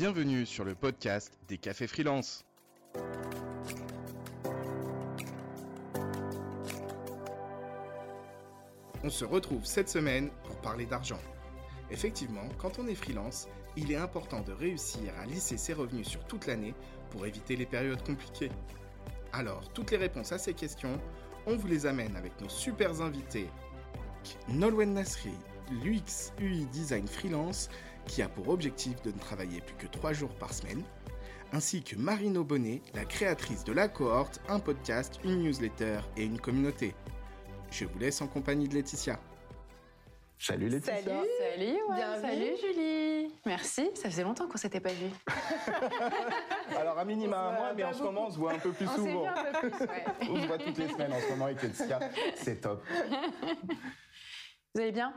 Bienvenue 0.00 0.46
sur 0.46 0.62
le 0.62 0.76
podcast 0.76 1.36
des 1.48 1.58
cafés 1.58 1.88
freelance. 1.88 2.44
On 9.02 9.10
se 9.10 9.24
retrouve 9.24 9.64
cette 9.64 9.88
semaine 9.88 10.30
pour 10.44 10.54
parler 10.60 10.86
d'argent. 10.86 11.18
Effectivement, 11.90 12.48
quand 12.58 12.78
on 12.78 12.86
est 12.86 12.94
freelance, 12.94 13.48
il 13.76 13.90
est 13.90 13.96
important 13.96 14.40
de 14.42 14.52
réussir 14.52 15.12
à 15.20 15.26
lisser 15.26 15.56
ses 15.56 15.72
revenus 15.72 16.06
sur 16.06 16.24
toute 16.26 16.46
l'année 16.46 16.74
pour 17.10 17.26
éviter 17.26 17.56
les 17.56 17.66
périodes 17.66 18.06
compliquées. 18.06 18.52
Alors, 19.32 19.68
toutes 19.72 19.90
les 19.90 19.96
réponses 19.96 20.30
à 20.30 20.38
ces 20.38 20.54
questions, 20.54 21.00
on 21.44 21.56
vous 21.56 21.66
les 21.66 21.86
amène 21.86 22.14
avec 22.14 22.40
nos 22.40 22.48
super 22.48 23.02
invités. 23.02 23.48
Nolwenn 24.48 24.94
Nasri, 24.94 25.34
l'UX 25.82 26.32
UI 26.40 26.66
Design 26.66 27.08
Freelance, 27.08 27.68
qui 28.08 28.22
a 28.22 28.28
pour 28.28 28.48
objectif 28.48 29.00
de 29.02 29.12
ne 29.12 29.18
travailler 29.18 29.60
plus 29.60 29.76
que 29.76 29.86
3 29.86 30.12
jours 30.12 30.34
par 30.34 30.52
semaine, 30.52 30.82
ainsi 31.52 31.82
que 31.82 31.94
Marino 31.94 32.42
Bonnet, 32.42 32.82
la 32.94 33.04
créatrice 33.04 33.62
de 33.62 33.72
La 33.72 33.86
Cohorte, 33.88 34.40
un 34.48 34.58
podcast, 34.58 35.20
une 35.24 35.42
newsletter 35.44 36.00
et 36.16 36.24
une 36.24 36.40
communauté. 36.40 36.94
Je 37.70 37.84
vous 37.84 37.98
laisse 37.98 38.20
en 38.20 38.26
compagnie 38.26 38.66
de 38.66 38.74
Laetitia. 38.74 39.20
Salut 40.40 40.68
Laetitia. 40.68 41.02
Salut. 41.02 41.28
Salut, 41.38 41.78
ouais, 41.88 42.20
salut 42.20 42.50
Julie. 42.62 43.34
Merci, 43.44 43.90
ça 43.94 44.08
faisait 44.08 44.22
longtemps 44.22 44.46
qu'on 44.46 44.56
s'était 44.56 44.80
pas 44.80 44.92
vu. 44.92 45.06
Alors 46.78 46.96
à 46.98 47.04
minima 47.04 47.36
un 47.38 47.52
mois, 47.52 47.74
mais 47.74 47.84
en 47.84 47.92
ce 47.92 48.02
moment 48.02 48.26
on 48.28 48.30
se 48.30 48.38
voit 48.38 48.52
un 48.52 48.58
peu 48.58 48.70
plus 48.70 48.86
On 48.86 48.94
souvent. 48.94 49.22
vu 49.22 49.28
un 49.28 49.60
peu 49.60 49.70
plus, 49.70 49.80
ouais. 49.86 50.04
On 50.30 50.40
se 50.40 50.46
voit 50.46 50.58
toutes 50.58 50.78
les 50.78 50.88
semaines 50.88 51.12
en 51.12 51.20
ce 51.20 51.28
moment 51.30 51.46
avec 51.46 51.62
Laetitia. 51.62 51.98
C'est 52.36 52.60
top. 52.60 52.84
Vous 54.74 54.80
allez 54.80 54.92
bien? 54.92 55.12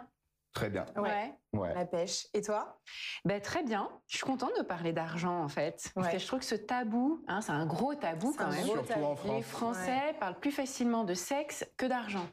Très 0.54 0.70
bien. 0.70 0.86
Ouais. 0.98 1.34
Ouais. 1.54 1.74
La 1.74 1.86
pêche. 1.86 2.28
Et 2.34 2.42
toi? 2.42 2.80
Ben, 3.24 3.40
Très 3.42 3.64
bien. 3.64 3.90
Je 4.08 4.18
suis 4.18 4.26
contente 4.26 4.52
de 4.58 4.64
parler 4.64 4.92
d'argent 4.94 5.42
en 5.44 5.48
fait. 5.48 5.92
Parce 5.96 6.10
que 6.10 6.18
je 6.20 6.28
trouve 6.28 6.40
que 6.40 6.46
ce 6.46 6.56
tabou, 6.56 7.24
hein, 7.28 7.40
c'est 7.42 7.52
un 7.54 7.66
gros 7.66 7.96
tabou 7.96 8.34
quand 8.38 8.46
un 8.46 8.50
même. 8.52 8.64
gros 8.66 8.74
Surtout 8.76 8.88
tabou. 8.90 9.06
en 9.06 9.12
Les 9.36 9.42
France. 9.42 9.78
Français 9.78 10.16
parlent 10.20 10.40
plus 10.40 10.52
facilement 10.52 11.04
de 11.06 11.14
sexe 11.14 11.66
que 11.78 11.86
d'argent. 11.86 12.28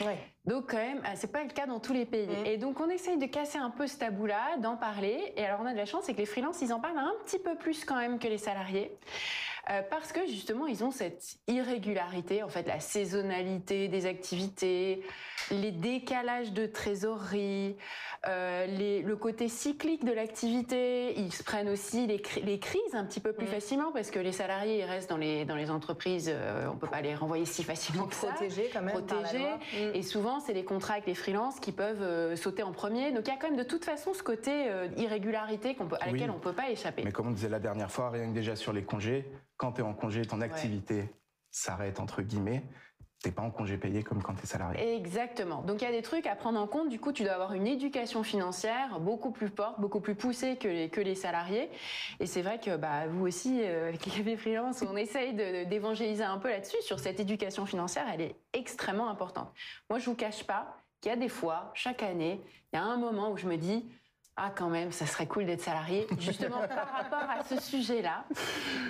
Ouais. 0.00 0.18
Donc 0.46 0.70
quand 0.70 0.76
même, 0.76 1.00
ah, 1.04 1.16
c'est 1.16 1.32
pas 1.32 1.42
le 1.42 1.48
cas 1.50 1.66
dans 1.66 1.80
tous 1.80 1.92
les 1.94 2.04
pays. 2.04 2.26
Mm. 2.26 2.46
Et 2.46 2.56
donc 2.58 2.78
on 2.80 2.90
essaye 2.90 3.16
de 3.18 3.26
casser 3.26 3.58
un 3.58 3.70
peu 3.70 3.86
ce 3.86 3.96
tabou-là, 3.98 4.58
d'en 4.58 4.76
parler. 4.76 5.32
Et 5.36 5.44
alors 5.44 5.60
on 5.62 5.66
a 5.66 5.72
de 5.72 5.78
la 5.78 5.86
chance, 5.86 6.04
c'est 6.04 6.12
que 6.12 6.18
les 6.18 6.26
freelances, 6.26 6.60
ils 6.60 6.72
en 6.72 6.80
parlent 6.80 6.98
un 6.98 7.12
petit 7.24 7.38
peu 7.38 7.54
plus 7.56 7.84
quand 7.84 7.96
même 7.96 8.18
que 8.18 8.28
les 8.28 8.38
salariés, 8.38 8.92
Euh, 9.70 9.80
parce 9.88 10.12
que 10.12 10.26
justement 10.26 10.66
ils 10.66 10.84
ont 10.84 10.90
cette 10.90 11.36
irrégularité, 11.48 12.42
en 12.42 12.50
fait, 12.50 12.66
la 12.68 12.80
saisonnalité 12.80 13.88
des 13.88 14.04
activités, 14.04 15.02
les 15.50 15.70
décalages 15.72 16.52
de 16.52 16.66
trésorerie, 16.66 17.74
euh, 18.26 18.66
les, 18.66 19.00
le 19.00 19.16
côté 19.16 19.48
cyclique 19.48 20.04
de 20.04 20.12
l'activité. 20.12 21.18
Ils 21.18 21.32
se 21.32 21.42
prennent 21.42 21.70
aussi 21.70 22.06
les, 22.06 22.18
cri- 22.18 22.42
les 22.44 22.58
crises 22.58 22.94
un 22.94 23.04
petit 23.06 23.20
peu 23.20 23.32
plus 23.32 23.46
Mm. 23.46 23.50
facilement, 23.50 23.90
parce 23.92 24.10
que 24.10 24.18
les 24.18 24.32
salariés, 24.32 24.80
ils 24.80 24.84
restent 24.84 25.08
dans 25.08 25.16
les 25.16 25.46
dans 25.46 25.56
les 25.56 25.70
entreprises, 25.70 26.30
euh, 26.30 26.66
on 26.70 26.76
peut 26.76 26.86
pas 26.86 27.00
les 27.00 27.14
renvoyer 27.14 27.46
si 27.46 27.64
facilement 27.64 28.06
que 28.06 28.14
ça 28.14 28.28
Protégé 28.28 28.68
quand 28.70 28.82
même 28.82 29.02
par 29.06 29.16
la 29.16 29.22
protégés. 29.22 29.38
loi. 29.38 29.58
Mm. 29.72 29.94
Et 29.94 30.02
souvent, 30.02 30.33
c'est 30.40 30.52
les 30.52 30.64
contrats 30.64 30.94
avec 30.94 31.06
les 31.06 31.14
freelances 31.14 31.60
qui 31.60 31.72
peuvent 31.72 32.02
euh, 32.02 32.36
sauter 32.36 32.62
en 32.62 32.72
premier. 32.72 33.12
Donc 33.12 33.26
il 33.26 33.30
y 33.30 33.34
a 33.34 33.36
quand 33.38 33.48
même 33.48 33.58
de 33.58 33.64
toute 33.64 33.84
façon 33.84 34.14
ce 34.14 34.22
côté 34.22 34.68
euh, 34.68 34.88
irrégularité 34.96 35.74
qu'on 35.74 35.86
peut, 35.86 35.96
à 36.00 36.06
Oui. 36.06 36.12
laquelle 36.12 36.30
on 36.30 36.38
peut 36.38 36.52
pas 36.52 36.70
échapper. 36.70 37.02
Mais 37.04 37.12
comme 37.12 37.28
on 37.28 37.32
disait 37.32 37.48
la 37.48 37.60
dernière 37.60 37.90
fois, 37.90 38.10
rien 38.10 38.28
que 38.28 38.34
déjà 38.34 38.56
sur 38.56 38.72
les 38.72 38.84
congés, 38.84 39.30
quand 39.56 39.72
tu 39.72 39.80
es 39.80 39.84
en 39.84 39.94
congé, 39.94 40.22
ton 40.22 40.40
activité 40.40 41.10
s'arrête 41.50 42.00
entre 42.00 42.22
guillemets. 42.22 42.62
T'es 43.24 43.30
pas 43.30 43.40
en 43.40 43.50
congé 43.50 43.78
payé 43.78 44.02
comme 44.02 44.22
quand 44.22 44.34
tu 44.34 44.42
es 44.42 44.46
salarié. 44.46 44.96
Exactement. 44.96 45.62
Donc 45.62 45.80
il 45.80 45.86
y 45.86 45.88
a 45.88 45.92
des 45.92 46.02
trucs 46.02 46.26
à 46.26 46.36
prendre 46.36 46.60
en 46.60 46.66
compte. 46.66 46.90
Du 46.90 47.00
coup, 47.00 47.10
tu 47.10 47.22
dois 47.22 47.32
avoir 47.32 47.54
une 47.54 47.66
éducation 47.66 48.22
financière 48.22 49.00
beaucoup 49.00 49.30
plus 49.30 49.48
forte, 49.48 49.80
beaucoup 49.80 50.00
plus 50.00 50.14
poussée 50.14 50.56
que 50.56 50.68
les, 50.68 50.90
que 50.90 51.00
les 51.00 51.14
salariés. 51.14 51.70
Et 52.20 52.26
c'est 52.26 52.42
vrai 52.42 52.60
que 52.60 52.76
bah, 52.76 53.06
vous 53.06 53.26
aussi, 53.26 53.62
euh, 53.62 53.88
avec 53.88 54.04
les 54.04 54.36
freelance, 54.36 54.84
on 54.86 54.94
essaye 54.94 55.32
d'évangéliser 55.32 56.22
un 56.22 56.36
peu 56.36 56.50
là-dessus. 56.50 56.76
Sur 56.82 57.00
cette 57.00 57.18
éducation 57.18 57.64
financière, 57.64 58.04
elle 58.12 58.20
est 58.20 58.36
extrêmement 58.52 59.08
importante. 59.08 59.50
Moi, 59.88 59.98
je 59.98 60.04
vous 60.04 60.16
cache 60.16 60.44
pas 60.44 60.76
qu'il 61.00 61.08
y 61.08 61.14
a 61.14 61.16
des 61.16 61.30
fois, 61.30 61.70
chaque 61.72 62.02
année, 62.02 62.42
il 62.74 62.76
y 62.76 62.78
a 62.78 62.82
un 62.82 62.98
moment 62.98 63.30
où 63.30 63.38
je 63.38 63.46
me 63.46 63.56
dis 63.56 63.86
ah 64.36 64.50
quand 64.52 64.68
même, 64.68 64.90
ça 64.90 65.06
serait 65.06 65.28
cool 65.28 65.46
d'être 65.46 65.60
salarié, 65.60 66.08
justement 66.18 66.58
par 66.66 66.90
rapport 66.96 67.30
à 67.30 67.44
ce 67.44 67.60
sujet-là, 67.60 68.24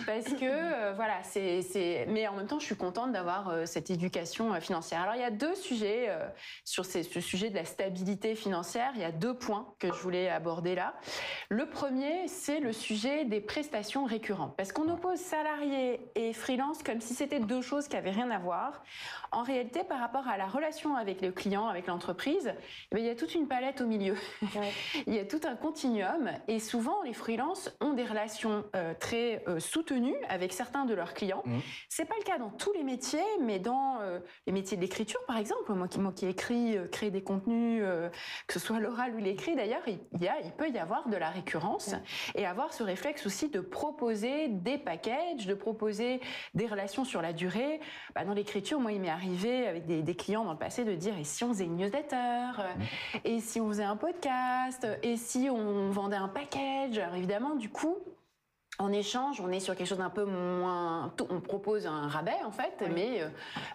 parce 0.07 0.25
que 0.25 0.45
euh, 0.45 0.93
voilà, 0.95 1.23
c'est 1.23 1.61
c'est. 1.61 2.07
Mais 2.09 2.27
en 2.27 2.35
même 2.35 2.47
temps, 2.47 2.59
je 2.59 2.65
suis 2.65 2.77
contente 2.77 3.13
d'avoir 3.13 3.51
euh, 3.51 3.67
cette 3.67 3.91
éducation 3.91 4.55
euh, 4.55 4.61
financière. 4.61 5.03
Alors 5.03 5.17
il 5.17 5.21
y 5.21 5.25
a 5.25 5.31
deux 5.31 5.55
sujets 5.55 6.09
sur 6.65 6.87
ces, 6.87 7.03
ce 7.03 7.21
sujet 7.21 7.51
de 7.51 7.57
la 7.57 7.67
stabilité 7.67 8.35
financière. 8.37 8.93
Il 8.95 9.03
y 9.03 9.05
a 9.05 9.13
deux 9.13 9.35
points 9.35 9.75
que 9.79 9.89
je 9.89 10.01
voulais 10.01 10.31
aborder 10.31 10.75
là. 10.75 10.95
Le 11.51 11.67
premier, 11.67 12.27
c'est 12.27 12.61
le 12.61 12.73
sujet 12.73 13.27
des 13.27 13.41
prestations 13.43 14.07
récurrentes, 14.07 14.57
parce 14.57 14.73
qu'on 14.73 14.89
oppose 14.89 15.19
salarié 15.19 16.01
et 16.15 16.33
freelance 16.33 16.83
comme 16.83 17.03
si 17.03 17.15
c'était 17.15 17.41
deux 17.41 17.61
choses 17.61 17.89
qui 17.89 17.97
avaient 17.97 18.11
rien 18.11 18.31
à 18.31 18.39
voir. 18.39 18.83
En 19.31 19.43
réalité, 19.43 19.83
par 19.85 19.99
rapport 19.99 20.29
à 20.29 20.39
la 20.39 20.47
relation 20.47 20.97
avec 20.97 21.21
le 21.21 21.33
client, 21.33 21.67
avec 21.67 21.89
l'entreprise, 21.89 22.55
eh 22.93 22.95
bien, 22.95 23.05
il 23.05 23.09
y 23.09 23.11
a 23.11 23.17
toute 23.17 23.35
une 23.35 23.49
palette 23.49 23.81
au 23.81 23.87
milieu. 23.87 24.17
Ouais. 24.55 24.73
Il 25.07 25.15
y 25.15 25.19
a 25.19 25.25
tout 25.35 25.49
un 25.49 25.57
continuum 25.57 26.31
et 26.47 26.61
souvent 26.61 27.03
les 27.03 27.13
freelances 27.13 27.75
ont 27.81 27.93
des 27.93 28.05
relations 28.05 28.65
euh, 28.77 28.95
très 28.95 29.43
euh, 29.49 29.59
soutenues 29.59 30.15
avec 30.29 30.53
certains 30.53 30.85
de 30.85 30.95
leurs 30.95 31.13
clients. 31.13 31.43
Mhm. 31.45 31.61
C'est 31.89 32.05
pas 32.05 32.15
le 32.19 32.25
cas 32.25 32.39
dans 32.39 32.51
tous 32.51 32.73
les 32.73 32.85
métiers, 32.85 33.25
mais 33.41 33.59
dans 33.59 33.99
euh, 34.01 34.21
les 34.47 34.53
métiers 34.53 34.77
de 34.77 34.83
l'écriture 34.83 35.19
par 35.27 35.37
exemple, 35.39 35.73
moi 35.73 35.89
qui, 35.89 35.99
moi 35.99 36.13
qui 36.15 36.27
écris, 36.27 36.77
créer 36.93 37.11
des 37.11 37.23
contenus, 37.23 37.83
que 38.47 38.53
ce 38.53 38.61
soit 38.61 38.79
l'oral 38.79 39.15
ou 39.15 39.19
l'écrit 39.19 39.57
d'ailleurs, 39.57 39.83
il, 39.87 39.99
y 40.21 40.29
a, 40.29 40.41
il 40.45 40.53
peut 40.53 40.71
y 40.71 40.79
avoir 40.79 41.09
de 41.09 41.17
la 41.17 41.31
récurrence 41.31 41.95
et 42.35 42.47
avoir 42.47 42.73
ce 42.73 42.83
réflexe 42.83 43.27
aussi 43.27 43.49
de 43.49 43.61
proposer 43.61 44.49
des 44.49 44.79
packages, 44.79 45.47
de 45.47 45.55
proposer 45.55 46.21
des 46.55 46.67
relations 46.67 47.05
sur 47.05 47.23
la 47.23 47.33
durée. 47.33 47.81
Bah, 48.15 48.25
dans 48.25 48.35
l'écriture, 48.35 48.79
moi 48.79 48.93
il 48.93 49.01
m'est 49.01 49.09
arrivé 49.09 49.67
avec 49.67 49.87
des, 49.87 50.03
des 50.03 50.15
clients 50.15 50.45
dans 50.45 50.53
le 50.53 50.59
passé 50.59 50.85
de 50.85 50.95
dire 50.95 51.19
et 51.19 51.25
si 51.25 51.43
on 51.43 51.49
faisait 51.49 51.65
une 51.65 51.77
newsletter, 51.77 52.61
euh, 52.61 53.21
et 53.25 53.41
si 53.41 53.61
on 53.61 53.69
faisait 53.69 53.85
un 53.85 53.97
podcast, 53.97 54.87
et 55.03 55.17
si 55.17 55.24
on 55.51 55.91
vendait 55.91 56.17
un 56.17 56.29
package. 56.29 56.99
Alors 56.99 57.15
évidemment, 57.15 57.55
du 57.55 57.71
coup, 57.71 57.97
en 58.79 58.93
échange, 58.93 59.41
on 59.41 59.51
est 59.51 59.61
sur 59.61 59.77
quelque 59.77 59.87
chose 59.87 59.99
d'un 59.99 60.11
peu 60.11 60.25
moins. 60.25 61.15
On 61.31 61.41
propose 61.41 61.87
un 61.87 62.09
rabais 62.09 62.43
en 62.45 62.51
fait, 62.51 62.83
mais 62.93 63.23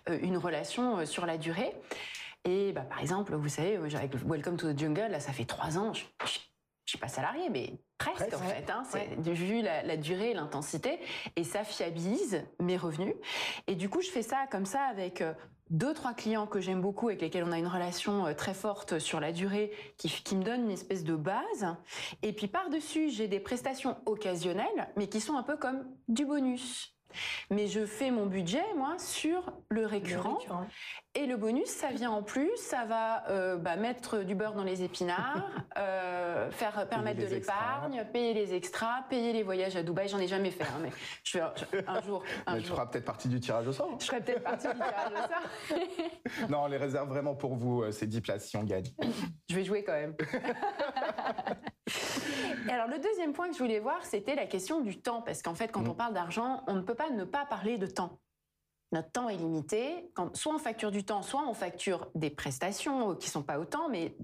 euh, 0.09 0.19
une 0.21 0.37
relation 0.37 0.97
euh, 0.97 1.05
sur 1.05 1.25
la 1.25 1.37
durée. 1.37 1.73
Et 2.45 2.71
bah, 2.71 2.81
par 2.81 2.99
exemple, 2.99 3.35
vous 3.35 3.49
savez, 3.49 3.77
avec 3.77 4.13
Welcome 4.25 4.57
to 4.57 4.71
the 4.71 4.77
Jungle, 4.79 5.07
là, 5.11 5.19
ça 5.19 5.33
fait 5.33 5.45
trois 5.45 5.77
ans. 5.77 5.93
Je, 5.93 6.05
je, 6.25 6.39
je 6.85 6.91
suis 6.93 6.97
pas 6.97 7.07
salarié, 7.07 7.49
mais 7.49 7.73
presque, 7.97 8.29
Presque, 8.29 8.33
en 8.33 8.47
fait. 8.47 8.69
Hein, 8.71 8.83
ouais. 8.93 9.09
c'est 9.23 9.31
vu 9.33 9.61
la, 9.61 9.83
la 9.83 9.95
durée, 9.97 10.31
et 10.31 10.33
l'intensité, 10.33 10.99
et 11.35 11.43
ça 11.43 11.63
fiabilise 11.63 12.43
mes 12.59 12.77
revenus. 12.77 13.13
Et 13.67 13.75
du 13.75 13.89
coup, 13.89 14.01
je 14.01 14.09
fais 14.09 14.23
ça 14.23 14.47
comme 14.49 14.65
ça 14.65 14.81
avec 14.83 15.21
euh, 15.21 15.33
deux, 15.69 15.93
trois 15.93 16.13
clients 16.13 16.47
que 16.47 16.59
j'aime 16.59 16.81
beaucoup, 16.81 17.09
avec 17.09 17.21
lesquels 17.21 17.43
on 17.43 17.51
a 17.51 17.57
une 17.57 17.67
relation 17.67 18.25
euh, 18.25 18.33
très 18.33 18.53
forte 18.53 18.99
sur 18.99 19.19
la 19.19 19.31
durée, 19.31 19.71
qui, 19.97 20.35
me 20.35 20.43
donne 20.43 20.65
une 20.65 20.71
espèce 20.71 21.03
de 21.03 21.15
base. 21.15 21.75
Et 22.23 22.33
puis 22.33 22.47
par-dessus, 22.47 23.09
j'ai 23.09 23.27
des 23.27 23.39
prestations 23.39 23.97
occasionnelles, 24.05 24.89
mais 24.95 25.07
qui 25.07 25.21
sont 25.21 25.35
un 25.35 25.43
peu 25.43 25.57
comme 25.57 25.85
du 26.07 26.25
bonus. 26.25 26.95
Mais 27.49 27.67
je 27.67 27.85
fais 27.85 28.11
mon 28.11 28.25
budget, 28.25 28.63
moi, 28.75 28.97
sur. 28.99 29.51
Le 29.69 29.85
récurrent. 29.85 30.37
Et 31.15 31.25
le 31.25 31.37
bonus, 31.37 31.67
ça 31.67 31.89
vient 31.89 32.11
en 32.11 32.21
plus, 32.21 32.55
ça 32.57 32.85
va 32.85 33.27
euh, 33.29 33.57
bah, 33.57 33.75
mettre 33.77 34.19
du 34.19 34.35
beurre 34.35 34.53
dans 34.53 34.63
les 34.63 34.83
épinards, 34.83 35.49
euh, 35.77 36.51
faire 36.51 36.87
permettre 36.87 37.19
de 37.19 37.25
l'épargne, 37.25 38.05
payer 38.13 38.35
les 38.35 38.53
extras, 38.53 39.01
payer 39.09 39.33
les 39.33 39.41
voyages 39.41 39.75
à 39.75 39.81
Dubaï. 39.81 40.07
J'en 40.07 40.19
ai 40.19 40.27
jamais 40.27 40.51
fait, 40.51 40.65
hein, 40.65 40.79
mais 40.81 40.91
je 41.23 41.39
vais 41.39 41.43
un 41.87 42.01
jour, 42.05 42.23
un 42.45 42.55
Mais 42.55 42.61
tu 42.61 42.67
feras 42.67 42.85
peut-être 42.85 43.05
partie 43.05 43.27
du 43.27 43.39
tirage 43.39 43.67
au 43.67 43.73
sort. 43.73 43.97
Je 43.99 44.05
serais 44.05 44.21
peut-être 44.21 44.43
partie 44.43 44.67
du 44.67 44.73
tirage 44.75 45.11
au 45.11 45.77
sort. 45.77 46.49
non, 46.49 46.63
on 46.63 46.67
les 46.67 46.77
réserve 46.77 47.09
vraiment 47.09 47.33
pour 47.35 47.55
vous, 47.55 47.81
euh, 47.81 47.91
ces 47.91 48.05
10 48.05 48.21
places 48.21 48.47
si 48.47 48.55
on 48.57 48.63
gagne. 48.63 48.85
Je 49.49 49.55
vais 49.55 49.63
jouer 49.63 49.83
quand 49.83 49.93
même. 49.93 50.15
Et 52.67 52.71
alors 52.71 52.87
le 52.87 52.99
deuxième 52.99 53.33
point 53.33 53.47
que 53.47 53.55
je 53.55 53.59
voulais 53.59 53.79
voir, 53.79 54.05
c'était 54.05 54.35
la 54.35 54.45
question 54.45 54.81
du 54.81 55.01
temps, 55.01 55.23
parce 55.23 55.41
qu'en 55.41 55.55
fait, 55.55 55.69
quand 55.69 55.81
Mm. 55.81 55.89
on 55.89 55.95
parle 55.95 56.13
d'argent, 56.13 56.63
on 56.67 56.75
ne 56.75 56.81
peut 56.81 56.93
pas 56.93 57.09
ne 57.09 57.23
pas 57.23 57.45
parler 57.45 57.79
de 57.79 57.87
temps. 57.87 58.19
Notre 58.91 59.11
temps 59.11 59.29
est 59.29 59.37
limité. 59.37 60.11
Soit 60.33 60.55
on 60.55 60.57
facture 60.57 60.91
du 60.91 61.03
temps, 61.03 61.21
soit 61.21 61.43
on 61.47 61.53
facture 61.53 62.07
des 62.15 62.31
prestations 62.31 63.11
euh, 63.11 63.15
qui 63.15 63.29
sont 63.29 63.43
pas 63.43 63.59
autant, 63.59 63.87
mais 63.89 64.15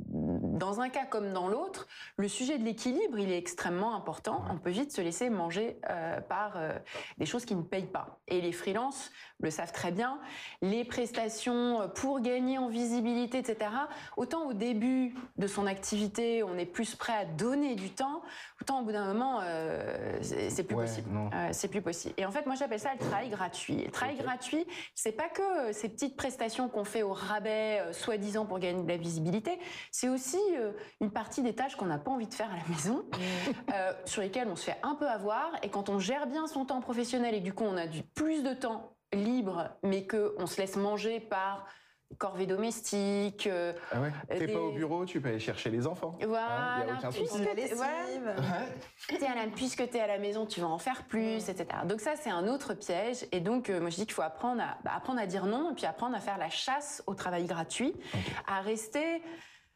dans 0.56 0.80
un 0.82 0.90
cas 0.90 1.06
comme 1.06 1.34
dans 1.34 1.48
l'autre, 1.48 1.86
le 2.18 2.28
sujet 2.28 2.58
de 2.58 2.64
l'équilibre, 2.64 3.20
il 3.20 3.32
est 3.32 3.38
extrêmement 3.38 3.94
important. 3.96 4.44
On 4.50 4.58
peut 4.58 4.70
vite 4.70 4.92
se 4.92 5.02
laisser 5.02 5.30
manger 5.30 5.78
euh, 5.90 6.22
par 6.22 6.54
euh, 6.56 6.72
des 7.18 7.26
choses 7.26 7.46
qui 7.46 7.56
ne 7.56 7.62
payent 7.62 7.86
pas. 7.86 8.20
Et 8.28 8.40
les 8.42 8.54
freelances 8.54 9.12
le 9.42 9.52
savent 9.52 9.74
très 9.74 9.92
bien. 9.92 10.18
Les 10.62 10.86
prestations 10.86 11.82
euh, 11.82 11.88
pour 11.88 12.22
gagner 12.22 12.58
en 12.58 12.70
visibilité, 12.70 13.38
etc. 13.40 13.70
Autant 14.16 14.48
au 14.48 14.54
début 14.54 15.14
de 15.38 15.46
son 15.48 15.68
activité, 15.68 16.42
on 16.42 16.58
est 16.58 16.66
plus 16.66 16.96
prêt 16.96 17.14
à 17.14 17.26
donner 17.26 17.76
du 17.76 17.90
temps, 17.90 18.22
autant 18.62 18.80
au 18.80 18.84
bout 18.86 18.94
d'un 18.94 19.06
moment, 19.14 19.42
euh, 19.44 20.18
c'est 20.22 20.64
plus 20.64 20.76
Ouais, 20.76 20.86
possible. 20.86 21.10
c'est 21.52 21.68
plus 21.68 21.82
possible. 21.82 22.14
Et 22.18 22.26
en 22.26 22.32
fait, 22.32 22.46
moi, 22.46 22.56
j'appelle 22.56 22.80
ça 22.80 22.94
le 22.94 23.00
travail 23.00 23.30
gratuit. 23.30 23.82
Et 23.82 23.86
le 23.86 23.92
travail 23.92 24.16
Ok. 24.18 24.24
gratuit, 24.24 24.66
c'est 24.96 25.12
pas 25.12 25.28
que 25.28 25.74
ces 25.74 25.90
petites 25.90 26.16
prestations 26.16 26.70
qu'on 26.70 26.86
fait 26.86 27.04
au 27.04 27.12
rabais, 27.14 27.82
soi-disant 27.92 28.46
pour 28.46 28.60
gagner 28.60 28.84
de 28.84 28.88
la 28.88 28.98
visibilité. 28.98 29.60
C'est 29.92 30.08
aussi 30.10 30.38
une 31.02 31.12
partie 31.12 31.42
des 31.42 31.54
tâches 31.54 31.76
qu'on 31.76 31.86
n'a 31.86 31.98
pas 31.98 32.12
envie 32.12 32.28
de 32.28 32.34
faire 32.34 32.52
à 32.52 32.58
la 32.58 32.76
maison, 32.76 33.06
euh, 33.74 33.94
sur 34.06 34.22
lesquelles 34.22 34.48
on 34.48 34.56
se 34.56 34.66
fait 34.66 34.78
un 34.84 34.96
peu 34.96 35.08
avoir. 35.08 35.52
Et 35.64 35.70
quand 35.70 35.90
on 35.90 36.00
gère 36.00 36.28
bien 36.28 36.48
son 36.48 36.66
temps 36.66 36.82
professionnel 36.82 37.36
et 37.36 37.42
du 37.42 37.54
coup 37.54 37.64
on 37.64 37.78
a 37.78 37.88
du 37.88 38.04
plus 38.04 38.44
de 38.44 38.54
temps 38.54 38.96
libre, 39.14 39.70
mais 39.84 40.08
qu'on 40.08 40.48
se 40.48 40.60
laisse 40.60 40.76
manger 40.76 41.20
par 41.20 41.66
corvée 42.18 42.46
domestique. 42.46 43.48
Euh, 43.48 43.74
ah 43.92 44.02
ouais. 44.02 44.12
T'es 44.30 44.48
pas 44.48 44.60
au 44.60 44.72
bureau, 44.72 45.06
tu 45.06 45.20
peux 45.20 45.30
aller 45.30 45.40
chercher 45.40 45.70
les 45.70 45.88
enfants. 45.88 46.18
Hein, 46.22 46.26
voilà. 46.28 46.86
puisque 47.12 47.38
t'es 49.20 49.26
à 49.26 49.36
la, 49.36 49.48
puisque 49.54 49.82
es 49.82 50.00
à 50.00 50.08
la 50.08 50.18
maison, 50.18 50.46
tu 50.46 50.62
vas 50.62 50.68
en 50.68 50.78
faire 50.78 51.04
plus, 51.04 51.50
etc. 51.50 51.66
Donc 51.86 52.02
ça, 52.02 52.16
c'est 52.16 52.30
un 52.30 52.48
autre 52.48 52.74
piège. 52.74 53.26
Et 53.32 53.40
donc, 53.40 53.70
euh, 53.70 53.80
moi, 53.80 53.90
je 53.90 53.96
dis 53.96 54.06
qu'il 54.06 54.14
faut 54.14 54.22
apprendre 54.22 54.62
à, 54.62 54.78
bah, 54.84 54.92
apprendre 54.96 55.20
à 55.20 55.26
dire 55.26 55.46
non, 55.46 55.72
et 55.72 55.76
puis 55.76 55.86
apprendre 55.86 56.16
à 56.16 56.20
faire 56.20 56.38
la 56.38 56.50
chasse 56.50 57.04
au 57.08 57.16
travail 57.16 57.46
gratuit, 57.46 57.94
à 58.48 58.62
rester 58.62 59.22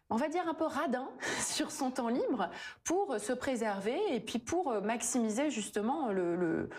on 0.10 0.16
va 0.16 0.28
dire 0.28 0.48
un 0.48 0.54
peu 0.54 0.66
radin 0.66 1.10
sur 1.42 1.72
son 1.72 1.92
temps 1.92 2.10
libre 2.10 2.50
pour 2.84 3.20
se 3.20 3.34
préserver 3.34 4.00
et 4.12 4.20
puis 4.20 4.40
pour 4.40 4.82
maximiser 4.82 5.50
justement 5.50 6.12
le 6.12 6.70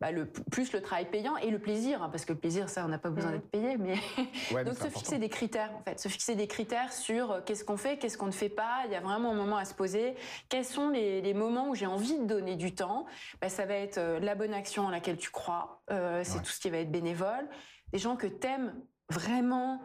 bah, 0.00 0.10
le, 0.10 0.26
plus 0.26 0.72
le 0.72 0.82
travail 0.82 1.06
payant 1.06 1.38
et 1.38 1.50
le 1.50 1.58
plaisir, 1.58 2.02
hein, 2.02 2.10
parce 2.10 2.26
que 2.26 2.34
le 2.34 2.38
plaisir, 2.38 2.68
ça, 2.68 2.84
on 2.84 2.88
n'a 2.88 2.98
pas 2.98 3.08
besoin 3.08 3.30
mhm. 3.30 3.38
d'être 3.38 3.50
payé, 3.50 3.76
mais 3.78 4.64
donc 4.64 4.74
se 4.74 4.88
fixer 4.88 5.18
des 5.18 5.30
critères, 5.30 5.70
en 5.74 5.82
fait, 5.82 5.98
se 5.98 6.08
fixer 6.08 6.34
des 6.34 6.46
critères 6.46 6.92
sur 6.92 7.32
euh, 7.32 7.40
qu'est-ce 7.44 7.64
qu'on 7.64 7.78
fait, 7.78 7.96
qu'est-ce 7.96 8.18
qu'on 8.18 8.26
ne 8.26 8.32
fait 8.32 8.50
pas. 8.50 8.82
Il 8.84 8.92
y 8.92 8.94
a 8.94 9.00
vraiment 9.00 9.30
un 9.30 9.34
moment 9.34 9.56
à 9.56 9.64
se 9.64 9.72
poser. 9.72 10.14
Quels 10.50 10.66
sont 10.66 10.90
les, 10.90 11.34
moments 11.34 11.70
où 11.70 11.74
j'ai 11.74 11.86
envie 11.86 12.18
de 12.18 12.24
donner 12.24 12.56
du 12.56 12.74
temps? 12.74 13.06
Bah, 13.40 13.48
Ça 13.48 13.64
va 13.64 13.74
être 13.74 13.98
euh, 13.98 14.20
la 14.20 14.34
bonne 14.34 14.52
action 14.52 14.84
en 14.84 14.90
laquelle 14.90 15.16
tu 15.16 15.30
crois. 15.30 15.82
Euh, 15.90 16.22
c'est 16.24 16.42
tout 16.42 16.50
ce 16.50 16.60
qui 16.60 16.68
va 16.68 16.78
être 16.78 16.92
bénévole. 16.92 17.48
Des 17.92 17.98
gens 17.98 18.16
que 18.16 18.26
t'aimes 18.26 18.74
vraiment, 19.10 19.80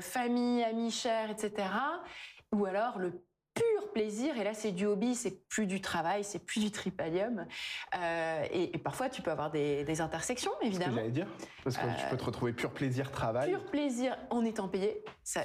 famille, 0.00 0.64
amis 0.64 0.90
chers, 0.90 1.30
etc. 1.30 1.68
Ou 2.52 2.64
alors 2.64 2.98
le 2.98 3.22
pur 3.54 3.92
plaisir. 3.92 4.36
Et 4.38 4.44
là, 4.44 4.54
c'est 4.54 4.72
du 4.72 4.86
hobby, 4.86 5.14
c'est 5.14 5.46
plus 5.48 5.66
du 5.66 5.80
travail, 5.80 6.24
c'est 6.24 6.38
plus 6.38 6.60
du 6.60 6.70
tripalium. 6.70 7.46
Euh, 7.96 8.46
et, 8.52 8.78
parfois, 8.78 9.08
tu 9.08 9.22
peux 9.22 9.30
avoir 9.30 9.50
des, 9.50 10.00
intersections, 10.00 10.52
évidemment. 10.62 10.96
j'allais 10.96 11.10
dire, 11.10 11.26
parce 11.64 11.76
que 11.76 11.82
tu 11.82 12.06
peux 12.10 12.16
te 12.16 12.24
retrouver 12.24 12.52
pur 12.52 12.72
plaisir 12.72 13.10
travail. 13.10 13.50
Pur 13.50 13.64
plaisir 13.66 14.16
en 14.30 14.44
étant 14.44 14.68
payé, 14.68 15.04
ça, 15.24 15.42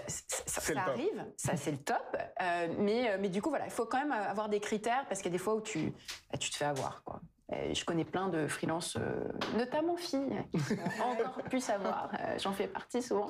arrive, 0.75 1.25
ça 1.35 1.57
c'est 1.57 1.71
le 1.71 1.77
top. 1.77 2.15
Euh, 2.41 2.67
mais, 2.79 3.09
euh, 3.09 3.17
mais 3.19 3.29
du 3.29 3.41
coup, 3.41 3.49
voilà, 3.49 3.65
il 3.65 3.71
faut 3.71 3.85
quand 3.85 3.99
même 3.99 4.11
avoir 4.11 4.49
des 4.49 4.59
critères 4.59 5.05
parce 5.07 5.21
qu'il 5.21 5.31
y 5.31 5.35
a 5.35 5.37
des 5.37 5.43
fois 5.43 5.55
où 5.55 5.61
tu, 5.61 5.91
bah, 6.31 6.37
tu 6.37 6.49
te 6.49 6.55
fais 6.55 6.65
avoir, 6.65 7.03
quoi. 7.03 7.21
Euh, 7.53 7.73
je 7.75 7.85
connais 7.85 8.05
plein 8.05 8.27
de 8.27 8.47
freelances, 8.47 8.95
euh, 8.95 9.23
notamment 9.55 9.95
filles, 9.97 10.43
qui 10.51 10.59
sont 10.59 10.75
encore 11.03 11.43
plus 11.43 11.59
savoir. 11.59 12.09
Euh, 12.19 12.37
j'en 12.39 12.53
fais 12.53 12.67
partie 12.67 13.03
souvent. 13.03 13.27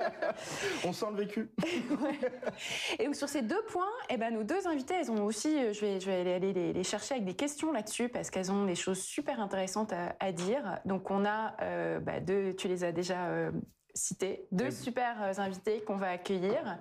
On 0.86 0.94
sent 0.94 1.06
le 1.10 1.16
vécu. 1.24 1.50
Et 2.98 3.12
sur 3.12 3.28
ces 3.28 3.42
deux 3.42 3.62
points, 3.68 3.92
eh 4.08 4.16
ben, 4.16 4.32
nos 4.32 4.44
deux 4.44 4.66
invités, 4.66 4.94
elles 4.94 5.10
ont 5.10 5.24
aussi, 5.24 5.74
je 5.74 5.80
vais, 5.80 6.00
je 6.00 6.06
vais 6.06 6.32
aller 6.32 6.52
les, 6.54 6.84
chercher 6.84 7.16
avec 7.16 7.26
des 7.26 7.34
questions 7.34 7.70
là-dessus 7.70 8.08
parce 8.08 8.30
qu'elles 8.30 8.50
ont 8.50 8.64
des 8.64 8.74
choses 8.74 9.02
super 9.02 9.40
intéressantes 9.40 9.92
à, 9.92 10.32
dire. 10.32 10.78
Donc 10.86 11.10
on 11.10 11.26
a 11.26 11.54
bah, 12.00 12.20
deux, 12.20 12.54
tu 12.54 12.68
les 12.68 12.84
as 12.84 12.92
déjà 12.92 13.50
cités, 13.94 14.46
deux 14.52 14.70
super 14.70 15.20
invités 15.38 15.82
qu'on 15.82 15.96
va 15.96 16.10
accueillir. 16.10 16.78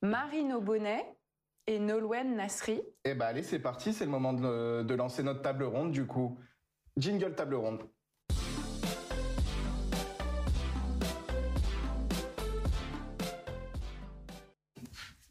Marine 0.00 0.54
Aubonnet, 0.54 1.04
et 1.66 1.78
Nolwenn 1.78 2.36
Nasri. 2.36 2.80
Eh 3.04 3.14
ben 3.14 3.26
allez, 3.26 3.42
c'est 3.42 3.58
parti, 3.58 3.92
c'est 3.92 4.04
le 4.04 4.10
moment 4.10 4.32
de, 4.32 4.94
lancer 4.94 5.22
notre 5.22 5.42
table 5.42 5.64
ronde 5.64 5.92
du 5.92 6.06
coup. 6.06 6.38
Jingle 6.96 7.34
table 7.34 7.54
ronde. 7.54 7.82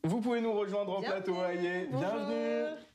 Vous 0.03 0.21
pouvez 0.21 0.41
nous 0.41 0.53
rejoindre 0.53 0.97
en 0.97 1.01
plateau, 1.01 1.35
voyez. 1.35 1.87
Bienvenue. 1.87 2.88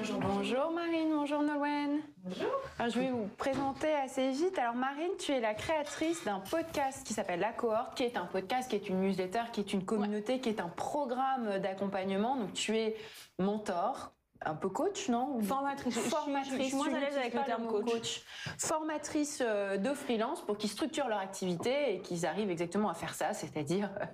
Bonjour. 0.00 0.18
Bonjour 0.18 0.70
Marine, 0.72 1.10
bonjour 1.12 1.42
Nolwenn. 1.42 2.00
Bonjour. 2.24 2.50
Alors, 2.78 2.90
je 2.90 3.00
vais 3.00 3.10
vous 3.10 3.28
présenter 3.36 3.92
assez 3.92 4.30
vite. 4.30 4.58
Alors 4.58 4.74
Marine, 4.74 5.10
tu 5.18 5.30
es 5.32 5.40
la 5.40 5.52
créatrice 5.52 6.24
d'un 6.24 6.40
podcast 6.40 7.06
qui 7.06 7.12
s'appelle 7.12 7.40
La 7.40 7.52
Cohorte, 7.52 7.94
qui 7.98 8.04
est 8.04 8.16
un 8.16 8.24
podcast, 8.24 8.70
qui 8.70 8.76
est 8.76 8.88
une 8.88 9.02
newsletter, 9.02 9.42
qui 9.52 9.60
est 9.60 9.74
une 9.74 9.84
communauté, 9.84 10.40
qui 10.40 10.48
est 10.48 10.60
un 10.62 10.70
programme 10.70 11.58
d'accompagnement. 11.58 12.36
Donc 12.36 12.54
tu 12.54 12.78
es 12.78 12.96
mentor, 13.38 14.14
un 14.44 14.54
peu 14.54 14.68
coach, 14.70 15.08
non 15.08 15.40
Formatrice. 15.42 15.98
Formatrice. 15.98 16.56
Je, 16.56 16.62
suis 16.62 16.76
moins 16.76 16.92
à 16.94 16.98
l'aise 16.98 17.16
avec 17.16 17.34
le 17.34 17.44
terme 17.44 17.66
coach. 17.66 18.22
Formatrice 18.58 19.42
euh, 19.42 19.76
de 19.76 19.92
freelance 19.92 20.40
pour 20.40 20.56
qu'ils 20.56 20.70
structurent 20.70 21.08
leur 21.08 21.18
activité 21.18 21.94
et 21.94 22.00
qu'ils 22.00 22.24
arrivent 22.24 22.50
exactement 22.50 22.88
à 22.88 22.94
faire 22.94 23.14
ça, 23.14 23.34
c'est-à-dire. 23.34 23.90
Euh, 24.00 24.04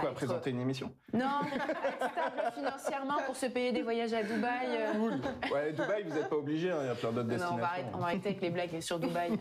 Quoi, 0.00 0.14
présenter 0.14 0.50
une 0.50 0.60
émission 0.60 0.94
Non, 1.12 1.40
être 1.52 2.10
stable 2.12 2.52
financièrement 2.54 3.18
pour 3.26 3.36
se 3.36 3.46
payer 3.46 3.72
des 3.72 3.82
voyages 3.82 4.12
à 4.14 4.22
Dubaï. 4.22 4.68
Euh. 4.70 4.92
Cool. 4.92 5.20
Ouais, 5.52 5.72
Dubaï, 5.72 6.04
vous 6.04 6.14
n'êtes 6.14 6.28
pas 6.28 6.36
obligé, 6.36 6.70
hein, 6.70 6.78
il 6.82 6.86
y 6.86 6.90
a 6.90 6.94
plein 6.94 7.12
d'autres 7.12 7.28
destinations. 7.28 7.56
Non, 7.58 7.90
on 7.94 7.98
va, 7.98 8.06
arrêter, 8.06 8.28
avec 8.30 8.40
les 8.40 8.50
blagues 8.50 8.80
sur 8.80 8.98
Dubaï. 8.98 9.32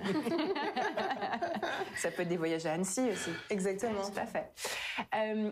ça 1.95 2.11
peut 2.11 2.23
être 2.23 2.27
des 2.27 2.37
voyages 2.37 2.65
à 2.65 2.73
Annecy 2.73 3.01
aussi. 3.11 3.31
Exactement. 3.49 4.01
Tout 4.01 4.19
à 4.19 4.25
fait. 4.25 4.51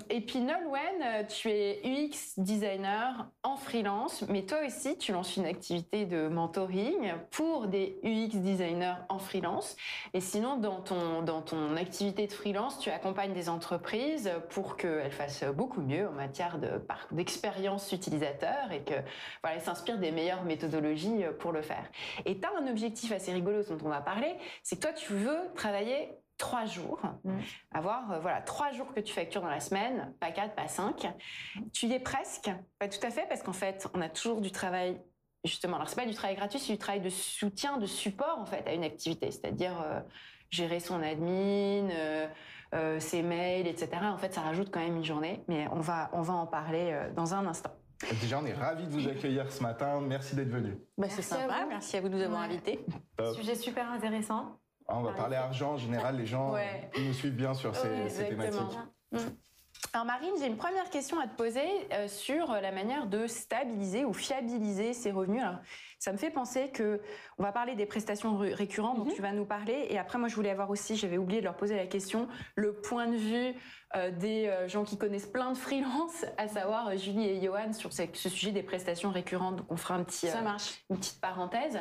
et 0.10 0.22
puis 0.22 0.40
Nolwenn, 0.40 1.28
tu 1.28 1.50
es 1.50 1.82
UX 1.84 2.34
designer 2.38 3.28
en 3.44 3.58
freelance, 3.58 4.24
mais 4.30 4.44
toi 4.44 4.60
aussi, 4.66 4.98
tu 4.98 5.12
lances 5.12 5.36
une 5.38 5.46
activité 5.46 6.06
de 6.06 6.28
mentoring 6.28 7.14
pour 7.32 7.68
des 7.68 8.00
UX 8.04 8.40
designers 8.40 8.96
en 9.10 9.20
freelance. 9.20 9.76
Et 10.14 10.22
sinon, 10.22 10.58
dans 10.58 10.82
ton, 10.82 11.22
dans 11.22 11.42
ton 11.42 11.76
activité 11.76 12.28
de 12.28 12.34
freelance, 12.34 12.80
tu 12.80 12.90
accompagnes 12.90 13.34
des 13.34 13.50
entreprises 13.50 14.32
pour 14.50 14.78
qu'elles 14.78 15.12
fassent 15.12 15.44
beaucoup 15.44 15.82
mieux 15.82 16.08
en 16.08 16.12
matière 16.12 16.60
d'expérience 17.12 17.92
utilisateur 17.92 18.72
et 18.72 18.82
qu'elles 18.82 19.06
voilà, 19.44 19.60
s'inspirent 19.60 20.00
des 20.00 20.12
meilleures 20.12 20.44
méthodologies 20.44 21.26
pour 21.40 21.52
le 21.52 21.62
faire. 21.62 21.90
Et 22.26 22.40
tu 22.40 22.46
as 22.46 22.52
un 22.62 22.68
objectif 22.68 23.12
assez 23.12 23.32
rigolo 23.32 23.64
dont 23.64 23.78
on 23.86 23.90
va 23.90 24.02
parler, 24.02 24.36
c'est 24.64 24.78
que 24.78 24.82
toi, 24.82 24.94
tu 24.94 25.14
veux 25.14 25.40
travailler 25.56 26.07
trois 26.38 26.66
jours, 26.66 27.00
mm. 27.24 27.40
avoir 27.72 28.12
euh, 28.12 28.20
voilà 28.20 28.42
trois 28.42 28.72
jours 28.72 28.94
que 28.94 29.00
tu 29.00 29.14
factures 29.14 29.42
dans 29.42 29.50
la 29.50 29.60
semaine, 29.60 30.14
pas 30.20 30.32
quatre, 30.32 30.56
pas 30.56 30.68
cinq. 30.68 31.08
Tu 31.74 31.88
y 31.88 31.94
es 31.94 32.00
presque, 32.00 32.50
pas 32.80 32.88
tout 32.88 33.06
à 33.06 33.10
fait, 33.10 33.26
parce 33.28 33.44
qu'en 33.44 33.54
fait, 33.54 33.88
on 33.94 34.02
a 34.02 34.10
toujours 34.10 34.42
du 34.42 34.52
travail 34.52 35.02
justement. 35.44 35.78
Alors 35.78 35.90
c'est 35.90 35.96
pas 35.96 36.06
du 36.06 36.14
travail 36.14 36.36
gratuit, 36.36 36.60
c'est 36.60 36.74
du 36.74 36.80
travail 36.80 37.02
de 37.02 37.10
soutien, 37.10 37.78
de 37.78 37.86
support 37.86 38.38
en 38.40 38.46
fait 38.46 38.68
à 38.68 38.74
une 38.74 38.84
activité, 38.84 39.32
c'est-à-dire 39.32 39.82
euh, 39.82 40.00
gérer 40.50 40.80
son 40.80 41.02
admin. 41.02 41.90
Euh, 41.90 42.28
ses 43.00 43.22
mails, 43.22 43.66
etc. 43.66 43.92
En 44.04 44.18
fait, 44.18 44.34
ça 44.34 44.42
rajoute 44.42 44.72
quand 44.72 44.82
même 44.82 44.98
une 44.98 45.06
journée, 45.06 45.42
mais 45.48 45.70
on 45.72 45.80
va, 45.80 46.10
on 46.12 46.22
va 46.22 46.34
en 46.34 46.46
parler 46.46 47.00
dans 47.16 47.34
un 47.34 47.48
instant. 47.48 47.72
Déjà, 48.20 48.40
on 48.40 48.46
est 48.46 48.52
ravis 48.52 48.88
de 48.88 48.92
vous 48.92 49.08
accueillir 49.08 49.50
ce 49.50 49.64
matin. 49.64 50.02
Merci 50.02 50.36
d'être 50.36 50.50
venu. 50.50 50.78
Bah, 50.98 51.08
c'est 51.10 51.22
sympa. 51.22 51.66
Merci 51.70 51.96
à 51.96 52.02
vous 52.02 52.10
de 52.10 52.16
nous 52.16 52.22
avoir 52.22 52.42
invités. 52.42 52.86
Sujet 53.36 53.56
super 53.56 53.90
intéressant. 53.90 54.60
On 54.90 55.02
va 55.02 55.12
parler 55.14 55.36
argent 55.36 55.74
en 55.74 55.78
général, 55.78 56.18
les 56.18 56.26
gens 56.26 56.56
nous 56.98 57.14
suivent 57.14 57.36
bien 57.36 57.54
sur 57.54 57.76
ces, 57.76 58.28
thématiques. 58.30 58.62
Mm. 59.12 59.18
Alors 59.94 60.06
Marine, 60.06 60.34
j'ai 60.40 60.48
une 60.48 60.58
première 60.58 60.90
question 60.90 61.20
à 61.20 61.28
te 61.28 61.36
poser 61.36 61.68
euh, 61.94 62.08
sur 62.08 62.52
la 62.52 62.72
manière 62.72 63.06
de 63.06 63.28
stabiliser 63.28 64.06
ou 64.06 64.14
fiabiliser 64.14 64.94
ces 64.94 65.12
revenus. 65.12 65.44
Ça 66.00 66.12
me 66.12 66.18
fait 66.18 66.30
penser 66.30 66.70
que 66.70 67.02
on 67.38 67.44
va 67.44 67.52
parler 67.52 67.76
des 67.76 67.86
prestations 67.86 68.38
récurrentes 68.38 68.98
dont 68.98 69.06
mm-hmm. 69.06 69.16
tu 69.16 69.22
vas 69.22 69.32
nous 69.32 69.46
parler, 69.46 69.88
et 69.90 69.98
après 69.98 70.18
moi 70.18 70.28
je 70.28 70.36
voulais 70.36 70.50
avoir 70.50 70.70
aussi, 70.70 70.96
j'avais 70.96 71.18
oublié 71.18 71.40
de 71.40 71.46
leur 71.46 71.56
poser 71.56 71.76
la 71.76 71.88
question, 71.88 72.28
le 72.56 72.74
point 72.74 73.08
de 73.08 73.16
vue 73.16 73.56
euh, 73.96 74.12
des 74.12 74.48
euh, 74.48 74.68
gens 74.68 74.84
qui 74.84 74.98
connaissent 74.98 75.26
plein 75.26 75.54
de 75.54 75.58
freelance, 75.58 76.26
à 76.38 76.50
savoir 76.50 76.90
euh, 76.90 76.98
Julie 76.98 77.26
et 77.26 77.42
Johan 77.42 77.72
sur 77.72 77.94
ce, 77.94 78.04
sujet 78.14 78.52
des 78.52 78.62
prestations 78.62 79.12
récurrentes. 79.12 79.56
Donc 79.56 79.68
on 79.70 79.78
fera 79.78 79.96
un 79.96 80.04
petit, 80.04 80.28
Ça 80.28 80.42
marche. 80.42 80.82
une 80.90 80.98
petite 80.98 81.22
parenthèse. 81.22 81.80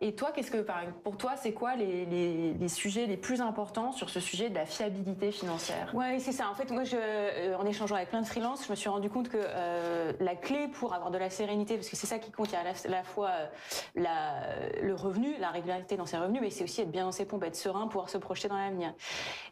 et 0.00 0.14
toi, 0.14 0.32
qu'est-ce 0.34 0.50
que, 0.50 0.64
pour 1.04 1.18
toi, 1.18 1.32
c'est 1.36 1.52
quoi 1.52 1.76
les, 1.76 2.06
les, 2.06 2.68
sujets 2.68 3.04
les 3.04 3.18
plus 3.18 3.42
importants 3.42 3.92
sur 3.92 4.08
ce 4.08 4.18
sujet 4.18 4.48
de 4.48 4.54
la 4.54 4.64
fiabilité 4.64 5.30
financière? 5.30 5.94
Ouais, 5.94 6.18
c'est 6.18 6.32
ça. 6.32 6.48
En 6.48 6.54
fait, 6.54 6.70
moi, 6.70 6.84
je, 6.84 7.54
en 7.54 7.66
échangeant 7.66 7.96
avec 7.96 8.08
plein 8.08 8.22
de 8.22 8.26
freelance, 8.26 8.64
je 8.64 8.70
me 8.70 8.76
suis 8.76 8.88
rendu 8.88 9.10
compte 9.10 9.28
que 9.28 9.42
la 10.20 10.36
clé 10.36 10.68
pour 10.68 10.94
avoir 10.94 11.10
de 11.10 11.18
la 11.18 11.28
sérénité, 11.28 11.74
parce 11.74 11.90
que 11.90 11.96
c'est 11.96 12.06
ça 12.06 12.18
qui 12.18 12.30
compte, 12.30 12.48
il 12.48 12.54
y 12.54 12.56
a 12.56 12.62
la, 12.88 13.02
fois 13.02 13.30
la, 13.94 14.56
le 14.80 14.94
revenu, 14.94 15.36
la 15.38 15.50
régularité 15.50 15.96
dans 15.96 16.06
ses 16.06 16.16
revenus, 16.16 16.40
mais 16.40 16.50
c'est 16.50 16.64
aussi 16.64 16.80
être 16.80 16.90
bien 16.90 17.04
dans 17.04 17.12
ses 17.12 17.24
pompes, 17.24 17.44
être 17.44 17.56
serein, 17.56 17.86
pouvoir 17.86 18.08
se 18.08 18.18
projeter 18.18 18.48
dans 18.48 18.56
l'avenir. 18.56 18.94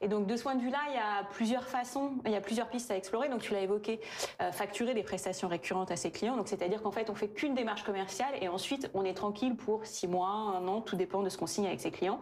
Et 0.00 0.08
donc 0.08 0.26
de 0.26 0.36
ce 0.36 0.42
point 0.42 0.54
de 0.54 0.62
vue-là, 0.62 0.78
il 0.88 0.94
y 0.94 0.98
a 0.98 1.24
plusieurs 1.32 1.66
façons, 1.66 2.12
il 2.24 2.32
y 2.32 2.36
a 2.36 2.40
plusieurs 2.40 2.68
pistes 2.68 2.90
à 2.90 2.96
explorer. 2.96 3.28
Donc 3.28 3.40
tu 3.40 3.52
l'as 3.52 3.62
évoqué, 3.62 4.00
euh, 4.40 4.52
facturer 4.52 4.94
des 4.94 5.02
prestations 5.02 5.48
récurrentes 5.48 5.90
à 5.90 5.96
ses 5.96 6.10
clients. 6.10 6.36
Donc 6.36 6.48
c'est-à-dire 6.48 6.82
qu'en 6.82 6.92
fait 6.92 7.10
on 7.10 7.14
fait 7.14 7.28
qu'une 7.28 7.54
démarche 7.54 7.84
commerciale 7.84 8.34
et 8.40 8.48
ensuite 8.48 8.90
on 8.94 9.04
est 9.04 9.14
tranquille 9.14 9.56
pour 9.56 9.86
six 9.86 10.08
mois, 10.08 10.28
un 10.28 10.66
an, 10.68 10.80
tout 10.80 10.96
dépend 10.96 11.22
de 11.22 11.28
ce 11.28 11.38
qu'on 11.38 11.46
signe 11.46 11.66
avec 11.66 11.80
ses 11.80 11.90
clients. 11.90 12.20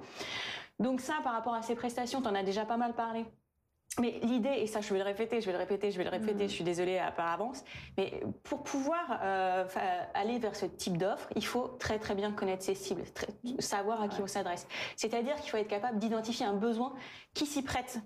Donc 0.79 1.01
ça, 1.01 1.15
par 1.25 1.33
rapport 1.33 1.55
à 1.55 1.63
ces 1.63 1.75
prestations, 1.75 2.23
tu 2.23 2.29
en 2.29 2.35
as 2.35 2.45
déjà 2.45 2.65
pas 2.65 2.77
mal 2.77 2.95
parlé 2.95 3.25
mais 4.01 4.21
l'idée, 4.23 4.53
et 4.59 4.67
ça 4.67 4.81
je 4.81 4.93
vais 4.93 4.99
le 4.99 5.05
répéter, 5.05 5.41
je 5.41 5.47
vais 5.47 5.53
le 5.53 5.59
répéter, 5.59 5.91
je 5.91 5.99
vais 5.99 6.05
le 6.05 6.11
répéter, 6.11 6.45
mm. 6.45 6.49
je 6.49 6.53
suis 6.53 6.65
désolée 6.65 7.01
par 7.17 7.33
avance, 7.33 7.65
mais 7.97 8.21
pour 8.45 8.63
pouvoir 8.63 9.19
euh, 9.23 9.65
aller 10.15 10.39
vers 10.39 10.55
ce 10.55 10.67
type 10.67 10.99
d'offre, 10.99 11.29
il 11.35 11.45
faut 11.45 11.69
très 11.81 11.99
très 11.99 12.15
bien 12.15 12.31
connaître 12.33 12.63
ses 12.63 12.75
cibles, 12.75 13.03
savoir 13.59 14.03
à 14.03 14.09
qui 14.09 14.21
on 14.21 14.27
s'adresse. 14.27 14.69
C'est-à-dire 14.97 15.37
qu'il 15.37 15.51
faut 15.51 15.57
être 15.57 15.69
capable 15.69 15.99
d'identifier 15.99 16.47
un 16.47 16.53
besoin 16.53 16.93
qui 17.35 17.47
s'y 17.47 17.63
prête. 17.63 18.01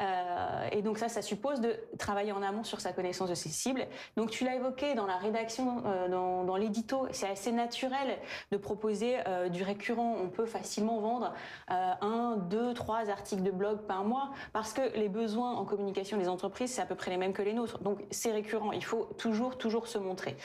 Euh, 0.00 0.68
et 0.72 0.82
donc 0.82 0.98
ça, 0.98 1.08
ça 1.08 1.22
suppose 1.22 1.60
de 1.60 1.76
travailler 1.98 2.32
en 2.32 2.42
amont 2.42 2.64
sur 2.64 2.80
sa 2.80 2.92
connaissance 2.92 3.28
de 3.28 3.34
ses 3.34 3.48
cibles. 3.50 3.86
Donc 4.16 4.30
tu 4.30 4.44
l'as 4.44 4.56
évoqué 4.56 4.94
dans 4.94 5.06
la 5.06 5.16
rédaction, 5.16 5.82
euh, 5.84 6.08
dans, 6.08 6.44
dans 6.44 6.56
l'édito, 6.56 7.06
c'est 7.10 7.28
assez 7.28 7.52
naturel 7.52 8.18
de 8.50 8.56
proposer 8.56 9.18
du 9.50 9.62
récurrent. 9.62 10.16
On 10.22 10.28
peut 10.28 10.46
facilement 10.46 11.00
vendre 11.00 11.34
un, 11.68 12.36
deux, 12.36 12.74
trois 12.74 13.10
articles 13.10 13.42
de 13.42 13.50
blog 13.50 13.82
par 13.86 14.04
mois 14.04 14.30
parce 14.52 14.72
que 14.72 14.96
les 14.96 15.08
besoins 15.08 15.25
en 15.34 15.64
communication 15.64 16.18
des 16.18 16.28
entreprises, 16.28 16.72
c'est 16.72 16.82
à 16.82 16.86
peu 16.86 16.94
près 16.94 17.10
les 17.10 17.16
mêmes 17.16 17.32
que 17.32 17.42
les 17.42 17.52
nôtres. 17.52 17.78
Donc 17.80 17.98
c'est 18.10 18.32
récurrent, 18.32 18.72
il 18.72 18.84
faut 18.84 19.08
toujours, 19.18 19.58
toujours 19.58 19.88
se 19.88 19.98
montrer. 19.98 20.36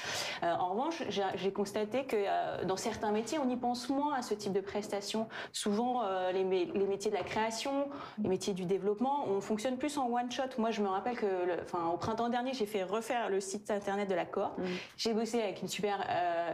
Euh, 0.43 0.53
en 0.53 0.69
revanche, 0.69 1.03
j'ai 1.09 1.51
constaté 1.51 2.05
que 2.05 2.15
euh, 2.17 2.65
dans 2.65 2.77
certains 2.77 3.11
métiers, 3.11 3.39
on 3.39 3.49
y 3.49 3.55
pense 3.55 3.89
moins 3.89 4.15
à 4.15 4.21
ce 4.21 4.33
type 4.33 4.53
de 4.53 4.61
prestations. 4.61 5.27
Souvent, 5.51 6.03
euh, 6.03 6.31
les, 6.31 6.43
les, 6.43 6.87
métiers 6.87 7.11
de 7.11 7.15
la 7.15 7.23
création, 7.23 7.89
les 8.21 8.29
métiers 8.29 8.53
du 8.53 8.65
développement, 8.65 9.25
on 9.27 9.41
fonctionne 9.41 9.77
plus 9.77 9.97
en 9.97 10.09
one-shot. 10.11 10.57
Moi, 10.57 10.71
je 10.71 10.81
me 10.81 10.87
rappelle 10.87 11.17
que 11.17 11.61
enfin, 11.63 11.87
au 11.93 11.97
printemps 11.97 12.29
dernier, 12.29 12.53
j'ai 12.53 12.65
fait 12.65 12.83
refaire 12.83 13.29
le 13.29 13.39
site 13.39 13.69
internet 13.71 14.09
de 14.09 14.15
la 14.15 14.25
Corps. 14.25 14.55
Mmh. 14.57 14.63
J'ai 14.97 15.13
bossé 15.13 15.41
avec 15.41 15.61
une 15.61 15.67
super, 15.67 16.05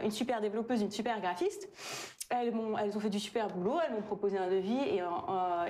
une 0.02 0.10
super 0.10 0.40
développeuse, 0.40 0.82
une 0.82 0.90
super 0.90 1.20
graphiste. 1.20 1.68
Elles, 2.30 2.54
ont, 2.54 2.76
elles 2.76 2.94
ont 2.94 3.00
fait 3.00 3.08
du 3.08 3.20
super 3.20 3.48
boulot, 3.48 3.78
elles 3.84 3.94
m'ont 3.94 4.02
proposé 4.02 4.36
un 4.36 4.50
devis 4.50 4.78
et 4.78 5.00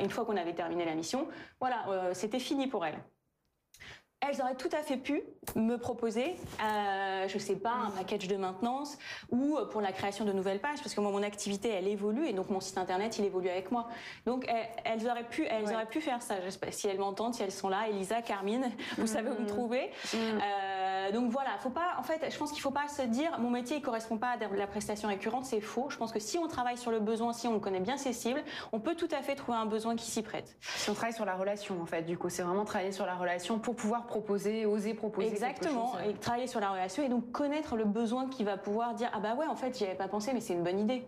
une 0.00 0.10
fois 0.10 0.24
qu'on 0.24 0.36
avait 0.36 0.54
terminé 0.54 0.84
la 0.84 0.94
mission, 0.94 1.28
voilà, 1.60 1.84
c'était 2.14 2.40
fini 2.48 2.66
pour 2.66 2.84
elles 2.84 2.98
elles 4.20 4.40
auraient 4.40 4.56
tout 4.56 4.68
à 4.72 4.82
fait 4.82 4.96
pu 4.96 5.22
me 5.54 5.76
proposer, 5.76 6.34
euh, 6.62 7.28
je 7.28 7.38
sais 7.38 7.54
pas, 7.54 7.72
un 7.72 7.90
package 7.90 8.26
de 8.26 8.36
maintenance 8.36 8.98
ou 9.30 9.56
pour 9.70 9.80
la 9.80 9.92
création 9.92 10.24
de 10.24 10.32
nouvelles 10.32 10.60
pages, 10.60 10.78
parce 10.78 10.94
que 10.94 11.00
moi, 11.00 11.12
mon 11.12 11.22
activité, 11.22 11.68
elle 11.68 11.86
évolue 11.86 12.26
et 12.26 12.32
donc 12.32 12.50
mon 12.50 12.60
site 12.60 12.78
internet, 12.78 13.18
il 13.18 13.24
évolue 13.24 13.48
avec 13.48 13.70
moi. 13.70 13.86
Donc, 14.26 14.46
elles, 14.84 15.08
auraient 15.08 15.28
pu, 15.28 15.46
elles 15.46 15.72
auraient 15.72 15.86
pu 15.86 16.00
faire 16.00 16.20
ça. 16.20 16.40
J'espère 16.40 16.74
si 16.74 16.88
elles 16.88 16.98
m'entendent, 16.98 17.34
si 17.34 17.42
elles 17.42 17.52
sont 17.52 17.68
là, 17.68 17.88
Elisa, 17.88 18.20
Carmine, 18.22 18.72
vous 18.98 19.06
savez 19.06 19.30
où 19.30 19.34
me 19.34 19.44
mmh. 19.44 19.46
trouver. 19.46 19.90
Mmh. 20.12 20.16
Euh, 20.16 20.77
donc 21.12 21.30
voilà, 21.30 21.50
faut 21.60 21.70
pas. 21.70 21.96
En 21.98 22.02
fait, 22.02 22.30
je 22.30 22.38
pense 22.38 22.52
qu'il 22.52 22.60
faut 22.60 22.70
pas 22.70 22.88
se 22.88 23.02
dire 23.02 23.38
mon 23.38 23.50
métier, 23.50 23.76
il 23.76 23.82
correspond 23.82 24.18
pas 24.18 24.30
à 24.30 24.36
de 24.36 24.56
la 24.56 24.66
prestation 24.66 25.08
récurrente, 25.08 25.44
c'est 25.44 25.60
faux. 25.60 25.86
Je 25.90 25.96
pense 25.96 26.12
que 26.12 26.20
si 26.20 26.38
on 26.38 26.46
travaille 26.48 26.76
sur 26.76 26.90
le 26.90 27.00
besoin, 27.00 27.32
si 27.32 27.48
on 27.48 27.60
connaît 27.60 27.80
bien 27.80 27.96
ses 27.96 28.12
cibles, 28.12 28.42
on 28.72 28.80
peut 28.80 28.94
tout 28.94 29.08
à 29.12 29.22
fait 29.22 29.34
trouver 29.34 29.58
un 29.58 29.66
besoin 29.66 29.96
qui 29.96 30.10
s'y 30.10 30.22
prête. 30.22 30.56
Si 30.60 30.90
on 30.90 30.94
travaille 30.94 31.14
sur 31.14 31.24
la 31.24 31.34
relation, 31.34 31.80
en 31.80 31.86
fait, 31.86 32.02
du 32.02 32.16
coup, 32.16 32.28
c'est 32.28 32.42
vraiment 32.42 32.64
travailler 32.64 32.92
sur 32.92 33.06
la 33.06 33.14
relation 33.14 33.58
pour 33.58 33.76
pouvoir 33.76 34.06
proposer, 34.06 34.66
oser 34.66 34.94
proposer. 34.94 35.28
Exactement, 35.28 35.98
et 36.00 36.14
travailler 36.14 36.46
sur 36.46 36.60
la 36.60 36.70
relation 36.70 37.02
et 37.02 37.08
donc 37.08 37.30
connaître 37.32 37.76
le 37.76 37.84
besoin 37.84 38.28
qui 38.28 38.44
va 38.44 38.56
pouvoir 38.56 38.94
dire 38.94 39.10
ah 39.14 39.20
bah 39.20 39.34
ouais 39.34 39.46
en 39.46 39.56
fait 39.56 39.76
j'y 39.76 39.84
avais 39.84 39.94
pas 39.94 40.08
pensé 40.08 40.32
mais 40.32 40.40
c'est 40.40 40.54
une 40.54 40.62
bonne 40.62 40.78
idée. 40.78 41.06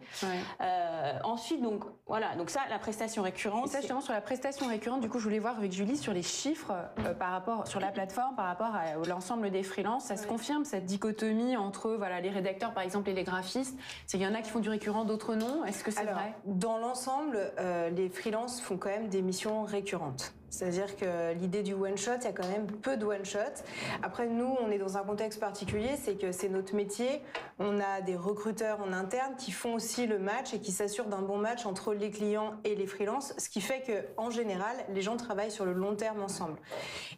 Euh, 0.60 1.18
ensuite 1.24 1.62
donc 1.62 1.84
voilà 2.06 2.34
donc 2.36 2.50
ça 2.50 2.60
la 2.68 2.78
prestation 2.78 3.22
récurrente. 3.22 3.66
Et 3.66 3.70
ça 3.70 3.80
justement 3.80 4.00
sur 4.00 4.12
la 4.12 4.20
prestation 4.20 4.68
récurrente 4.68 5.00
du 5.00 5.08
coup 5.08 5.18
je 5.18 5.24
voulais 5.24 5.38
voir 5.38 5.56
avec 5.56 5.72
Julie 5.72 5.96
sur 5.96 6.12
les 6.12 6.22
chiffres 6.22 6.72
euh, 7.00 7.14
par 7.14 7.30
rapport 7.30 7.66
sur 7.66 7.80
la 7.80 7.88
plateforme 7.88 8.34
par 8.36 8.46
rapport 8.46 8.74
à 8.74 8.94
l'ensemble 9.08 9.50
des 9.50 9.62
freelances 9.62 9.89
ça 9.98 10.16
se 10.16 10.26
confirme 10.26 10.64
cette 10.64 10.84
dichotomie 10.84 11.56
entre 11.56 11.90
voilà 11.96 12.20
les 12.20 12.30
rédacteurs 12.30 12.72
par 12.72 12.82
exemple 12.82 13.10
et 13.10 13.14
les 13.14 13.24
graphistes 13.24 13.76
qu'il 14.06 14.20
y 14.20 14.26
en 14.26 14.34
a 14.34 14.42
qui 14.42 14.50
font 14.50 14.60
du 14.60 14.68
récurrent 14.68 15.04
d'autres 15.04 15.34
non 15.34 15.64
est-ce 15.64 15.82
que 15.82 15.90
c'est 15.90 16.04
vrai? 16.04 16.34
Dans 16.44 16.78
l'ensemble 16.78 17.38
euh, 17.58 17.90
les 17.90 18.08
freelances 18.08 18.60
font 18.60 18.76
quand 18.76 18.90
même 18.90 19.08
des 19.08 19.22
missions 19.22 19.64
récurrentes. 19.64 20.34
C'est-à-dire 20.50 20.96
que 20.96 21.32
l'idée 21.34 21.62
du 21.62 21.74
one-shot, 21.74 22.16
il 22.20 22.24
y 22.24 22.26
a 22.26 22.32
quand 22.32 22.48
même 22.48 22.66
peu 22.66 22.96
de 22.96 23.06
one-shot. 23.06 23.62
Après, 24.02 24.26
nous, 24.26 24.56
on 24.60 24.70
est 24.70 24.78
dans 24.78 24.96
un 24.96 25.02
contexte 25.02 25.38
particulier, 25.38 25.96
c'est 25.96 26.16
que 26.16 26.32
c'est 26.32 26.48
notre 26.48 26.74
métier. 26.74 27.22
On 27.60 27.78
a 27.78 28.00
des 28.00 28.16
recruteurs 28.16 28.80
en 28.80 28.92
interne 28.92 29.36
qui 29.36 29.52
font 29.52 29.74
aussi 29.74 30.06
le 30.06 30.18
match 30.18 30.52
et 30.52 30.60
qui 30.60 30.72
s'assurent 30.72 31.06
d'un 31.06 31.22
bon 31.22 31.38
match 31.38 31.66
entre 31.66 31.94
les 31.94 32.10
clients 32.10 32.54
et 32.64 32.74
les 32.74 32.86
freelances, 32.86 33.32
ce 33.38 33.48
qui 33.48 33.60
fait 33.60 33.82
que, 33.82 34.20
en 34.20 34.30
général, 34.30 34.76
les 34.92 35.02
gens 35.02 35.16
travaillent 35.16 35.52
sur 35.52 35.64
le 35.64 35.72
long 35.72 35.94
terme 35.94 36.20
ensemble. 36.20 36.58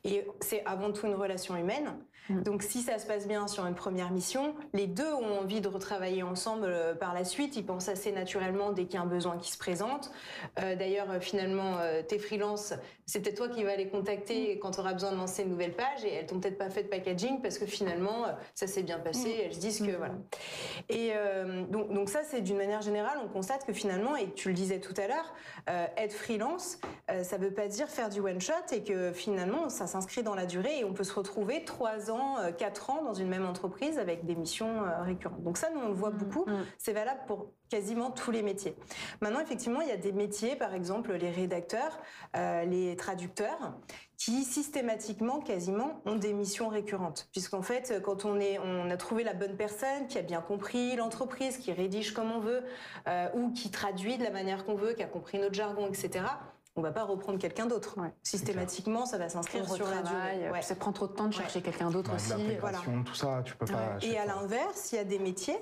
Et 0.04 0.26
c'est 0.40 0.62
avant 0.66 0.92
tout 0.92 1.06
une 1.06 1.14
relation 1.14 1.56
humaine. 1.56 1.90
Mm. 2.28 2.42
Donc, 2.42 2.62
si 2.62 2.82
ça 2.82 2.98
se 2.98 3.06
passe 3.06 3.26
bien 3.26 3.48
sur 3.48 3.66
une 3.66 3.74
première 3.74 4.10
mission, 4.10 4.54
les 4.72 4.86
deux 4.86 5.12
ont 5.12 5.40
envie 5.40 5.60
de 5.60 5.68
retravailler 5.68 6.22
ensemble 6.22 6.66
euh, 6.66 6.94
par 6.94 7.14
la 7.14 7.24
suite. 7.24 7.56
Ils 7.56 7.66
pensent 7.66 7.88
assez 7.88 8.12
naturellement 8.12 8.72
dès 8.72 8.84
qu'il 8.84 8.94
y 8.94 8.98
a 8.98 9.02
un 9.02 9.06
besoin 9.06 9.38
qui 9.38 9.50
se 9.50 9.58
présente. 9.58 10.10
Euh, 10.60 10.76
d'ailleurs, 10.76 11.10
euh, 11.10 11.20
finalement, 11.20 11.78
tes 12.08 12.18
freelances, 12.18 12.74
c'est 13.06 13.20
peut-être 13.20 13.36
toi 13.36 13.48
qui 13.48 13.64
vas 13.64 13.76
les 13.76 13.88
contacter 13.88 14.54
mm. 14.54 14.58
quand 14.60 14.72
tu 14.72 14.80
auras 14.80 14.92
besoin 14.92 15.12
de 15.12 15.16
lancer 15.16 15.42
une 15.42 15.50
nouvelle 15.50 15.74
page 15.74 16.04
et 16.04 16.12
elles 16.14 16.26
t'ont 16.26 16.38
peut-être 16.40 16.58
pas 16.58 16.70
fait 16.70 16.84
de 16.84 16.88
packaging 16.88 17.40
parce 17.40 17.58
que 17.58 17.66
finalement 17.66 18.26
ça 18.54 18.66
s'est 18.66 18.82
bien 18.82 18.98
passé, 18.98 19.28
mm. 19.28 19.40
elles 19.44 19.54
se 19.54 19.60
disent 19.60 19.80
que 19.80 19.96
voilà. 19.96 20.14
Et 20.88 21.12
donc, 21.70 21.92
donc 21.92 22.08
ça 22.08 22.20
c'est 22.24 22.40
d'une 22.40 22.56
manière 22.56 22.82
générale, 22.82 23.18
on 23.24 23.28
constate 23.28 23.64
que 23.64 23.72
finalement 23.72 24.16
et 24.16 24.30
tu 24.32 24.48
le 24.48 24.54
disais 24.54 24.80
tout 24.80 24.94
à 24.96 25.06
l'heure, 25.06 25.32
être 25.96 26.12
freelance, 26.12 26.78
ça 27.22 27.36
veut 27.36 27.52
pas 27.52 27.68
dire 27.68 27.88
faire 27.88 28.08
du 28.08 28.20
one 28.20 28.40
shot 28.40 28.52
et 28.72 28.82
que 28.82 29.12
finalement 29.12 29.68
ça 29.68 29.86
s'inscrit 29.86 30.22
dans 30.22 30.34
la 30.34 30.46
durée 30.46 30.80
et 30.80 30.84
on 30.84 30.92
peut 30.92 31.04
se 31.04 31.14
retrouver 31.14 31.64
trois 31.64 32.10
ans 32.10 32.11
euh, 32.38 32.52
quatre 32.52 32.90
ans 32.90 33.02
dans 33.02 33.14
une 33.14 33.28
même 33.28 33.46
entreprise 33.46 33.98
avec 33.98 34.24
des 34.24 34.34
missions 34.34 34.82
euh, 34.82 35.02
récurrentes. 35.02 35.42
Donc 35.42 35.58
ça, 35.58 35.70
nous, 35.70 35.80
on 35.80 35.88
le 35.88 35.94
voit 35.94 36.10
mmh, 36.10 36.18
beaucoup. 36.18 36.44
Mmh. 36.46 36.64
C'est 36.78 36.92
valable 36.92 37.20
pour 37.26 37.52
quasiment 37.68 38.10
tous 38.10 38.30
les 38.30 38.42
métiers. 38.42 38.76
Maintenant, 39.20 39.40
effectivement, 39.40 39.80
il 39.80 39.88
y 39.88 39.92
a 39.92 39.96
des 39.96 40.12
métiers, 40.12 40.56
par 40.56 40.74
exemple 40.74 41.12
les 41.14 41.30
rédacteurs, 41.30 41.98
euh, 42.36 42.64
les 42.64 42.96
traducteurs, 42.96 43.74
qui 44.18 44.44
systématiquement, 44.44 45.40
quasiment, 45.40 46.00
ont 46.06 46.16
des 46.16 46.32
missions 46.32 46.68
récurrentes. 46.68 47.28
Puisqu'en 47.32 47.62
fait, 47.62 48.00
quand 48.02 48.24
on, 48.24 48.38
est, 48.38 48.58
on 48.58 48.88
a 48.90 48.96
trouvé 48.96 49.24
la 49.24 49.34
bonne 49.34 49.56
personne, 49.56 50.06
qui 50.06 50.18
a 50.18 50.22
bien 50.22 50.40
compris 50.40 50.94
l'entreprise, 50.96 51.56
qui 51.56 51.72
rédige 51.72 52.12
comme 52.12 52.30
on 52.30 52.38
veut, 52.38 52.62
ou 53.34 53.50
qui 53.50 53.72
traduit 53.72 54.18
de 54.18 54.22
la 54.22 54.30
manière 54.30 54.64
qu'on 54.64 54.76
veut, 54.76 54.92
qui 54.92 55.02
a 55.02 55.08
compris 55.08 55.40
notre 55.40 55.54
jargon, 55.54 55.88
etc., 55.88 56.24
on 56.76 56.82
va 56.82 56.92
pas 56.92 57.04
reprendre 57.04 57.38
quelqu'un 57.38 57.66
d'autre. 57.66 57.96
Systématiquement, 58.22 59.06
ça 59.06 59.18
va 59.18 59.28
s'inscrire 59.28 59.68
sur 59.68 59.88
la 59.88 60.02
durée. 60.02 60.50
Ouais. 60.50 60.62
Ça 60.62 60.74
prend 60.74 60.92
trop 60.92 61.06
de 61.06 61.12
temps 61.12 61.28
de 61.28 61.34
chercher 61.34 61.60
quelqu'un 61.60 61.90
d'autre 61.90 62.14
aussi. 62.14 62.32
Voilà. 62.60 62.78
Tout 63.04 63.14
ça, 63.14 63.42
tu 63.44 63.56
peux 63.56 63.66
pas. 63.66 63.98
Et 64.02 64.18
à 64.18 64.26
l'inverse, 64.26 64.92
il 64.92 64.96
y 64.96 64.98
a 64.98 65.04
des 65.04 65.18
métiers 65.18 65.58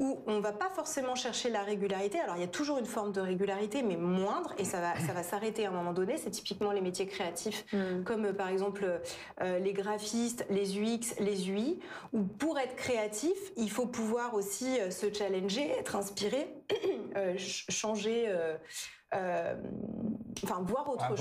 où 0.00 0.24
on 0.26 0.40
va 0.40 0.52
pas 0.52 0.70
forcément 0.70 1.14
chercher 1.14 1.50
la 1.50 1.62
régularité. 1.62 2.18
Alors 2.18 2.36
il 2.36 2.40
y 2.40 2.44
a 2.44 2.48
toujours 2.48 2.78
une 2.78 2.86
forme 2.86 3.12
de 3.12 3.20
régularité, 3.20 3.82
mais 3.82 3.96
moindre, 3.96 4.52
et 4.58 4.64
ça 4.64 4.80
va, 4.80 4.98
ça 4.98 5.12
va 5.12 5.22
s'arrêter 5.22 5.66
à 5.66 5.68
un 5.68 5.72
moment 5.72 5.92
donné. 5.92 6.18
C'est 6.18 6.30
typiquement 6.30 6.72
les 6.72 6.80
métiers 6.80 7.06
créatifs, 7.06 7.64
mm. 7.72 8.02
comme 8.02 8.24
euh, 8.26 8.32
par 8.32 8.48
exemple 8.48 9.00
euh, 9.40 9.58
les 9.60 9.72
graphistes, 9.72 10.46
les 10.50 10.78
UX, 10.78 11.14
les 11.20 11.48
UI, 11.48 11.78
où 12.12 12.24
pour 12.24 12.58
être 12.58 12.74
créatif, 12.74 13.36
il 13.56 13.70
faut 13.70 13.86
pouvoir 13.86 14.34
aussi 14.34 14.80
euh, 14.80 14.90
se 14.90 15.12
challenger, 15.12 15.70
être 15.70 15.94
inspiré, 15.94 16.48
changer 17.36 18.34
euh, 19.14 19.54
enfin 20.42 20.62
voir 20.62 20.88
autre 20.90 21.08
chose. 21.16 21.18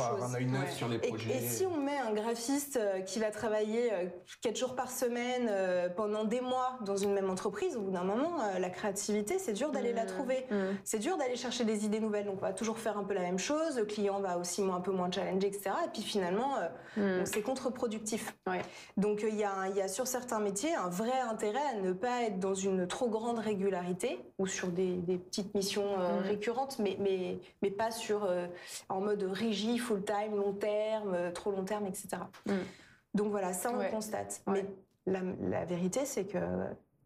Sur 0.76 0.88
les 0.88 0.98
projets. 0.98 1.38
Et, 1.38 1.48
si 1.48 1.66
on 1.66 1.78
met 1.78 1.98
un 1.98 2.14
graphiste 2.14 2.78
euh, 2.78 3.02
qui 3.02 3.20
va 3.20 3.30
travailler 3.32 3.92
4 4.42 4.52
euh, 4.52 4.56
jours 4.56 4.76
par 4.76 4.90
semaine 4.90 5.52
pendant 5.96 6.24
des 6.24 6.42
mois 6.42 6.78
dans 6.86 6.98
une 6.98 7.14
même 7.14 7.30
entreprise, 7.30 7.76
au 7.76 7.82
bout 7.82 7.92
d'un 7.92 8.04
moment, 8.04 8.38
la 8.60 8.70
créativité, 8.70 9.40
c'est 9.40 9.54
dur 9.54 9.72
d'aller 9.72 9.94
la 9.94 10.04
mmh. 10.04 10.08
trouver. 10.08 10.46
Mmh. 10.50 10.56
C'est 10.84 11.00
dur 11.00 11.18
d'aller 11.18 11.36
chercher 11.36 11.64
des 11.64 11.86
idées 11.86 12.00
nouvelles. 12.00 12.26
Donc 12.26 12.38
on 12.40 12.46
va 12.46 12.54
toujours 12.54 12.78
faire 12.78 12.98
un 12.98 13.04
peu 13.04 13.14
la 13.14 13.22
même 13.22 13.40
chose. 13.40 13.78
Le 13.78 13.86
client 13.86 14.20
va 14.20 14.38
aussi 14.38 14.62
un 14.64 14.80
peu 14.80 14.92
moins 14.92 15.12
challenger, 15.12 15.48
etc. 15.48 15.72
Et 15.86 15.90
puis 15.92 16.02
finalement, 16.02 16.56
mmh. 16.98 17.26
c'est 17.26 17.42
contre-productif. 17.42 18.36
Donc 18.98 19.24
il 19.28 19.36
y, 19.36 19.44
a, 19.44 19.70
y 19.70 19.82
a 19.82 19.88
sur 19.88 20.08
certains 20.08 20.40
métiers 20.40 20.74
un 20.74 20.90
vrai 20.90 21.20
intérêt 21.30 21.66
à 21.78 21.82
ne 21.82 21.94
pas 21.94 22.24
être 22.24 22.40
dans 22.40 22.56
une 22.56 22.88
trop 22.88 23.10
grande 23.10 23.40
régularité 23.40 24.20
ou 24.40 24.48
sur 24.48 24.70
des, 24.70 24.96
des 24.98 25.18
petites 25.18 25.54
missions 25.54 25.96
récurrentes, 26.24 26.80
mais, 26.80 26.98
mais, 27.00 27.40
mais 27.62 27.72
pas 27.72 27.83
sur 27.92 28.24
euh, 28.24 28.48
en 28.90 29.02
mode 29.02 29.24
régie, 29.24 29.78
full 29.78 30.04
time, 30.04 30.36
long 30.36 30.54
terme, 30.54 31.14
euh, 31.14 31.32
trop 31.32 31.52
long 31.52 31.64
terme, 31.64 31.86
etc. 31.86 32.10
Mm. 32.46 32.54
Donc 33.14 33.32
voilà, 33.32 33.54
ça 33.54 33.72
on 33.72 33.78
le 33.78 33.90
constate. 33.90 34.42
Mais 34.48 34.66
la, 35.06 35.66
vérité, 35.66 36.06
c'est 36.06 36.26
que 36.26 36.40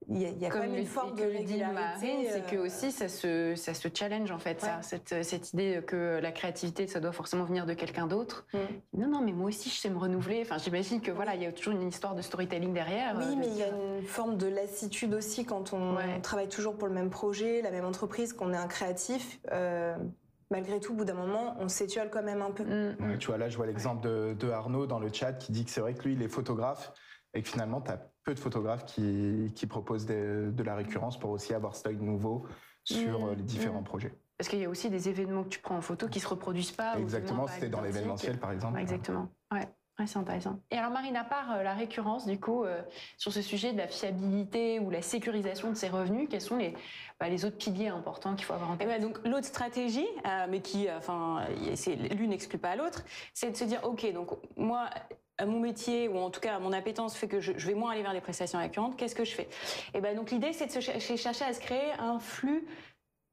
il 0.10 0.22
y 0.22 0.46
a, 0.46 0.50
quand 0.50 0.60
même 0.60 0.76
une 0.76 0.86
forme 0.86 1.16
de 1.16 1.24
régularité. 1.24 2.30
C'est 2.32 2.46
que 2.46 2.56
euh, 2.56 2.66
aussi 2.66 2.92
ça 2.92 3.10
se, 3.10 3.56
ça 3.56 3.74
se 3.74 3.90
challenge 3.94 4.32
en 4.32 4.40
fait, 4.40 4.62
ça, 4.62 4.82
cette, 4.82 5.22
cette, 5.24 5.52
idée 5.52 5.82
que 5.86 6.20
la 6.22 6.32
créativité, 6.32 6.88
ça 6.88 7.02
doit 7.02 7.12
forcément 7.12 7.44
venir 7.44 7.66
de 7.66 7.74
quelqu'un 7.74 8.08
d'autre. 8.08 8.46
Mm. 8.54 8.58
Non, 9.00 9.08
non, 9.08 9.22
mais 9.22 9.34
moi 9.34 9.48
aussi, 9.48 9.70
je 9.70 9.76
sais 9.76 9.90
me 9.90 9.98
renouveler. 9.98 10.42
Enfin, 10.42 10.58
j'imagine 10.58 11.02
que 11.02 11.12
voilà, 11.12 11.36
il 11.36 11.44
y 11.44 11.46
a 11.46 11.52
toujours 11.52 11.74
une 11.74 11.88
histoire 11.88 12.16
de 12.16 12.22
storytelling 12.22 12.74
derrière. 12.74 13.18
Oui, 13.18 13.36
mais 13.38 13.48
il 13.48 13.58
y 13.58 13.64
a 13.64 13.68
une 13.68 14.06
forme 14.06 14.38
de 14.38 14.48
lassitude 14.48 15.14
aussi 15.14 15.46
quand 15.46 15.74
on, 15.74 15.98
travaille 16.22 16.50
toujours 16.50 16.78
pour 16.78 16.88
le 16.88 16.94
même 16.94 17.10
projet, 17.10 17.62
la 17.62 17.72
même 17.72 17.86
entreprise, 17.86 18.32
qu'on 18.32 18.54
est 18.54 18.58
un 18.58 18.68
créatif 18.68 19.40
malgré 20.52 20.80
tout, 20.80 20.94
au 20.94 20.96
bout 20.96 21.06
d'un 21.06 21.14
moment, 21.14 21.56
on 21.60 21.68
s'étiole 21.68 22.10
quand 22.10 22.24
même 22.24 22.42
un 22.42 22.52
peu. 22.52 22.64
Mm. 22.64 23.18
tu 23.20 23.28
vois, 23.28 23.38
là, 23.38 23.50
je 23.50 23.58
vois 23.58 23.66
l'exemple 23.66 24.08
de, 24.08 24.50
Arnaud 24.50 24.88
dans 24.88 25.00
le 25.00 25.12
chat 25.12 25.34
qui 25.34 25.52
dit 25.52 25.66
que 25.66 25.72
c'est 25.72 25.82
vrai 25.82 25.94
que 25.94 26.04
lui, 26.04 26.14
il 26.14 26.22
est 26.22 26.28
photographe 26.28 26.94
et 27.34 27.42
que 27.42 27.50
finalement, 27.50 27.82
tu 27.82 27.92
as 27.92 28.00
peu 28.24 28.34
de 28.34 28.40
photographes 28.40 28.86
qui, 28.86 29.68
proposent 29.70 30.06
de, 30.06 30.64
la 30.64 30.76
récurrence 30.76 31.20
pour 31.20 31.32
aussi 31.32 31.54
avoir 31.54 31.76
ce 31.76 31.88
œil 31.88 31.98
nouveau 31.98 32.46
sur 32.84 33.28
mm. 33.28 33.36
les 33.36 33.44
différents 33.44 33.82
mm. 33.82 33.86
projets. 33.86 34.14
Parce 34.38 34.50
qu'il 34.50 34.60
y 34.60 34.66
a 34.66 34.70
aussi 34.70 34.90
des 34.90 35.10
événements 35.10 35.44
que 35.44 35.50
tu 35.50 35.60
prends 35.60 35.78
en 35.78 35.82
photo 35.82 36.08
qui 36.08 36.20
se 36.20 36.28
reproduisent 36.28 36.72
pas. 36.72 36.98
Exactement, 37.00 37.48
c'était 37.48 37.70
dans 37.70 37.82
l'événementiel, 37.82 38.40
par 38.40 38.52
exemple. 38.52 38.80
exactement. 38.80 39.32
Ouais. 39.52 39.68
Ouais, 40.00 40.06
c'est 40.06 40.20
intéressant. 40.20 40.60
Et 40.70 40.78
alors, 40.78 40.92
Marine, 40.92 41.16
à 41.16 41.24
part 41.24 41.54
euh, 41.54 41.64
la 41.64 41.74
récurrence, 41.74 42.28
du 42.28 42.40
coup, 42.40 42.64
euh, 42.64 42.82
sur 43.18 43.34
ce 43.34 43.42
sujet 43.42 43.74
de 43.74 43.78
la 43.80 43.88
fiabilité 43.88 44.80
ou 44.80 44.92
la 44.92 45.02
sécurisation 45.02 45.70
de 45.72 45.76
ses 45.76 45.90
revenus, 45.90 46.28
quels 46.30 46.42
sont 46.42 46.58
les, 46.58 46.76
bah, 47.20 47.30
les 47.30 47.46
autres 47.46 47.58
piliers 47.58 47.88
importants 47.88 48.36
qu'il 48.36 48.46
faut 48.46 48.54
avoir 48.54 48.70
en 48.70 48.76
Et 48.76 48.78
tête? 48.78 48.88
ben 48.88 49.02
donc 49.02 49.18
l'autre 49.26 49.46
stratégie, 49.48 50.06
euh, 50.28 50.46
mais 50.50 50.62
qui, 50.62 50.88
enfin, 50.92 51.48
c'est- 51.74 51.96
l'une 51.96 52.30
n'exclut 52.30 52.60
pas 52.60 52.76
l'autre, 52.76 53.04
c'est 53.34 53.50
de 53.50 53.56
se 53.58 53.64
dire, 53.64 53.80
ok, 53.84 54.14
donc 54.14 54.30
moi, 54.56 54.88
mon 55.44 55.60
métier 55.60 56.08
ou 56.08 56.18
en 56.18 56.30
tout 56.30 56.40
cas 56.42 56.60
mon 56.60 56.74
appétence 56.74 57.16
fait 57.16 57.28
que 57.28 57.40
je, 57.40 57.54
je 57.58 57.68
vais 57.68 57.74
moins 57.76 57.92
aller 57.92 58.02
vers 58.04 58.14
des 58.14 58.22
prestations 58.22 58.60
récurrentes. 58.60 58.98
Qu'est-ce 58.98 59.16
que 59.16 59.26
je 59.26 59.34
fais? 59.34 59.48
Et 59.96 60.02
ben 60.02 60.16
donc 60.16 60.30
l'idée, 60.32 60.54
c'est 60.54 60.68
de 60.68 60.72
se 60.72 60.80
chercher 61.16 61.46
à 61.46 61.54
se 61.54 61.60
créer 61.60 61.92
un 62.00 62.20
flux 62.20 62.68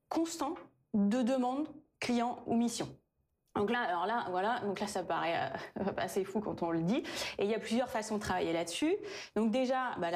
constant 0.09 0.55
de 0.95 1.23
demandes 1.23 1.67
clients 2.01 2.39
ou 2.47 2.55
missions. 2.57 2.89
Donc 3.57 3.71
là, 3.71 3.83
alors 3.83 4.07
là, 4.07 4.27
voilà, 4.31 4.61
donc 4.65 4.81
là, 4.81 4.87
ça 4.87 5.03
paraît 5.03 5.51
euh, 5.81 5.85
assez 5.97 6.25
fou 6.25 6.41
quand 6.41 6.63
on 6.63 6.71
le 6.71 6.83
dit. 6.83 7.03
Et 7.39 7.45
il 7.45 7.51
y 7.51 7.55
a 7.55 7.59
plusieurs 7.59 7.89
façons 7.89 8.17
de 8.17 8.21
travailler 8.21 8.53
là-dessus. 8.53 8.95
Donc 9.37 9.51
déjà, 9.51 9.93
bah, 9.99 10.09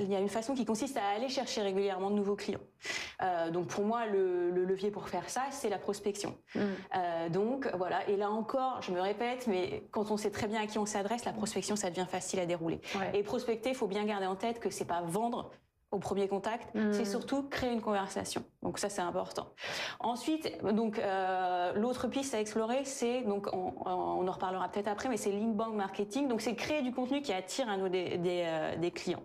il 0.00 0.10
y 0.10 0.14
a 0.14 0.20
une 0.20 0.28
façon 0.28 0.54
qui 0.54 0.64
consiste 0.64 0.96
à 0.96 1.16
aller 1.16 1.28
chercher 1.28 1.62
régulièrement 1.62 2.10
de 2.10 2.16
nouveaux 2.16 2.36
clients. 2.36 2.60
Euh, 3.22 3.50
donc 3.50 3.68
pour 3.68 3.84
moi, 3.84 4.06
le, 4.06 4.50
le 4.50 4.64
levier 4.64 4.90
pour 4.90 5.08
faire 5.08 5.28
ça, 5.30 5.44
c'est 5.50 5.70
la 5.70 5.78
prospection. 5.78 6.36
Mm. 6.54 6.60
Euh, 6.60 7.28
donc 7.28 7.68
voilà, 7.76 8.06
et 8.08 8.16
là 8.16 8.30
encore, 8.30 8.82
je 8.82 8.92
me 8.92 9.00
répète, 9.00 9.46
mais 9.46 9.84
quand 9.90 10.10
on 10.10 10.16
sait 10.16 10.30
très 10.30 10.46
bien 10.46 10.60
à 10.60 10.66
qui 10.66 10.78
on 10.78 10.86
s'adresse, 10.86 11.24
la 11.24 11.32
prospection, 11.32 11.76
ça 11.76 11.88
devient 11.88 12.06
facile 12.08 12.40
à 12.40 12.46
dérouler. 12.46 12.80
Ouais. 12.96 13.18
Et 13.18 13.22
prospecter, 13.22 13.70
il 13.70 13.76
faut 13.76 13.86
bien 13.86 14.04
garder 14.04 14.26
en 14.26 14.36
tête 14.36 14.60
que 14.60 14.70
c'est 14.70 14.84
pas 14.84 15.00
vendre 15.02 15.50
au 15.92 15.98
premier 15.98 16.26
contact, 16.26 16.74
Mm. 16.74 16.92
c'est 16.92 17.04
surtout 17.04 17.42
créer 17.44 17.70
une 17.72 17.80
conversation. 17.82 18.42
Donc 18.62 18.78
ça, 18.78 18.88
c'est 18.88 19.02
important. 19.02 19.46
Ensuite, 20.00 20.50
donc 20.72 20.98
euh, 20.98 21.72
l'autre 21.74 22.08
piste 22.08 22.34
à 22.34 22.40
explorer, 22.40 22.84
c'est 22.84 23.22
donc 23.22 23.48
on, 23.52 23.74
on 23.84 24.26
en 24.26 24.32
reparlera 24.32 24.68
peut-être 24.68 24.88
après, 24.88 25.08
mais 25.08 25.16
c'est 25.18 25.30
l'inbound 25.30 25.74
marketing. 25.76 26.28
Donc 26.28 26.40
c'est 26.40 26.54
créer 26.54 26.82
du 26.82 26.92
contenu 26.92 27.20
qui 27.22 27.32
attire 27.32 27.68
à 27.68 27.76
nous 27.76 27.88
des, 27.88 28.16
des, 28.18 28.42
euh, 28.46 28.76
des 28.76 28.90
clients. 28.90 29.22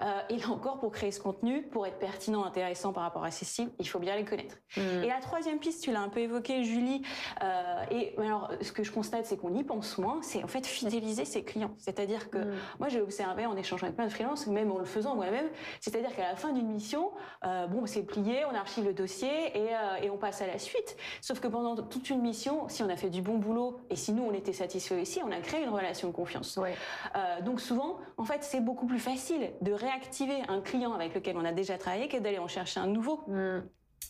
Euh, 0.00 0.20
et 0.28 0.36
là 0.36 0.48
encore, 0.50 0.78
pour 0.78 0.92
créer 0.92 1.10
ce 1.10 1.20
contenu, 1.20 1.62
pour 1.62 1.86
être 1.86 1.98
pertinent, 1.98 2.44
intéressant 2.44 2.92
par 2.92 3.02
rapport 3.02 3.24
à 3.24 3.30
ces 3.30 3.44
cibles, 3.44 3.70
il 3.80 3.88
faut 3.88 3.98
bien 3.98 4.14
les 4.16 4.24
connaître. 4.24 4.56
Mm. 4.76 4.80
Et 5.02 5.08
la 5.08 5.18
troisième 5.20 5.58
piste, 5.58 5.82
tu 5.82 5.90
l'as 5.92 6.00
un 6.00 6.08
peu 6.08 6.20
évoqué, 6.20 6.62
Julie. 6.64 7.02
euh, 7.42 7.84
et 7.90 8.14
alors, 8.18 8.50
ce 8.60 8.70
que 8.72 8.82
je 8.84 8.92
constate, 8.92 9.26
c'est 9.26 9.36
qu'on 9.36 9.54
y 9.54 9.64
pense 9.64 9.98
moins. 9.98 10.20
C'est 10.22 10.42
en 10.44 10.46
fait 10.46 10.66
fidéliser 10.66 11.24
ses 11.24 11.42
clients. 11.42 11.72
C'est-à-dire 11.78 12.30
que 12.30 12.38
Mm. 12.38 12.54
moi, 12.78 12.88
j'ai 12.88 13.00
observé 13.00 13.46
en 13.46 13.56
échangeant 13.56 13.84
avec 13.86 13.96
plein 13.96 14.06
de 14.06 14.12
freelances, 14.12 14.46
même 14.46 14.70
en 14.70 14.78
le 14.78 14.84
faisant 14.84 15.14
moi-même. 15.16 15.48
C'est-à-dire 15.80 16.14
qu'à 16.14 16.28
la 16.28 16.36
fin 16.36 16.52
d'une 16.52 16.68
mission, 16.68 17.10
euh, 17.44 17.66
bon, 17.66 17.86
c'est 17.86 18.02
plié, 18.04 18.44
on 18.50 18.54
archive 18.54 18.84
le 18.84 18.94
dossier 18.94 19.28
et, 19.56 19.74
euh, 19.74 19.96
et 20.02 20.10
on 20.10 20.16
passe 20.16 20.40
à 20.42 20.46
la 20.46 20.58
suite. 20.58 20.96
Sauf 21.20 21.40
que 21.40 21.48
pendant 21.48 21.74
toute 21.76 22.08
une 22.10 22.20
mission, 22.20 22.68
si 22.68 22.82
on 22.82 22.88
a 22.88 22.96
fait 22.96 23.10
du 23.10 23.22
bon 23.22 23.38
boulot 23.38 23.78
et 23.90 23.96
si 23.96 24.12
nous 24.12 24.22
on 24.22 24.32
était 24.32 24.52
satisfait 24.52 25.00
aussi, 25.00 25.20
on 25.24 25.30
a 25.32 25.40
créé 25.40 25.62
une 25.62 25.70
relation 25.70 26.08
de 26.08 26.12
confiance. 26.12 26.56
Ouais. 26.56 26.74
Euh, 27.16 27.40
donc 27.42 27.60
souvent, 27.60 27.98
en 28.16 28.24
fait, 28.24 28.42
c'est 28.44 28.60
beaucoup 28.60 28.86
plus 28.86 28.98
facile 29.00 29.50
de 29.60 29.72
réactiver 29.88 30.42
un 30.48 30.60
client 30.60 30.92
avec 30.92 31.14
lequel 31.14 31.36
on 31.36 31.44
a 31.44 31.52
déjà 31.52 31.78
travaillé 31.78 32.08
que 32.08 32.18
d'aller 32.18 32.38
en 32.38 32.48
chercher 32.48 32.80
un 32.80 32.86
nouveau? 32.86 33.24
Mm. 33.26 33.60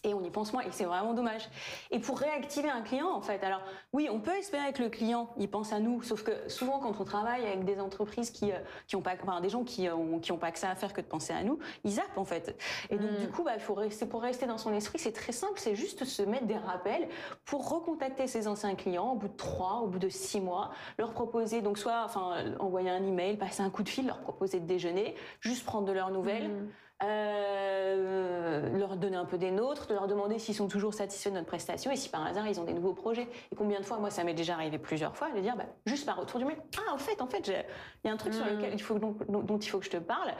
Et 0.04 0.14
on 0.14 0.22
y 0.22 0.30
pense 0.30 0.52
moins 0.52 0.62
et 0.62 0.70
c'est 0.70 0.84
vraiment 0.84 1.12
dommage. 1.12 1.48
Et 1.90 1.98
pour 1.98 2.20
réactiver 2.20 2.70
un 2.70 2.82
client, 2.82 3.08
en 3.10 3.20
fait, 3.20 3.42
alors 3.42 3.62
oui, 3.92 4.08
on 4.12 4.20
peut 4.20 4.36
espérer 4.36 4.72
que 4.72 4.80
le 4.80 4.90
client 4.90 5.28
il 5.38 5.50
pense 5.50 5.72
à 5.72 5.80
nous, 5.80 6.02
sauf 6.02 6.22
que 6.22 6.48
souvent 6.48 6.78
quand 6.78 7.00
on 7.00 7.04
travaille 7.04 7.44
avec 7.44 7.64
des 7.64 7.80
entreprises 7.80 8.30
qui 8.30 8.52
euh, 8.52 8.58
qui 8.86 8.94
ont 8.94 9.02
pas, 9.02 9.14
enfin 9.20 9.40
des 9.40 9.48
gens 9.48 9.64
qui 9.64 9.88
ont 9.90 10.20
qui 10.20 10.30
ont 10.30 10.38
pas 10.38 10.52
que 10.52 10.58
ça 10.60 10.70
à 10.70 10.76
faire 10.76 10.92
que 10.92 11.00
de 11.00 11.06
penser 11.06 11.32
à 11.32 11.42
nous, 11.42 11.58
ils 11.82 11.90
zappent 11.92 12.16
en 12.16 12.24
fait. 12.24 12.56
Et 12.90 12.96
donc 12.96 13.10
Mm. 13.10 13.16
du 13.16 13.28
coup, 13.28 13.42
bah, 13.42 13.54
il 13.56 13.60
faut 13.60 13.74
rester 13.74 14.06
pour 14.06 14.22
rester 14.22 14.46
dans 14.46 14.58
son 14.58 14.72
esprit, 14.72 15.00
c'est 15.00 15.12
très 15.12 15.32
simple, 15.32 15.54
c'est 15.56 15.74
juste 15.74 16.04
se 16.04 16.22
mettre 16.22 16.46
des 16.46 16.56
rappels 16.58 17.08
pour 17.44 17.68
recontacter 17.68 18.28
ses 18.28 18.46
anciens 18.46 18.76
clients 18.76 19.10
au 19.12 19.16
bout 19.16 19.28
de 19.28 19.36
trois, 19.36 19.80
au 19.82 19.88
bout 19.88 19.98
de 19.98 20.08
six 20.08 20.40
mois, 20.40 20.70
leur 20.98 21.12
proposer 21.12 21.60
donc 21.60 21.76
soit 21.76 22.02
enfin 22.04 22.34
euh, 22.36 22.54
envoyer 22.60 22.90
un 22.90 23.04
email, 23.04 23.36
passer 23.36 23.62
un 23.62 23.70
coup 23.70 23.82
de 23.82 23.88
fil, 23.88 24.06
leur 24.06 24.20
proposer 24.20 24.60
de 24.60 24.66
déjeuner, 24.66 25.16
juste 25.40 25.64
prendre 25.64 25.86
de 25.86 25.92
leurs 25.92 26.10
nouvelles 26.12 26.48
Mm. 26.50 26.68
Euh, 27.04 28.78
leur 28.78 28.96
donner 28.96 29.16
un 29.16 29.24
peu 29.24 29.38
des 29.38 29.50
nôtres, 29.50 29.86
de 29.86 29.94
leur 29.94 30.06
demander 30.06 30.38
s'ils 30.38 30.54
sont 30.54 30.68
toujours 30.68 30.94
satisfaits 30.94 31.30
de 31.30 31.34
notre 31.34 31.46
prestation 31.46 31.90
et 31.90 31.96
si 31.96 32.08
par 32.08 32.26
hasard 32.26 32.46
ils 32.48 32.58
ont 32.60 32.64
des 32.64 32.72
nouveaux 32.72 32.92
projets. 32.94 33.28
Et 33.52 33.56
combien 33.56 33.80
de 33.80 33.84
fois, 33.84 33.98
moi 33.98 34.10
ça 34.10 34.24
m'est 34.24 34.34
déjà 34.34 34.54
arrivé 34.54 34.78
plusieurs 34.78 35.16
fois, 35.16 35.30
de 35.30 35.40
dire 35.40 35.56
bah, 35.56 35.64
juste 35.86 36.06
par 36.06 36.16
retour 36.16 36.38
du 36.38 36.44
mail, 36.46 36.56
ah 36.76 36.92
en 36.94 36.98
fait, 36.98 37.20
en 37.22 37.26
fait, 37.26 37.44
j'ai- 37.44 37.64
il 38.04 38.08
y 38.08 38.10
a 38.10 38.14
un 38.14 38.16
truc 38.16 38.34
sur 38.34 38.44
Mm. 38.44 38.48
lequel 38.56 38.70
il 38.74 38.82
faut 38.82 38.98
dont, 38.98 39.16
dont- 39.28 39.42
dont 39.42 39.58
il 39.58 39.68
faut 39.68 39.78
que 39.78 39.84
je 39.84 39.90
te 39.90 39.96
parle. 39.96 40.30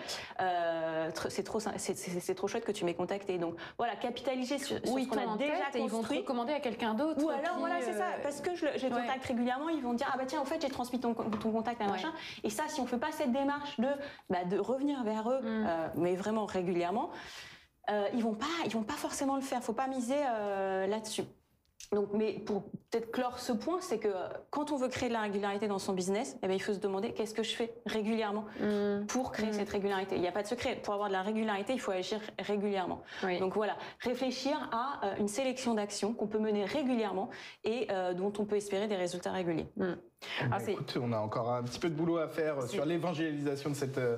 Euh, 0.40 1.10
c'est 1.28 1.42
trop, 1.42 1.60
c'est- 1.60 2.34
trop 2.34 2.48
chouette 2.48 2.64
que 2.64 2.72
tu 2.72 2.84
m'aies 2.84 2.94
contacté. 2.94 3.38
Donc 3.38 3.54
voilà, 3.76 3.96
capitaliser 3.96 4.58
sur, 4.58 4.76
ce 4.78 4.82
qu'on 5.08 5.16
a 5.16 5.36
déjà 5.36 5.52
tête 5.52 5.76
et 5.76 5.78
ils 5.78 5.82
vont 5.82 5.88
te 5.88 5.92
construit. 5.96 6.18
recommander 6.18 6.52
à 6.52 6.60
quelqu'un 6.60 6.94
d'autre. 6.94 7.22
Ou 7.24 7.28
alors, 7.28 7.54
qui, 7.54 7.58
voilà, 7.60 7.76
c'est 7.80 7.92
ça. 7.92 8.04
euh, 8.04 8.22
Parce 8.22 8.40
que 8.40 8.50
les 8.50 8.82
ouais. 8.84 8.90
contacte 8.90 9.24
régulièrement, 9.26 9.68
ils 9.68 9.82
vont 9.82 9.92
dire, 9.94 10.08
ah 10.12 10.16
bah 10.16 10.24
tiens, 10.26 10.40
en 10.40 10.44
fait, 10.44 10.60
j'ai 10.60 10.68
transmis 10.68 11.00
ton, 11.00 11.14
ton 11.14 11.50
contact 11.52 11.80
à 11.80 11.84
Ouais. 11.84 11.90
machin. 11.92 12.12
Et 12.44 12.50
ça, 12.50 12.64
si 12.68 12.80
on 12.80 12.86
fait 12.86 12.98
pas 12.98 13.12
cette 13.12 13.32
démarche 13.32 13.78
de, 13.80 13.88
bah, 14.30 14.44
de 14.44 14.58
revenir 14.58 15.02
vers 15.04 15.28
eux, 15.30 15.40
Mm. 15.40 15.66
euh, 15.66 15.88
mais 15.96 16.14
vraiment 16.16 16.46
régulièrement, 16.52 17.10
euh, 17.90 18.06
ils 18.14 18.22
vont 18.22 18.34
pas, 18.34 18.46
ils 18.66 18.70
vont 18.72 18.82
pas 18.82 18.94
forcément 18.94 19.36
le 19.36 19.42
faire. 19.42 19.62
Faut 19.62 19.72
pas 19.72 19.86
miser 19.88 20.14
euh, 20.16 20.86
là-dessus. 20.86 21.24
Donc, 21.92 22.08
mais 22.12 22.32
pour 22.34 22.64
peut-être 22.90 23.10
clore 23.12 23.38
ce 23.38 23.52
point, 23.52 23.78
c'est 23.80 23.98
que 23.98 24.08
quand 24.50 24.72
on 24.72 24.76
veut 24.76 24.88
créer 24.88 25.08
de 25.08 25.14
la 25.14 25.22
régularité 25.22 25.68
dans 25.68 25.78
son 25.78 25.94
business, 25.94 26.36
eh 26.42 26.46
ben, 26.48 26.52
il 26.52 26.60
faut 26.60 26.74
se 26.74 26.78
demander 26.80 27.12
qu'est-ce 27.14 27.32
que 27.32 27.42
je 27.42 27.54
fais 27.54 27.72
régulièrement 27.86 28.44
Mm. 28.60 29.06
pour 29.06 29.32
créer 29.32 29.50
Mm. 29.50 29.52
cette 29.54 29.70
régularité. 29.70 30.16
Il 30.16 30.20
n'y 30.20 30.28
a 30.28 30.32
pas 30.32 30.42
de 30.42 30.48
secret. 30.48 30.76
Pour 30.82 30.92
avoir 30.92 31.08
de 31.08 31.14
la 31.14 31.22
régularité, 31.22 31.72
il 31.72 31.80
faut 31.80 31.92
agir 31.92 32.20
régulièrement. 32.40 33.00
Oui. 33.22 33.38
Donc 33.38 33.54
voilà, 33.54 33.76
réfléchir 34.00 34.68
à 34.70 35.00
euh, 35.06 35.14
une 35.18 35.28
sélection 35.28 35.72
d'actions 35.72 36.12
qu'on 36.12 36.26
peut 36.26 36.40
mener 36.40 36.66
régulièrement 36.66 37.30
et 37.64 37.86
euh, 37.90 38.12
dont 38.12 38.32
on 38.38 38.44
peut 38.44 38.56
espérer 38.56 38.86
des 38.86 38.96
résultats 38.96 39.32
réguliers. 39.32 39.68
Ah, 40.40 40.58
Bah, 40.58 40.58
écoute, 40.66 40.98
on 41.00 41.12
a 41.12 41.18
encore 41.18 41.52
un 41.52 41.62
petit 41.62 41.78
peu 41.78 41.88
de 41.88 41.94
boulot 41.94 42.18
à 42.18 42.28
faire 42.28 42.62
sur 42.64 42.84
l'évangélisation 42.84 43.70
de 43.70 43.74
cette, 43.74 43.98
euh, 43.98 44.16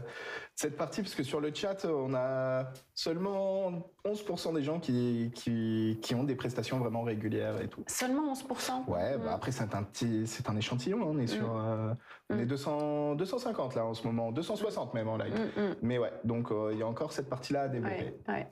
cette 0.55 0.77
partie, 0.77 1.03
parce 1.03 1.15
que 1.15 1.23
sur 1.23 1.41
le 1.41 1.53
chat, 1.55 1.85
on 1.85 2.15
a 2.15 2.71
seulement 2.95 3.91
11% 4.05 4.55
des 4.55 4.63
gens 4.63 4.81
qui, 4.81 5.31
qui, 5.35 5.99
qui 6.03 6.15
ont 6.15 6.25
des 6.25 6.37
prestations 6.37 6.79
vraiment 6.79 7.03
régulières 7.03 7.61
et 7.61 7.69
tout. 7.69 7.85
Seulement 7.87 8.33
11%. 8.33 8.85
Ouais, 8.89 9.17
Mm. 9.19 9.23
bah 9.23 9.33
après 9.35 9.53
c'est 9.53 9.75
un 9.75 9.83
petit, 9.83 10.27
c'est 10.27 10.49
un 10.49 10.57
échantillon. 10.57 11.01
hein, 11.03 11.07
On 11.09 11.19
est 11.19 11.27
sur, 11.27 11.57
euh, 11.57 11.93
on 12.31 12.37
Mm. 12.37 12.41
est 12.41 12.47
200, 12.47 13.15
250 13.17 13.75
là 13.75 13.85
en 13.85 13.95
ce 13.95 14.07
moment, 14.07 14.33
260 14.33 14.95
même 14.95 15.09
en 15.09 15.17
live. 15.17 15.35
Mm, 15.35 15.61
mm. 15.61 15.75
Mais 15.83 15.99
ouais, 15.99 16.13
donc 16.25 16.51
euh, 16.51 16.71
il 16.73 16.79
y 16.79 16.83
a 16.83 16.87
encore 16.87 17.13
cette 17.13 17.29
partie-là 17.29 17.63
à 17.63 17.69
développer. 17.69 18.15
Ouais, 18.29 18.35
ouais. 18.35 18.49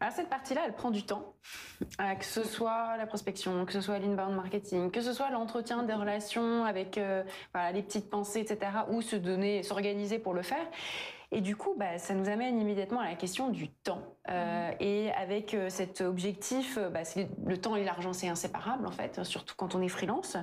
Alors, 0.00 0.12
cette 0.14 0.28
partie-là, 0.28 0.62
elle 0.66 0.74
prend 0.74 0.90
du 0.90 1.04
temps, 1.04 1.34
Euh, 2.00 2.14
que 2.14 2.24
ce 2.24 2.44
soit 2.44 2.96
la 2.96 3.06
prospection, 3.06 3.64
que 3.66 3.72
ce 3.72 3.80
soit 3.80 3.98
l'inbound 3.98 4.34
marketing, 4.36 4.90
que 4.90 5.00
ce 5.00 5.12
soit 5.12 5.30
l'entretien 5.30 5.82
des 5.82 5.94
relations 5.94 6.64
avec 6.64 6.96
euh, 6.96 7.24
les 7.72 7.82
petites 7.82 8.08
pensées, 8.08 8.40
etc., 8.40 8.70
ou 8.88 9.02
se 9.02 9.16
donner, 9.16 9.62
s'organiser 9.62 10.18
pour 10.18 10.32
le 10.34 10.42
faire. 10.42 10.64
Et 11.34 11.40
du 11.40 11.56
coup, 11.56 11.74
bah, 11.78 11.98
ça 11.98 12.12
nous 12.12 12.28
amène 12.28 12.60
immédiatement 12.60 13.00
à 13.00 13.08
la 13.08 13.14
question 13.14 13.48
du 13.48 13.70
temps. 13.70 14.02
Euh, 14.28 14.70
Et 14.80 15.10
avec 15.12 15.54
euh, 15.54 15.70
cet 15.70 16.02
objectif, 16.02 16.76
euh, 16.76 16.90
bah, 16.90 17.00
le 17.46 17.56
temps 17.58 17.74
et 17.74 17.84
l'argent, 17.84 18.12
c'est 18.12 18.28
inséparable 18.28 18.86
en 18.86 18.90
fait, 18.90 19.24
surtout 19.24 19.54
quand 19.56 19.74
on 19.74 19.80
est 19.80 19.88
freelance. 19.88 20.36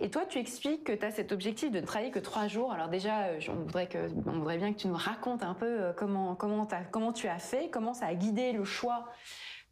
Et 0.00 0.10
toi, 0.10 0.26
tu 0.26 0.38
expliques 0.38 0.82
que 0.84 0.92
tu 0.92 1.06
as 1.06 1.12
cet 1.12 1.30
objectif 1.30 1.70
de 1.70 1.80
ne 1.80 1.86
travailler 1.86 2.10
que 2.10 2.18
trois 2.18 2.48
jours. 2.48 2.72
Alors 2.72 2.88
déjà, 2.88 3.28
on 3.48 3.54
voudrait, 3.64 3.86
que, 3.86 4.08
on 4.26 4.32
voudrait 4.40 4.58
bien 4.58 4.72
que 4.72 4.78
tu 4.78 4.88
nous 4.88 4.96
racontes 4.96 5.44
un 5.44 5.54
peu 5.54 5.92
comment, 5.96 6.34
comment, 6.34 6.66
t'as- 6.66 6.84
comment 6.84 7.12
tu 7.12 7.28
as 7.28 7.38
fait, 7.38 7.70
comment 7.70 7.94
ça 7.94 8.06
a 8.06 8.14
guidé 8.14 8.50
le 8.52 8.64
choix 8.64 9.04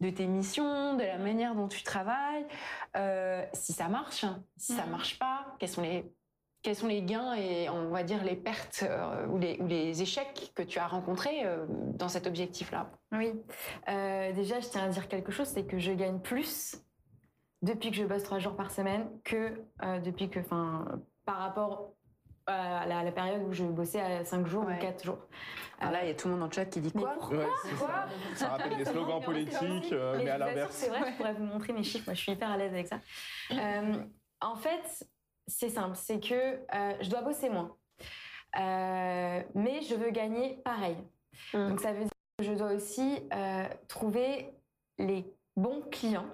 de 0.00 0.10
tes 0.10 0.26
missions, 0.26 0.94
de 0.94 1.02
la 1.02 1.18
manière 1.18 1.54
dont 1.54 1.68
tu 1.68 1.82
travailles, 1.82 2.46
euh, 2.96 3.42
si 3.52 3.72
ça 3.72 3.88
marche, 3.88 4.24
si 4.56 4.74
ça 4.74 4.84
Mhm. 4.84 4.90
marche 4.90 5.18
pas, 5.18 5.46
quels 5.58 5.70
sont 5.70 5.82
les 5.82 6.04
quels 6.66 6.74
sont 6.74 6.88
les 6.88 7.00
gains 7.02 7.34
et 7.34 7.68
on 7.70 7.90
va 7.90 8.02
dire 8.02 8.24
les 8.24 8.34
pertes 8.34 8.82
euh, 8.82 9.24
ou, 9.28 9.38
les, 9.38 9.56
ou 9.60 9.68
les 9.68 10.02
échecs 10.02 10.50
que 10.56 10.64
tu 10.64 10.80
as 10.80 10.88
rencontrés 10.88 11.44
euh, 11.44 11.64
dans 11.68 12.08
cet 12.08 12.26
objectif-là? 12.26 12.90
Oui. 13.12 13.34
Euh, 13.88 14.32
déjà, 14.32 14.58
je 14.58 14.66
tiens 14.66 14.82
à 14.82 14.88
dire 14.88 15.06
quelque 15.06 15.30
chose, 15.30 15.46
c'est 15.46 15.64
que 15.64 15.78
je 15.78 15.92
gagne 15.92 16.18
plus 16.18 16.82
depuis 17.62 17.92
que 17.92 17.96
je 17.96 18.04
bosse 18.04 18.24
trois 18.24 18.40
jours 18.40 18.56
par 18.56 18.72
semaine 18.72 19.08
que 19.22 19.52
euh, 19.84 20.00
depuis 20.00 20.28
que, 20.28 20.40
enfin, 20.40 20.86
par 21.24 21.36
rapport 21.38 21.92
à 22.48 22.84
la, 22.84 23.04
la 23.04 23.12
période 23.12 23.42
où 23.44 23.52
je 23.52 23.62
bossais 23.62 24.00
à 24.00 24.24
cinq 24.24 24.48
jours 24.48 24.64
Ouais. 24.66 24.74
ou 24.74 24.80
quatre 24.80 25.04
jours. 25.04 25.18
Alors 25.78 25.92
là, 25.92 26.02
il 26.02 26.08
y 26.08 26.10
a 26.10 26.14
tout 26.14 26.26
le 26.26 26.32
monde 26.32 26.40
dans 26.40 26.46
le 26.46 26.52
chat 26.52 26.64
qui 26.64 26.80
dit 26.80 26.90
Mais 26.96 27.02
quoi? 27.02 27.12
pourquoi? 27.12 27.38
Ouais, 27.38 27.46
c'est 27.62 27.76
Quoi 27.76 27.88
ça. 28.34 28.34
Ça 28.34 28.48
rappelle 28.48 28.76
des 28.76 28.84
slogans 28.86 29.22
politiques, 29.22 29.92
euh, 29.92 30.20
mais 30.24 30.30
à 30.30 30.38
l'inverse. 30.38 30.72
C'est 30.72 30.88
vrai, 30.88 31.12
je 31.12 31.16
pourrais 31.16 31.34
vous 31.34 31.44
montrer 31.44 31.72
mes 31.72 31.84
chiffres. 31.84 32.06
Moi, 32.08 32.14
je 32.14 32.20
suis 32.22 32.32
hyper 32.32 32.50
à 32.50 32.56
l'aise 32.56 32.72
avec 32.72 32.88
ça. 32.88 32.98
Euh, 33.52 34.02
en 34.40 34.56
fait, 34.56 35.06
c'est 35.46 35.68
simple, 35.68 35.96
c'est 35.96 36.20
que 36.20 36.34
euh, 36.34 36.92
je 37.00 37.10
dois 37.10 37.22
bosser 37.22 37.50
moins, 37.50 37.76
Euh, 38.58 39.42
mais 39.54 39.82
je 39.82 39.94
veux 39.94 40.10
gagner 40.10 40.56
pareil. 40.64 40.96
Mm. 41.52 41.68
Donc 41.68 41.80
ça 41.80 41.92
veut 41.92 42.04
dire 42.04 42.10
que 42.38 42.44
je 42.44 42.52
dois 42.52 42.72
aussi 42.72 43.20
euh, 43.32 43.66
trouver 43.88 44.50
les 44.98 45.30
bons 45.56 45.82
clients, 45.90 46.26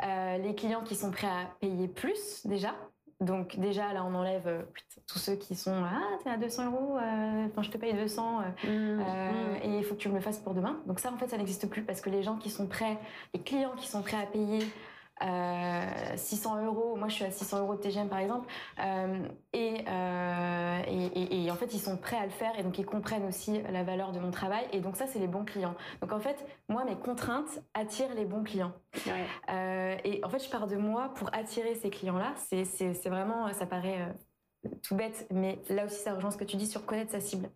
les 0.00 0.54
clients 0.54 0.82
qui 0.82 0.94
sont 0.94 1.10
prêts 1.10 1.26
à 1.26 1.46
payer 1.60 1.88
plus 1.88 2.46
déjà. 2.46 2.74
Donc 3.20 3.58
déjà 3.58 3.92
là 3.92 4.04
on 4.04 4.14
enlève 4.14 4.66
tous 5.06 5.18
ceux 5.18 5.36
qui 5.36 5.54
sont 5.54 5.84
ah 5.84 6.18
t'es 6.22 6.30
à 6.30 6.36
200 6.36 6.66
euros, 6.66 6.96
enfin 6.96 7.62
je 7.62 7.70
te 7.70 7.78
paye 7.78 7.94
200 7.94 8.40
euh, 8.40 9.00
euh, 9.00 9.54
et 9.62 9.78
il 9.78 9.84
faut 9.84 9.94
que 9.94 10.00
tu 10.00 10.08
me 10.08 10.14
le 10.14 10.20
fasses 10.20 10.38
pour 10.38 10.54
demain. 10.54 10.80
Donc 10.86 11.00
ça, 11.00 11.12
en 11.12 11.16
fait, 11.16 11.28
ça 11.28 11.36
n'existe 11.36 11.68
plus 11.68 11.82
parce 11.82 12.00
que 12.00 12.10
les 12.10 12.22
gens 12.22 12.36
qui 12.36 12.50
sont 12.50 12.66
prêts, 12.66 12.98
les 13.34 13.40
clients 13.40 13.74
qui 13.76 13.88
sont 13.88 14.02
prêts 14.02 14.20
à 14.20 14.26
payer 14.26 14.60
600 15.20 16.64
euros, 16.64 16.96
moi 16.96 17.08
je 17.08 17.14
suis 17.14 17.24
à 17.24 17.30
600 17.30 17.60
euros 17.60 17.76
de 17.76 17.80
TGM 17.80 18.08
par 18.08 18.18
exemple, 18.18 18.48
et, 19.52 19.84
et, 20.86 21.44
et, 21.44 21.50
en 21.50 21.54
fait 21.54 21.74
ils 21.74 21.80
sont 21.80 21.96
prêts 21.96 22.16
à 22.16 22.24
le 22.24 22.30
faire 22.30 22.58
et 22.58 22.62
donc 22.62 22.78
ils 22.78 22.86
comprennent 22.86 23.26
aussi 23.26 23.62
la 23.70 23.84
valeur 23.84 24.12
de 24.12 24.18
mon 24.18 24.30
travail 24.30 24.64
et 24.72 24.80
donc 24.80 24.96
ça 24.96 25.06
c'est 25.06 25.20
les 25.20 25.28
bons 25.28 25.44
clients. 25.44 25.76
Donc 26.00 26.12
en 26.12 26.18
fait 26.18 26.44
moi 26.68 26.84
mes 26.84 26.96
contraintes 26.96 27.62
attirent 27.74 28.14
les 28.14 28.24
bons 28.24 28.42
clients. 28.42 28.72
et 29.06 30.20
en 30.24 30.28
fait 30.28 30.44
je 30.44 30.50
pars 30.50 30.66
de 30.66 30.76
moi 30.76 31.12
pour 31.14 31.32
attirer 31.34 31.74
ces 31.76 31.90
clients-là. 31.90 32.34
C'est 32.36 33.08
vraiment, 33.08 33.52
ça 33.52 33.66
paraît 33.66 34.12
tout 34.82 34.94
bête, 34.94 35.26
mais 35.30 35.58
là 35.68 35.84
aussi 35.84 36.00
ça 36.02 36.14
rejoint 36.14 36.30
ce 36.30 36.36
que 36.36 36.44
tu 36.44 36.56
dis 36.56 36.66
sur 36.66 36.86
connaître 36.86 37.12
sa 37.12 37.20
cible. 37.20 37.50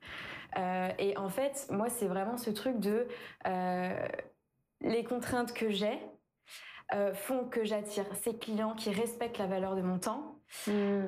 Euh, 0.58 0.88
et 0.98 1.16
en 1.16 1.28
fait, 1.28 1.66
moi 1.70 1.88
c'est 1.88 2.06
vraiment 2.06 2.36
ce 2.36 2.50
truc 2.50 2.78
de 2.78 3.06
euh, 3.46 4.08
les 4.80 5.04
contraintes 5.04 5.52
que 5.52 5.70
j'ai 5.70 5.98
euh, 6.94 7.14
font 7.14 7.44
que 7.44 7.64
j'attire 7.64 8.04
ces 8.22 8.36
clients 8.36 8.74
qui 8.74 8.90
respectent 8.90 9.38
la 9.38 9.46
valeur 9.46 9.76
de 9.76 9.82
mon 9.82 9.98
temps. 9.98 10.38
Hmm. 10.66 11.06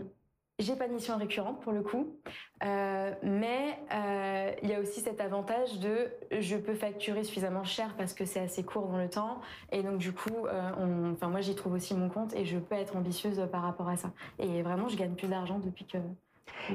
J'ai 0.60 0.74
pas 0.74 0.88
de 0.88 0.92
mission 0.92 1.16
récurrente 1.16 1.60
pour 1.60 1.70
le 1.70 1.82
coup, 1.82 2.16
euh, 2.64 3.14
mais 3.22 3.78
euh, 3.94 4.50
il 4.60 4.68
y 4.68 4.74
a 4.74 4.80
aussi 4.80 5.00
cet 5.00 5.20
avantage 5.20 5.78
de 5.78 6.10
je 6.32 6.56
peux 6.56 6.74
facturer 6.74 7.22
suffisamment 7.22 7.62
cher 7.62 7.94
parce 7.96 8.12
que 8.12 8.24
c'est 8.24 8.40
assez 8.40 8.64
court 8.64 8.88
dans 8.88 8.98
le 8.98 9.08
temps 9.08 9.40
et 9.70 9.84
donc 9.84 9.98
du 9.98 10.12
coup, 10.12 10.46
euh, 10.46 11.12
enfin 11.12 11.28
moi 11.28 11.42
j'y 11.42 11.54
trouve 11.54 11.74
aussi 11.74 11.94
mon 11.94 12.08
compte 12.08 12.34
et 12.34 12.44
je 12.44 12.58
peux 12.58 12.74
être 12.74 12.96
ambitieuse 12.96 13.40
par 13.52 13.62
rapport 13.62 13.88
à 13.88 13.96
ça. 13.96 14.10
Et 14.40 14.62
vraiment, 14.62 14.88
je 14.88 14.96
gagne 14.96 15.14
plus 15.14 15.28
d'argent 15.28 15.60
depuis 15.60 15.84
que. 15.84 15.98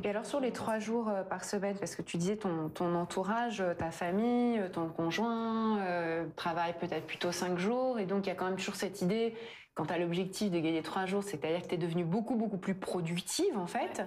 Et 0.03 0.09
alors 0.09 0.25
sur 0.25 0.39
les 0.39 0.51
trois 0.51 0.79
jours 0.79 1.11
par 1.29 1.43
semaine, 1.43 1.77
parce 1.77 1.95
que 1.95 2.01
tu 2.01 2.17
disais 2.17 2.37
ton, 2.37 2.95
entourage, 2.95 3.63
ta 3.77 3.91
famille, 3.91 4.61
ton 4.71 4.89
conjoint 4.89 5.79
travaille 6.35 6.73
peut-être 6.79 7.05
plutôt 7.05 7.31
cinq 7.31 7.57
jours 7.57 7.99
et 7.99 8.05
donc 8.05 8.25
il 8.25 8.29
y 8.29 8.31
a 8.31 8.35
quand 8.35 8.45
même 8.45 8.55
toujours 8.55 8.75
cette 8.75 9.01
idée 9.01 9.35
quand 9.75 9.85
tu 9.85 9.93
as 9.93 9.97
l'objectif 9.97 10.51
de 10.51 10.59
gagner 10.59 10.81
trois 10.81 11.05
jours, 11.05 11.23
c'est-à-dire 11.23 11.63
que 11.63 11.67
tu 11.67 11.75
es 11.75 11.77
devenu 11.77 12.03
beaucoup, 12.03 12.35
beaucoup 12.35 12.57
plus 12.57 12.75
productive, 12.75 13.57
en 13.57 13.67
fait. 13.67 14.03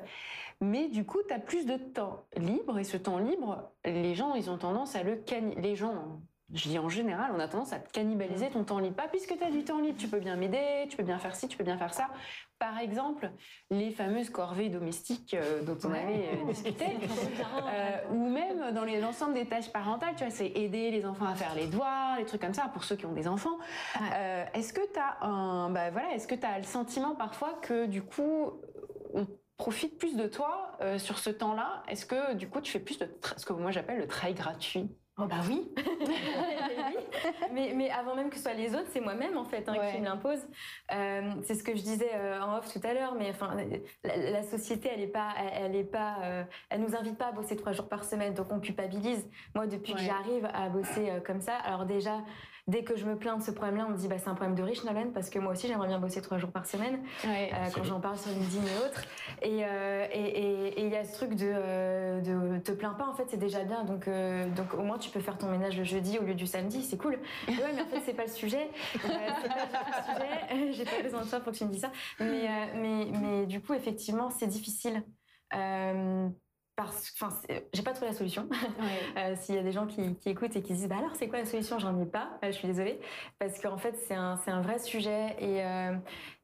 Mais 0.61 0.89
du 0.89 1.05
coup, 1.05 1.19
tu 1.27 1.35
as 1.35 1.39
plus 1.39 1.67
de 1.67 1.77
temps 1.77 2.25
libre. 2.37 2.79
Et 2.79 2.85
ce 2.85 2.97
temps 2.97 3.19
libre, 3.19 3.71
les 3.85 4.15
gens, 4.15 4.35
ils 4.35 4.49
ont 4.51 4.59
tendance 4.59 4.97
à 4.97 5.03
le... 5.03 5.23
Les 5.59 5.75
gens, 5.75 6.21
je 6.55 6.69
dis 6.69 6.79
en 6.79 6.89
général, 6.89 7.33
on 7.35 7.41
a 7.41 7.49
tendance 7.49 7.73
à 7.73 7.79
cannibaliser 7.79 8.49
ton 8.49 8.65
temps 8.65 8.79
libre. 8.79 8.97
Pas 8.97 9.09
puisque 9.09 9.37
tu 9.37 9.45
as 9.45 9.51
du 9.51 9.65
temps 9.65 9.81
libre, 9.81 9.99
tu 9.99 10.09
peux 10.09 10.21
bien 10.21 10.37
m'aider, 10.37 10.87
tu 10.89 10.97
peux 10.97 11.03
bien 11.03 11.19
faire 11.19 11.35
ci, 11.35 11.49
tu 11.49 11.57
peux 11.57 11.65
bien 11.65 11.77
faire 11.77 11.93
ça. 11.93 12.09
Par 12.59 12.79
exemple, 12.79 13.31
les 13.71 13.91
fameuses 13.91 14.31
corvées 14.31 14.71
domestiques 14.71 15.35
euh, 15.35 15.63
dont 15.63 15.77
on 15.85 15.93
avait 15.93 16.31
euh, 16.33 16.45
discuté, 16.49 16.87
euh, 16.87 18.15
ou 18.15 18.31
même 18.31 18.73
dans 18.73 18.85
l'ensemble 18.85 19.35
des 19.35 19.45
tâches 19.45 19.71
parentales, 19.71 20.15
tu 20.17 20.25
vois, 20.25 20.33
c'est 20.33 20.47
aider 20.47 20.91
les 20.91 21.05
enfants 21.05 21.27
à 21.27 21.35
faire 21.35 21.55
les 21.55 21.67
devoirs, 21.67 22.17
les 22.19 22.25
trucs 22.25 22.41
comme 22.41 22.55
ça, 22.55 22.71
pour 22.73 22.85
ceux 22.85 22.97
qui 22.97 23.05
ont 23.05 23.13
des 23.13 23.29
enfants. 23.29 23.59
est-ce 24.55 24.73
que 24.73 24.81
tu 24.93 24.99
as 24.99 25.23
un, 25.23 25.69
bah 25.71 25.91
voilà, 25.91 26.15
est-ce 26.15 26.27
que 26.27 26.35
tu 26.35 26.47
as 26.47 26.57
le 26.59 26.65
sentiment 26.65 27.15
parfois 27.15 27.59
que 27.61 27.85
du 27.85 28.03
coup, 28.03 28.53
on 29.13 29.27
profite 29.59 29.99
plus 29.99 30.17
de 30.17 30.27
toi 30.27 30.79
sur 30.97 31.19
ce 31.19 31.29
temps-là? 31.29 31.83
Est-ce 31.89 32.07
que 32.07 32.35
du 32.35 32.49
coup, 32.49 32.63
tu 32.63 32.73
fais 32.73 32.81
plus 32.81 32.99
de 32.99 33.09
ce 33.37 33.45
que 33.45 33.53
moi 33.53 33.71
j'appelle 33.71 33.99
le 33.99 34.07
travail 34.07 34.35
gratuit? 34.35 34.91
Oh 35.19 35.25
bah 35.25 35.37
oui. 35.49 35.67
mais, 37.53 37.73
mais, 37.75 37.91
avant 37.91 38.15
même 38.15 38.29
que 38.29 38.37
ce 38.37 38.43
soit 38.43 38.53
les 38.53 38.75
autres, 38.75 38.89
c'est 38.93 39.01
moi-même 39.01 39.39
en 39.39 39.45
fait 39.45 39.67
hein, 39.67 39.75
qui 39.91 39.99
me 39.99 40.05
l'impose. 40.05 40.41
Euh, 40.93 41.33
c'est 41.45 41.55
ce 41.55 41.65
que 41.65 41.75
je 41.75 41.81
disais 41.81 42.11
euh, 42.15 42.39
en 42.43 42.59
off 42.59 42.71
tout 42.71 42.87
à 42.87 42.93
l'heure, 42.93 43.15
mais 43.15 43.31
enfin 43.31 43.57
la, 44.05 44.43
société 44.43 44.91
elle 44.93 45.01
est 45.01 45.07
pas, 45.07 45.31
elle, 45.55 45.75
est 45.75 45.85
pas, 45.85 46.19
euh, 46.23 46.45
elle 46.69 46.83
nous 46.83 46.95
invite 46.95 47.17
pas 47.17 47.29
à 47.29 47.33
bosser 47.33 47.57
trois 47.57 47.73
jours 47.73 47.89
par 47.89 48.05
semaine, 48.05 48.35
donc 48.35 48.49
on 48.53 48.61
culpabilise. 48.61 49.27
Moi 49.55 49.67
depuis 49.67 49.95
que 49.95 50.01
j'arrive 50.01 50.47
à 50.53 50.69
bosser 50.69 51.11
comme 51.25 51.41
ça, 51.41 51.57
alors 51.57 51.87
déjà 51.87 52.23
dès 52.67 52.83
que 52.83 52.97
je 52.97 53.05
me 53.05 53.17
plains 53.17 53.37
de 53.37 53.43
ce 53.43 53.51
problème-là, 53.51 53.87
on 53.89 53.93
me 53.93 53.97
dit 53.97 54.09
bah, 54.09 54.19
c'est 54.19 54.29
un 54.29 54.35
problème 54.35 54.57
de 54.57 54.63
riche, 54.63 54.83
Nolan, 54.85 55.11
parce 55.15 55.31
que 55.31 55.39
moi 55.39 55.53
aussi 55.53 55.69
j'aimerais 55.69 55.87
bien 55.89 55.99
bosser 55.99 56.21
trois 56.21 56.39
jours 56.39 56.51
par 56.51 56.67
semaine, 56.67 57.01
euh, 57.25 57.47
quand 57.75 57.85
j'en 57.85 58.01
parle 58.01 58.19
sur 58.19 58.31
LinkedIn 58.31 58.63
et 58.67 58.87
autres. 58.87 59.03
Euh, 59.45 60.07
et 60.13 60.83
il 60.83 60.89
y 60.89 60.97
a 60.97 61.05
ce 61.05 61.15
truc 61.15 61.35
de, 61.35 61.51
euh, 61.53 62.21
de 62.21 62.59
te 62.59 62.73
plains 62.73 62.95
pas, 62.95 63.07
en 63.07 63.15
fait, 63.15 63.27
c'est 63.29 63.37
déjà 63.37 63.63
bien. 63.63 63.85
Donc, 63.85 64.09
donc 64.57 64.75
au 64.75 64.83
moins 64.83 64.99
tu 64.99 65.11
peux 65.11 65.21
faire 65.21 65.39
ton 65.39 65.49
ménage 65.49 65.77
le 65.77 65.85
jeudi 65.85 66.19
au 66.19 66.23
lieu 66.23 66.35
du 66.35 66.47
samedi, 66.47 66.83
c'est 66.83 66.97
cool. 66.97 67.19
ouais, 67.49 67.73
mais 67.75 67.83
en 67.83 67.87
fait, 67.87 68.01
c'est 68.05 68.15
pas 68.15 68.25
le 68.25 68.31
sujet. 68.31 68.71
c'est 68.93 69.09
pas 69.09 69.09
le 69.09 70.67
sujet. 70.67 70.73
J'ai 70.73 70.85
pas 70.85 71.03
besoin 71.03 71.21
de 71.21 71.27
ça 71.27 71.41
pour 71.41 71.53
que 71.53 71.59
tu 71.59 71.65
me 71.65 71.71
dises 71.71 71.83
ça. 71.83 71.93
Mais, 72.19 72.49
mais, 72.75 73.07
mais 73.21 73.47
du 73.47 73.61
coup, 73.61 73.75
effectivement, 73.75 74.31
c'est 74.31 74.47
difficile 74.47 75.03
parce 76.77 77.13
enfin 77.19 77.35
j'ai 77.73 77.83
pas 77.83 77.93
trouvé 77.93 78.11
la 78.11 78.17
solution. 78.17 78.49
Euh, 79.17 79.35
s'il 79.37 79.55
y 79.55 79.59
a 79.59 79.63
des 79.63 79.73
gens 79.73 79.87
qui, 79.87 80.17
écoutent 80.27 80.57
et 80.57 80.63
qui 80.63 80.75
se 80.75 80.81
disent 80.81 80.89
bah 80.89 80.97
alors 80.99 81.15
c'est 81.15 81.29
quoi 81.29 81.39
la 81.39 81.47
solution? 81.47 81.79
J'en 81.79 81.99
ai 81.99 82.05
pas. 82.05 82.39
Euh, 82.45 82.49
je 82.49 82.53
suis 82.53 82.69
désolée. 82.69 83.01
Parce 83.39 83.59
qu'en 83.61 83.79
fait 83.79 83.97
c'est 84.07 84.15
un 84.15 84.37
c'est 84.37 84.51
un 84.51 84.61
vrai 84.61 84.79
sujet 84.79 85.35
et 85.39 85.65
euh, 85.65 85.95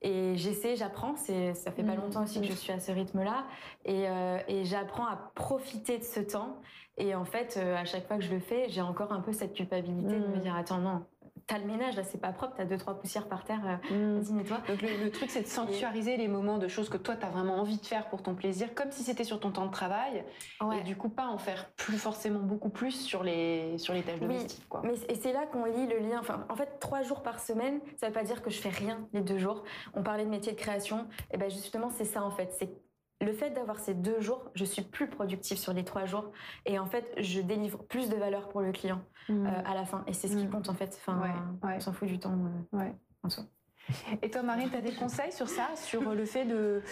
et 0.00 0.36
j'essaie 0.36 0.74
j'apprends. 0.74 1.16
C'est 1.16 1.54
ça 1.54 1.70
fait 1.70 1.82
pas 1.82 1.92
mmh. 1.92 2.00
longtemps 2.00 2.22
aussi 2.22 2.40
que 2.40 2.46
je 2.46 2.52
suis 2.52 2.72
à 2.72 2.80
ce 2.80 2.90
rythme 2.92 3.22
là 3.22 3.44
et 3.84 4.06
et 4.48 4.64
j'apprends 4.64 5.06
à 5.06 5.16
profiter 5.34 5.98
de 5.98 6.04
ce 6.04 6.20
temps. 6.20 6.60
Et 6.96 7.14
en 7.14 7.24
fait 7.24 7.58
à 7.58 7.84
chaque 7.84 8.06
fois 8.06 8.16
que 8.16 8.24
je 8.24 8.32
le 8.32 8.40
fais 8.40 8.68
j'ai 8.70 8.82
encore 8.82 9.12
un 9.12 9.20
peu 9.20 9.32
cette 9.32 9.52
culpabilité 9.52 10.14
de 10.14 10.26
me 10.26 10.36
mmh. 10.36 10.40
dire 10.40 10.54
attends 10.54 10.78
non 10.78 11.04
t'as 11.46 11.58
le 11.58 11.64
ménage, 11.64 11.96
là 11.96 12.04
c'est 12.04 12.20
pas 12.20 12.32
propre, 12.32 12.54
t'as 12.56 12.64
deux 12.64 12.76
trois 12.76 12.98
poussières 12.98 13.28
par 13.28 13.44
terre, 13.44 13.80
euh, 13.90 13.94
mm. 13.94 14.20
vas-y 14.20 14.32
nettoie. 14.32 14.60
Donc 14.68 14.82
le, 14.82 15.10
truc 15.10 15.30
c'est 15.30 15.42
de 15.42 15.46
sanctuariser 15.46 16.16
les 16.16 16.28
moments 16.28 16.58
de 16.58 16.68
choses 16.68 16.88
que 16.88 16.96
toi 16.96 17.16
t'as 17.16 17.30
vraiment 17.30 17.56
envie 17.56 17.78
de 17.78 17.86
faire 17.86 18.08
pour 18.08 18.22
ton 18.22 18.34
plaisir, 18.34 18.74
comme 18.74 18.90
si 18.90 19.02
c'était 19.02 19.24
sur 19.24 19.40
ton 19.40 19.50
temps 19.50 19.66
de 19.66 19.72
travail, 19.72 20.24
et 20.78 20.82
du 20.82 20.96
coup 20.96 21.08
pas 21.08 21.26
en 21.26 21.38
faire 21.38 21.70
plus 21.76 21.98
forcément 21.98 22.40
beaucoup 22.40 22.70
plus 22.70 22.92
sur 22.92 23.22
les 23.22 23.78
sur 23.78 23.94
les 23.94 24.02
tâches 24.02 24.20
domestiques. 24.20 24.68
Quoi. 24.68 24.82
Mais 24.84 24.94
et 25.08 25.14
c'est 25.14 25.32
là 25.32 25.46
qu'on 25.46 25.64
lit 25.64 25.86
le 25.86 25.98
lien. 25.98 26.18
Enfin, 26.20 26.46
en 26.48 26.56
fait, 26.56 26.78
trois 26.80 27.02
jours 27.02 27.22
par 27.22 27.40
semaine, 27.40 27.80
ça 27.96 28.06
veut 28.06 28.12
pas 28.12 28.24
dire 28.24 28.42
que 28.42 28.50
je 28.50 28.60
fais 28.60 28.68
rien 28.68 29.06
les 29.12 29.20
deux 29.20 29.38
jours. 29.38 29.64
On 29.94 30.02
parlait 30.02 30.24
de 30.24 30.30
métier 30.30 30.52
de 30.52 30.58
création, 30.58 31.06
et 31.32 31.36
ben 31.36 31.50
justement 31.50 31.90
c'est 31.90 32.04
ça 32.04 32.22
en 32.22 32.30
fait, 32.30 32.52
c'est 32.58 32.70
le 33.22 33.32
fait 33.32 33.50
d'avoir 33.50 33.78
ces 33.78 33.94
deux 33.94 34.20
jours, 34.20 34.50
je 34.54 34.64
suis 34.64 34.82
plus 34.82 35.08
productive 35.08 35.56
sur 35.56 35.72
les 35.72 35.84
trois 35.84 36.04
jours 36.06 36.32
et 36.66 36.78
en 36.78 36.86
fait, 36.86 37.06
je 37.18 37.40
délivre 37.40 37.78
plus 37.78 38.08
de 38.08 38.16
valeur 38.16 38.48
pour 38.48 38.60
le 38.60 38.72
client 38.72 39.00
mmh. 39.28 39.46
euh, 39.46 39.50
à 39.64 39.74
la 39.74 39.84
fin. 39.84 40.04
Et 40.06 40.12
c'est 40.12 40.28
ce 40.28 40.36
qui 40.36 40.46
mmh. 40.46 40.50
compte 40.50 40.68
en 40.68 40.74
fait. 40.74 40.98
Enfin, 41.00 41.22
on 41.62 41.80
s'en 41.80 41.92
fout 41.92 42.08
du 42.08 42.18
temps 42.18 42.36
euh, 42.74 42.90
en 43.22 43.30
soi. 43.30 43.44
Et 44.22 44.30
toi, 44.30 44.42
Marine, 44.42 44.70
tu 44.70 44.76
as 44.76 44.80
des 44.80 44.92
conseils 44.92 45.32
sur 45.32 45.48
ça, 45.48 45.68
sur 45.74 46.14
le 46.14 46.24
fait 46.24 46.44
de 46.44 46.82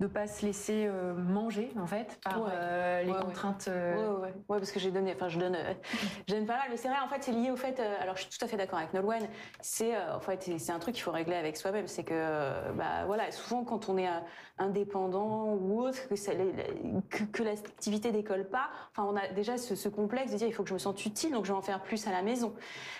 ne 0.00 0.06
pas 0.06 0.26
se 0.26 0.44
laisser 0.44 0.86
euh, 0.86 1.14
manger, 1.14 1.70
en 1.78 1.86
fait, 1.86 2.18
par 2.24 2.48
euh, 2.50 3.02
les 3.02 3.12
contraintes 3.12 3.68
euh... 3.68 4.18
Ouais, 4.18 4.28
ouais, 4.48 4.58
parce 4.58 4.72
que 4.72 4.80
j'ai 4.80 4.90
donné, 4.90 5.12
enfin, 5.14 5.28
je 5.28 5.38
donne, 5.38 5.54
euh, 5.54 5.74
donne 6.28 6.46
pas 6.46 6.56
mal, 6.56 6.66
mais 6.70 6.76
c'est 6.76 6.88
vrai, 6.88 6.98
en 7.04 7.08
fait, 7.08 7.22
c'est 7.22 7.32
lié 7.32 7.50
au 7.50 7.56
fait, 7.56 7.80
alors 8.00 8.16
je 8.16 8.22
suis 8.22 8.30
tout 8.30 8.44
à 8.44 8.48
fait 8.48 8.56
d'accord 8.56 8.78
avec 8.78 8.92
Nolwenn, 8.92 9.28
c'est, 9.60 9.96
en 9.96 10.20
fait, 10.20 10.50
c'est 10.58 10.72
un 10.72 10.78
truc 10.78 10.94
qu'il 10.94 11.04
faut 11.04 11.12
régler 11.12 11.36
avec 11.36 11.56
soi-même, 11.56 11.86
c'est 11.86 12.04
que, 12.04 12.72
bah, 12.72 13.04
voilà, 13.06 13.30
souvent, 13.30 13.64
quand 13.64 13.88
on 13.88 13.96
est 13.96 14.08
indépendant 14.58 15.54
ou 15.54 15.80
autre, 15.80 16.08
que, 16.08 16.14
que, 17.08 17.24
que 17.24 17.42
l'activité 17.42 18.12
décolle 18.12 18.48
pas, 18.48 18.68
enfin, 18.90 19.08
on 19.08 19.16
a 19.16 19.28
déjà 19.28 19.56
ce, 19.56 19.88
complexe 19.88 20.32
de 20.32 20.36
dire, 20.36 20.48
il 20.48 20.52
faut 20.52 20.62
que 20.62 20.68
je 20.68 20.74
me 20.74 20.78
sente 20.78 21.04
utile, 21.06 21.32
donc 21.32 21.44
je 21.44 21.52
vais 21.52 21.58
en 21.58 21.62
faire 21.62 21.82
plus 21.82 22.06
à 22.06 22.10
la 22.10 22.22
maison. 22.22 22.54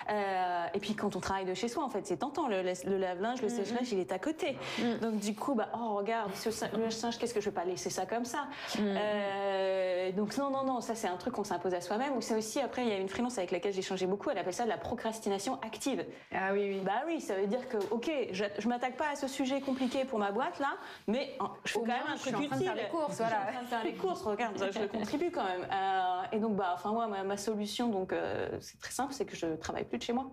et 0.08 0.78
puis, 0.80 0.94
quand 0.94 1.16
on 1.16 1.20
travaille 1.20 1.44
de 1.44 1.54
chez 1.54 1.68
soi, 1.68 1.84
en 1.84 1.90
fait, 1.90 2.06
c'est 2.06 2.18
tentant, 2.18 2.48
le, 2.48 2.62
le 2.62 2.96
lave-linge, 2.96 3.39
le 3.42 3.48
mm, 3.48 3.50
sèche-linge, 3.50 3.92
mm. 3.92 3.94
il 3.94 4.00
est 4.00 4.12
à 4.12 4.18
côté. 4.18 4.56
Mm. 4.78 4.98
Donc 5.00 5.16
du 5.18 5.34
coup, 5.34 5.54
bah, 5.54 5.68
oh 5.74 5.96
regarde, 5.96 6.34
ce 6.34 6.50
le 6.76 6.90
singe, 6.90 7.18
qu'est-ce 7.18 7.34
que 7.34 7.40
je 7.40 7.46
vais 7.46 7.54
pas 7.54 7.64
laisser 7.64 7.90
ça 7.90 8.06
comme 8.06 8.24
ça? 8.24 8.46
Euh, 8.78 10.12
Donc 10.12 10.36
non, 10.36 10.50
non, 10.50 10.64
non, 10.64 10.80
ça 10.80 10.94
c'est 10.94 11.08
un 11.08 11.16
truc 11.16 11.34
qu'on 11.34 11.44
s'impose 11.44 11.74
à 11.74 11.80
soi-même. 11.80 12.16
Ou 12.16 12.20
c'est 12.20 12.36
aussi, 12.36 12.60
après, 12.60 12.82
il 12.82 12.88
y 12.88 12.92
a 12.92 12.98
une 12.98 13.08
freelance 13.08 13.38
avec 13.38 13.50
laquelle 13.50 13.72
j'ai 13.72 13.82
changé 13.82 14.06
beaucoup, 14.06 14.30
elle 14.30 14.38
appelle 14.38 14.54
ça 14.54 14.64
de 14.64 14.68
la 14.68 14.78
procrastination 14.78 15.58
active. 15.62 16.04
Ah 16.32 16.52
oui, 16.52 16.70
oui. 16.70 16.80
Bah 16.84 17.02
oui, 17.06 17.20
ça 17.20 17.34
veut 17.34 17.46
dire 17.46 17.68
que, 17.68 17.76
ok, 17.90 18.10
je, 18.32 18.44
je 18.58 18.68
m'attaque 18.68 18.96
pas 18.96 19.10
à 19.12 19.16
ce 19.16 19.28
sujet 19.28 19.60
compliqué 19.60 20.04
pour 20.04 20.18
ma 20.18 20.32
boîte 20.32 20.58
là, 20.58 20.76
mais 21.06 21.36
je 21.64 21.72
fais 21.72 21.78
quand 21.78 21.86
même 21.86 21.98
un 22.08 22.16
truc 22.16 22.34
utile. 22.34 22.48
Je 22.50 22.56
suis 22.56 22.56
en 22.56 22.58
train 22.58 22.58
de 22.58 22.64
faire 22.64 22.74
les 22.74 22.88
courses, 22.88 23.16
voilà. 23.16 23.36
Je 23.36 23.48
suis 23.48 23.48
en 23.48 23.52
train 23.52 23.62
de 23.62 23.68
faire 23.68 23.84
les 23.84 23.94
courses, 23.94 24.22
regarde, 24.22 24.70
je 24.72 24.86
contribue 24.86 25.30
quand 25.30 25.44
même. 25.44 25.66
Euh, 25.70 26.22
et 26.32 26.38
donc, 26.38 26.56
bah, 26.56 26.72
enfin, 26.74 26.92
moi, 26.92 27.06
ma, 27.06 27.36
solution, 27.36 27.88
donc, 27.88 28.12
euh, 28.12 28.48
c'est 28.60 28.78
très 28.78 28.92
simple, 28.92 29.12
c'est 29.12 29.24
que 29.24 29.36
je 29.36 29.46
travaille 29.56 29.84
plus 29.84 29.98
de 29.98 30.02
chez 30.02 30.12
moi. 30.12 30.30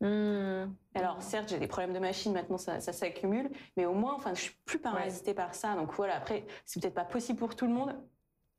Hmm. 0.00 0.72
Alors 0.94 1.20
certes, 1.22 1.48
j'ai 1.48 1.58
des 1.58 1.66
problèmes 1.66 1.92
de 1.92 1.98
machine 1.98 2.32
maintenant, 2.32 2.58
ça, 2.58 2.80
s'accumule, 2.80 3.50
mais 3.76 3.84
au 3.84 3.94
moins, 3.94 4.14
enfin, 4.14 4.34
je 4.34 4.42
suis 4.42 4.54
plus 4.64 4.78
parasitée 4.78 5.34
par 5.34 5.54
ça. 5.54 5.74
Donc 5.74 5.92
voilà, 5.92 6.16
après, 6.16 6.46
c'est 6.64 6.80
peut-être 6.80 6.94
pas 6.94 7.04
possible 7.04 7.38
pour 7.38 7.56
tout 7.56 7.66
le 7.66 7.72
monde, 7.72 7.94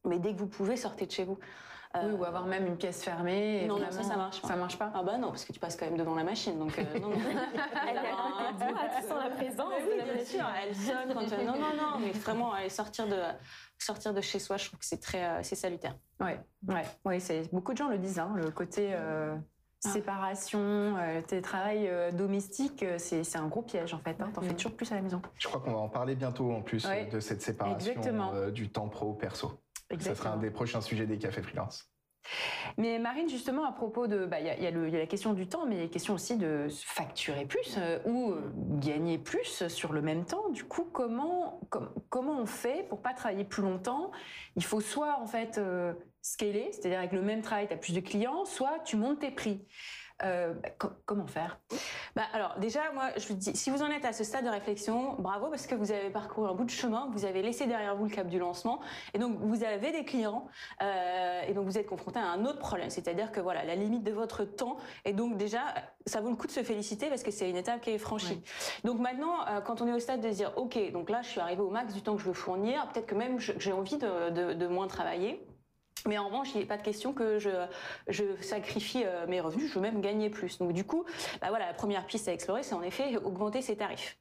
mais 0.06 0.20
dès 0.20 0.34
que 0.34 0.40
vous 0.40 0.48
pouvez, 0.48 0.76
sortez 0.76 1.06
de 1.06 1.12
chez 1.12 1.24
vous. 1.24 1.38
Oui, 1.96 2.12
ou 2.12 2.24
avoir 2.24 2.46
même 2.46 2.68
une 2.68 2.78
pièce 2.78 3.04
fermée. 3.04 3.66
non, 3.66 3.80
non, 3.80 3.90
ça, 3.90 4.04
ça 4.04 4.16
marche 4.16 4.44
pas. 4.44 4.48
Ça 4.48 4.56
marche 4.56 4.78
pas 4.78 4.92
Ah 4.94 5.02
bah 5.02 5.18
non, 5.18 5.30
parce 5.30 5.44
que 5.44 5.52
tu 5.52 5.60
passes 5.60 5.76
quand 5.76 5.88
même 5.88 5.98
devant 5.98 6.14
la 6.14 6.24
machine, 6.24 6.60
donc 6.60 6.78
euh, 6.78 7.00
non. 7.00 7.12
elle 7.90 7.98
a 7.98 8.02
tu 9.02 9.08
sens 9.08 9.18
la 9.24 9.30
présence. 9.32 9.74
Oui, 9.90 9.96
bien 10.04 10.24
sûr, 10.24 10.46
elle 10.62 10.76
sonne 10.76 11.12
quand 11.16 11.26
tu... 11.26 11.44
Non, 11.44 11.54
non, 11.54 11.76
non, 11.76 12.00
mais 12.00 12.12
vraiment, 12.12 12.54
aller 12.54 12.70
sortir 12.70 13.08
de 13.08 13.20
sortir 13.80 14.14
de 14.14 14.22
chez 14.22 14.38
soi, 14.38 14.58
je 14.58 14.68
trouve 14.68 14.78
que 14.78 14.86
c'est 14.86 15.02
très, 15.02 15.24
euh, 15.24 15.40
c'est 15.42 15.56
salutaire. 15.56 15.96
Ouais, 16.20 16.40
ouais, 16.68 16.86
ouais. 17.06 17.20
C'est 17.20 17.52
beaucoup 17.52 17.74
de 17.74 17.78
gens 17.78 17.90
le 17.90 17.98
disent, 17.98 18.20
hein, 18.20 18.34
le 18.36 18.52
côté. 18.52 18.94
Euh, 19.86 19.90
ah. 19.90 19.94
séparation, 19.94 20.98
euh, 20.98 21.22
télétravail 21.22 21.88
euh, 21.88 22.12
domestique, 22.12 22.84
euh, 22.84 22.98
c'est 22.98 23.38
un 23.38 23.48
gros 23.48 23.62
piège 23.62 23.94
en 23.94 24.00
fait. 24.00 24.20
Hein. 24.20 24.30
T'en 24.34 24.42
fais 24.42 24.54
toujours 24.54 24.76
plus 24.76 24.92
à 24.92 24.96
la 24.96 25.02
maison. 25.02 25.22
Je 25.38 25.48
crois 25.48 25.62
qu'on 25.62 25.72
va 25.72 25.80
en 25.80 25.88
parler 25.88 26.16
bientôt 26.16 26.52
en 26.52 26.62
plus 26.62 26.86
de 27.12 27.20
cette 27.20 27.42
séparation 27.42 27.94
du 28.52 28.70
temps 28.70 28.90
pro-perso. 28.90 29.60
Ça 30.00 30.16
sera 30.16 30.32
un 30.32 30.38
des 30.38 30.52
prochains 30.52 30.82
sujets 30.82 31.06
des 31.06 31.18
cafés 31.18 31.42
freelance. 31.42 31.90
Mais 32.78 33.00
Marine, 33.00 33.30
justement, 33.30 33.66
à 33.66 33.72
propos 33.72 34.08
de, 34.08 34.26
bah, 34.26 34.40
il 34.40 34.46
y, 34.46 34.68
a, 34.68 34.72
la 34.72 35.06
question 35.08 35.34
du 35.34 35.48
temps, 35.48 35.66
mais 35.66 35.76
il 35.76 35.78
y 35.78 35.82
a 35.82 35.86
la 35.86 35.90
question 35.90 36.14
aussi 36.14 36.38
de 36.38 36.68
facturer 36.70 37.46
plus 37.46 37.76
euh, 37.78 38.00
ou 38.06 38.32
euh, 38.32 38.52
gagner 38.80 39.18
plus 39.18 39.68
sur 39.68 39.94
le 39.94 40.02
même 40.02 40.26
temps. 40.26 40.50
Du 40.50 40.64
coup, 40.64 40.86
comment, 40.86 41.62
comment 42.10 42.40
on 42.40 42.46
fait 42.46 42.88
pour 42.90 43.02
pas 43.02 43.14
travailler 43.14 43.44
plus 43.44 43.64
longtemps? 43.64 44.12
Il 44.56 44.64
faut 44.64 44.82
soit 44.82 45.20
en 45.20 45.26
fait 45.26 45.58
euh, 45.58 45.94
scaler, 46.22 46.70
c'est-à-dire 46.72 47.00
avec 47.00 47.12
le 47.12 47.22
même 47.22 47.42
travail, 47.42 47.68
tu 47.68 47.74
as 47.74 47.78
plus 47.78 47.94
de 47.94 48.02
clients, 48.02 48.46
soit 48.46 48.80
tu 48.86 48.96
montes 48.96 49.20
tes 49.20 49.32
prix. 49.32 49.66
Euh, 50.24 50.54
comment 51.06 51.28
faire? 51.28 51.60
Bah 52.16 52.24
alors 52.34 52.56
déjà, 52.60 52.92
moi, 52.94 53.06
je 53.16 53.26
vous 53.30 53.36
dis, 53.36 53.56
si 53.56 53.70
vous 53.70 53.82
en 53.82 53.90
êtes 53.90 54.04
à 54.04 54.12
ce 54.12 54.26
stade 54.26 54.44
de 54.44 54.50
réflexion, 54.50 55.16
bravo 55.18 55.48
parce 55.48 55.66
que 55.66 55.76
vous 55.76 55.92
avez 55.92 56.10
parcouru 56.10 56.50
un 56.50 56.54
bout 56.54 56.66
de 56.66 56.70
chemin, 56.70 57.10
vous 57.14 57.24
avez 57.24 57.42
laissé 57.42 57.68
derrière 57.68 57.96
vous 57.96 58.04
le 58.04 58.10
cap 58.10 58.28
du 58.28 58.38
lancement, 58.38 58.82
et 59.14 59.18
donc 59.18 59.38
vous 59.40 59.64
avez 59.64 59.94
des 59.94 60.04
clients, 60.04 60.48
euh, 60.82 61.42
et 61.48 61.54
donc 61.54 61.66
vous 61.66 61.78
êtes 61.78 61.88
confronté 61.88 62.20
à 62.20 62.28
un 62.28 62.44
autre 62.46 62.60
problème, 62.60 62.90
c'est-à-dire 62.90 63.32
que 63.32 63.40
voilà, 63.40 63.64
la 63.64 63.76
limite 63.76 64.04
de 64.04 64.12
votre 64.12 64.44
temps, 64.44 64.76
et 65.06 65.14
donc 65.14 65.38
déjà, 65.38 65.62
ça 66.06 66.20
vaut 66.20 66.30
le 66.30 66.36
coup 66.36 66.48
de 66.48 66.52
se 66.52 66.64
féliciter 66.64 67.08
parce 67.08 67.24
que 67.24 67.32
c'est 67.32 67.50
une 67.50 67.56
étape 67.56 67.80
qui 67.80 67.92
est 67.92 67.98
franchie. 67.98 68.44
Donc 68.84 69.00
maintenant, 69.00 69.48
euh, 69.48 69.62
quand 69.62 69.82
on 69.82 69.88
est 69.88 69.94
au 69.94 70.00
stade 70.00 70.20
de 70.20 70.32
se 70.32 70.36
dire, 70.36 70.52
ok, 70.58 70.92
donc 70.92 71.10
là, 71.10 71.22
je 71.22 71.30
suis 71.30 71.40
arrivé 71.40 71.62
au 71.62 71.70
max 71.70 71.94
du 71.94 72.02
temps 72.02 72.16
que 72.16 72.22
je 72.22 72.28
veux 72.28 72.34
fournir, 72.34 72.90
peut-être 72.92 73.08
que 73.08 73.16
même 73.16 73.40
j'ai 73.40 73.72
envie 73.72 73.98
de, 73.98 74.32
de, 74.32 74.54
de 74.54 74.68
moins 74.68 74.88
travailler. 74.88 75.46
Mais 76.08 76.18
en 76.18 76.26
revanche, 76.26 76.50
il 76.54 76.60
n'est 76.60 76.66
pas 76.66 76.78
de 76.78 76.84
question 76.84 77.14
que 77.14 77.40
je, 77.40 77.50
je 78.08 78.24
sacrifie 78.42 79.04
euh, 79.06 79.28
mes 79.28 79.42
revenus, 79.42 79.70
je 79.70 79.76
veux 79.76 79.82
même 79.82 80.02
gagner 80.02 80.30
plus. 80.30 80.58
Donc 80.58 80.74
du 80.74 80.84
coup, 80.84 81.04
bah 81.42 81.48
voilà, 81.50 81.68
la 81.68 81.74
première 81.74 82.06
piste 82.06 82.28
à 82.28 82.34
explorer, 82.34 82.64
c'est 82.64 82.76
en 82.76 82.82
effet 82.82 83.18
augmenter 83.18 83.62
ses 83.62 83.76
tarifs. 83.76 84.18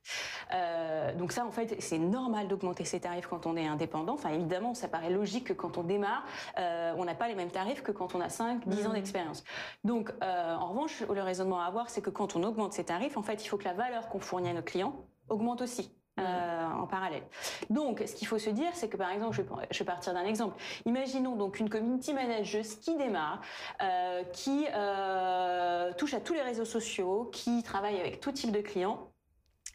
Euh, 0.54 1.14
donc 1.14 1.32
ça, 1.32 1.44
en 1.44 1.50
fait, 1.50 1.76
c'est 1.80 1.98
normal 1.98 2.48
d'augmenter 2.48 2.84
ses 2.84 3.00
tarifs 3.00 3.26
quand 3.26 3.46
on 3.46 3.56
est 3.56 3.66
indépendant. 3.66 4.14
Enfin, 4.14 4.30
évidemment, 4.30 4.74
ça 4.74 4.88
paraît 4.88 5.10
logique 5.10 5.48
que 5.48 5.52
quand 5.52 5.78
on 5.78 5.82
démarre, 5.82 6.24
euh, 6.58 6.94
on 6.96 7.04
n'a 7.04 7.14
pas 7.14 7.28
les 7.28 7.34
mêmes 7.34 7.50
tarifs 7.50 7.82
que 7.82 7.92
quand 7.92 8.14
on 8.14 8.20
a 8.20 8.28
5, 8.28 8.66
10 8.66 8.86
ans 8.86 8.90
mmh. 8.90 8.92
d'expérience. 8.94 9.44
Donc, 9.84 10.12
euh, 10.22 10.54
en 10.54 10.68
revanche, 10.68 11.02
le 11.02 11.22
raisonnement 11.22 11.60
à 11.60 11.64
avoir, 11.66 11.90
c'est 11.90 12.00
que 12.00 12.10
quand 12.10 12.36
on 12.36 12.42
augmente 12.42 12.72
ses 12.72 12.84
tarifs, 12.84 13.16
en 13.16 13.22
fait, 13.22 13.44
il 13.44 13.48
faut 13.48 13.58
que 13.58 13.64
la 13.64 13.74
valeur 13.74 14.08
qu'on 14.08 14.20
fournit 14.20 14.50
à 14.50 14.54
nos 14.54 14.62
clients 14.62 14.94
augmente 15.28 15.62
aussi. 15.62 15.97
Euh, 16.18 16.64
en 16.78 16.86
parallèle. 16.86 17.22
Donc, 17.70 18.02
ce 18.06 18.14
qu'il 18.14 18.26
faut 18.26 18.38
se 18.38 18.50
dire, 18.50 18.70
c'est 18.74 18.88
que 18.88 18.96
par 18.96 19.10
exemple, 19.10 19.36
je 19.36 19.78
vais, 19.78 19.84
partir 19.84 20.14
d'un 20.14 20.24
exemple. 20.24 20.56
Imaginons 20.86 21.36
donc 21.36 21.60
une 21.60 21.68
community 21.68 22.12
manager 22.12 22.62
qui 22.80 22.96
démarre, 22.96 23.40
euh, 23.82 24.22
qui 24.32 24.66
euh, 24.74 25.92
touche 25.94 26.14
à 26.14 26.20
tous 26.20 26.34
les 26.34 26.42
réseaux 26.42 26.64
sociaux, 26.64 27.30
qui 27.32 27.62
travaille 27.62 27.98
avec 27.98 28.20
tout 28.20 28.32
type 28.32 28.52
de 28.52 28.60
clients. 28.60 29.10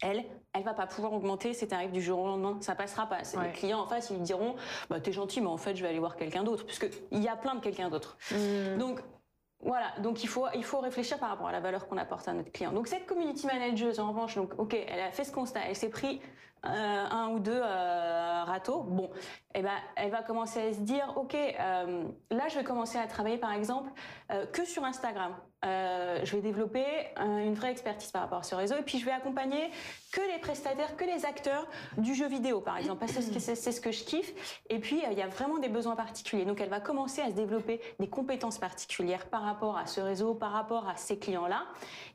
Elle, 0.02 0.26
elle 0.54 0.64
va 0.64 0.74
pas 0.74 0.86
pouvoir 0.86 1.14
augmenter 1.14 1.54
ses 1.54 1.68
tarifs 1.68 1.92
du 1.92 2.02
jour 2.02 2.20
au 2.20 2.28
lendemain. 2.28 2.58
Ça 2.62 2.76
passera 2.76 3.08
pas. 3.08 3.20
Les 3.42 3.52
clients 3.52 3.80
en 3.80 3.88
face, 3.88 4.10
ils 4.10 4.18
lui 4.18 4.24
diront, 4.24 4.56
bah, 4.90 5.00
t'es 5.00 5.14
gentil, 5.14 5.40
mais 5.40 5.48
en 5.48 5.58
fait, 5.58 5.76
je 5.76 5.82
vais 5.82 5.90
aller 5.90 6.00
voir 6.00 6.18
quelqu'un 6.18 6.44
d'autre, 6.44 6.66
puisque 6.66 6.90
il 7.12 7.24
y 7.24 7.30
a 7.30 7.36
plein 7.36 7.56
de 7.56 7.62
quelqu'un 7.62 7.90
d'autre. 7.90 8.18
Mmh. 8.32 8.78
Donc, 8.78 9.00
voilà, 9.64 9.94
donc 10.00 10.24
il 10.24 10.28
faut, 10.28 10.46
il 10.56 10.64
faut 10.64 10.80
réfléchir 10.80 11.18
par 11.20 11.30
rapport 11.30 11.48
à 11.48 11.52
la 11.52 11.60
valeur 11.60 11.88
qu'on 11.88 11.98
apporte 11.98 12.28
à 12.28 12.34
notre 12.34 12.52
client. 12.52 12.72
Donc 12.72 12.88
cette 12.88 13.06
community 13.06 13.48
manager, 13.48 13.98
en 14.00 14.10
revanche, 14.10 14.36
donc 14.36 14.54
ok, 14.58 14.74
elle 14.74 15.00
a 15.00 15.12
fait 15.12 15.24
ce 15.24 15.32
constat, 15.32 15.62
elle 15.68 15.76
s'est 15.76 15.90
pris 15.90 16.22
euh, 16.66 16.70
un 16.70 17.30
ou 17.30 17.40
deux 17.40 17.62
euh, 17.62 18.44
râteaux. 18.46 18.84
Bon, 18.84 19.10
eh 19.54 19.62
ben, 19.62 19.74
elle 19.98 20.12
va 20.12 20.24
commencer 20.24 20.62
à 20.62 20.74
se 20.74 20.80
dire, 20.80 21.12
ok, 21.18 21.36
euh, 21.36 22.04
là 22.32 22.48
je 22.48 22.58
vais 22.58 22.64
commencer 22.64 22.98
à 22.98 23.06
travailler 23.06 23.38
par 23.38 23.52
exemple 23.52 23.90
euh, 24.34 24.46
que 24.46 24.66
sur 24.66 24.84
Instagram. 24.84 25.36
Euh, 25.66 26.20
je 26.24 26.36
vais 26.36 26.42
développer 26.42 26.84
une 27.18 27.54
vraie 27.54 27.72
expertise 27.72 28.12
par 28.12 28.24
rapport 28.24 28.40
à 28.40 28.44
ce 28.44 28.54
réseau 28.54 28.76
et 28.76 28.82
puis 28.82 29.00
je 29.00 29.06
vais 29.06 29.12
accompagner 29.12 29.72
que 30.12 30.20
les 30.34 30.38
prestataires, 30.40 30.98
que 30.98 31.06
les 31.06 31.26
acteurs 31.26 31.68
du 31.98 32.14
jeu 32.14 32.28
vidéo 32.28 32.60
par 32.60 32.78
exemple, 32.78 33.00
parce 33.00 33.14
que 33.14 33.40
c'est 33.40 33.56
ce 33.56 33.80
que 33.80 33.92
je 33.92 34.04
kiffe. 34.04 34.62
Et 34.70 34.80
puis 34.80 35.02
il 35.10 35.18
y 35.18 35.22
a 35.22 35.28
vraiment 35.28 35.60
des 35.60 35.70
besoins 35.70 35.96
particuliers. 35.96 36.44
Donc 36.44 36.60
elle 36.60 36.70
va 36.70 36.82
commencer 36.82 37.22
à 37.22 37.28
se 37.28 37.36
développer 37.36 37.80
des 38.00 38.10
compétences 38.10 38.58
particulières 38.58 39.28
par 39.28 39.44
rapport 39.44 39.78
à 39.78 39.86
ce 39.86 40.02
réseau, 40.02 40.34
par 40.34 40.52
rapport 40.52 40.90
à 40.90 40.98
ces 40.98 41.18
clients-là. 41.18 41.64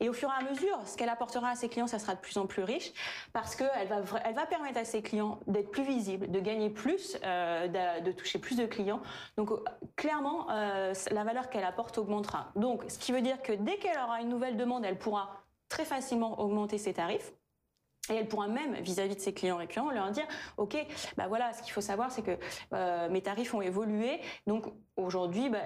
Et 0.00 0.10
au 0.10 0.12
fur 0.12 0.28
et 0.28 0.44
à 0.44 0.50
mesure, 0.50 0.78
ce 0.84 0.96
qu'elle 0.96 1.08
apportera 1.08 1.50
à 1.50 1.54
ses 1.54 1.70
clients, 1.70 1.86
ça 1.86 1.98
sera 1.98 2.14
de 2.14 2.20
plus 2.20 2.36
en 2.36 2.46
plus 2.46 2.64
riche 2.64 2.92
parce 3.32 3.56
qu'elle 3.56 3.88
va, 3.88 4.02
elle 4.24 4.34
va 4.34 4.46
permettre 4.46 4.78
à 4.78 4.84
ses 4.84 5.00
clients 5.00 5.40
d'être 5.46 5.70
plus 5.70 5.84
visibles, 5.84 6.30
de 6.30 6.40
gagner 6.40 6.68
plus, 6.68 7.16
euh, 7.24 7.66
de, 7.66 8.04
de, 8.04 8.12
toucher 8.12 8.38
plus 8.38 8.56
de 8.56 8.66
clients. 8.66 9.00
Donc 9.36 9.50
clairement, 9.96 10.48
euh, 10.50 10.92
la 11.10 11.24
valeur 11.24 11.48
qu'elle 11.48 11.64
apporte 11.64 11.98
Donc 12.56 12.84
ce 12.88 12.98
qui 12.98 13.12
veut 13.12 13.22
dire 13.22 13.42
que 13.42 13.52
dès 13.52 13.76
qu'elle 13.76 13.98
aura 13.98 14.20
une 14.20 14.28
nouvelle 14.28 14.56
demande, 14.56 14.84
elle 14.84 14.98
pourra 14.98 15.42
très 15.68 15.84
facilement 15.84 16.40
augmenter 16.40 16.78
ses 16.78 16.94
tarifs. 16.94 17.32
Et 18.10 18.14
elle 18.14 18.28
pourra 18.28 18.48
même, 18.48 18.74
vis-à-vis 18.76 19.16
de 19.16 19.20
ses 19.20 19.34
clients 19.34 19.58
récurrents, 19.58 19.90
leur 19.90 20.10
dire, 20.10 20.26
OK, 20.56 20.76
bah 21.18 21.26
voilà, 21.28 21.52
ce 21.52 21.62
qu'il 21.62 21.72
faut 21.72 21.82
savoir, 21.82 22.10
c'est 22.10 22.22
que 22.22 22.38
euh, 22.72 23.08
mes 23.10 23.20
tarifs 23.20 23.52
ont 23.52 23.60
évolué. 23.60 24.20
Donc 24.46 24.64
aujourd'hui, 24.98 25.48
bah, 25.48 25.58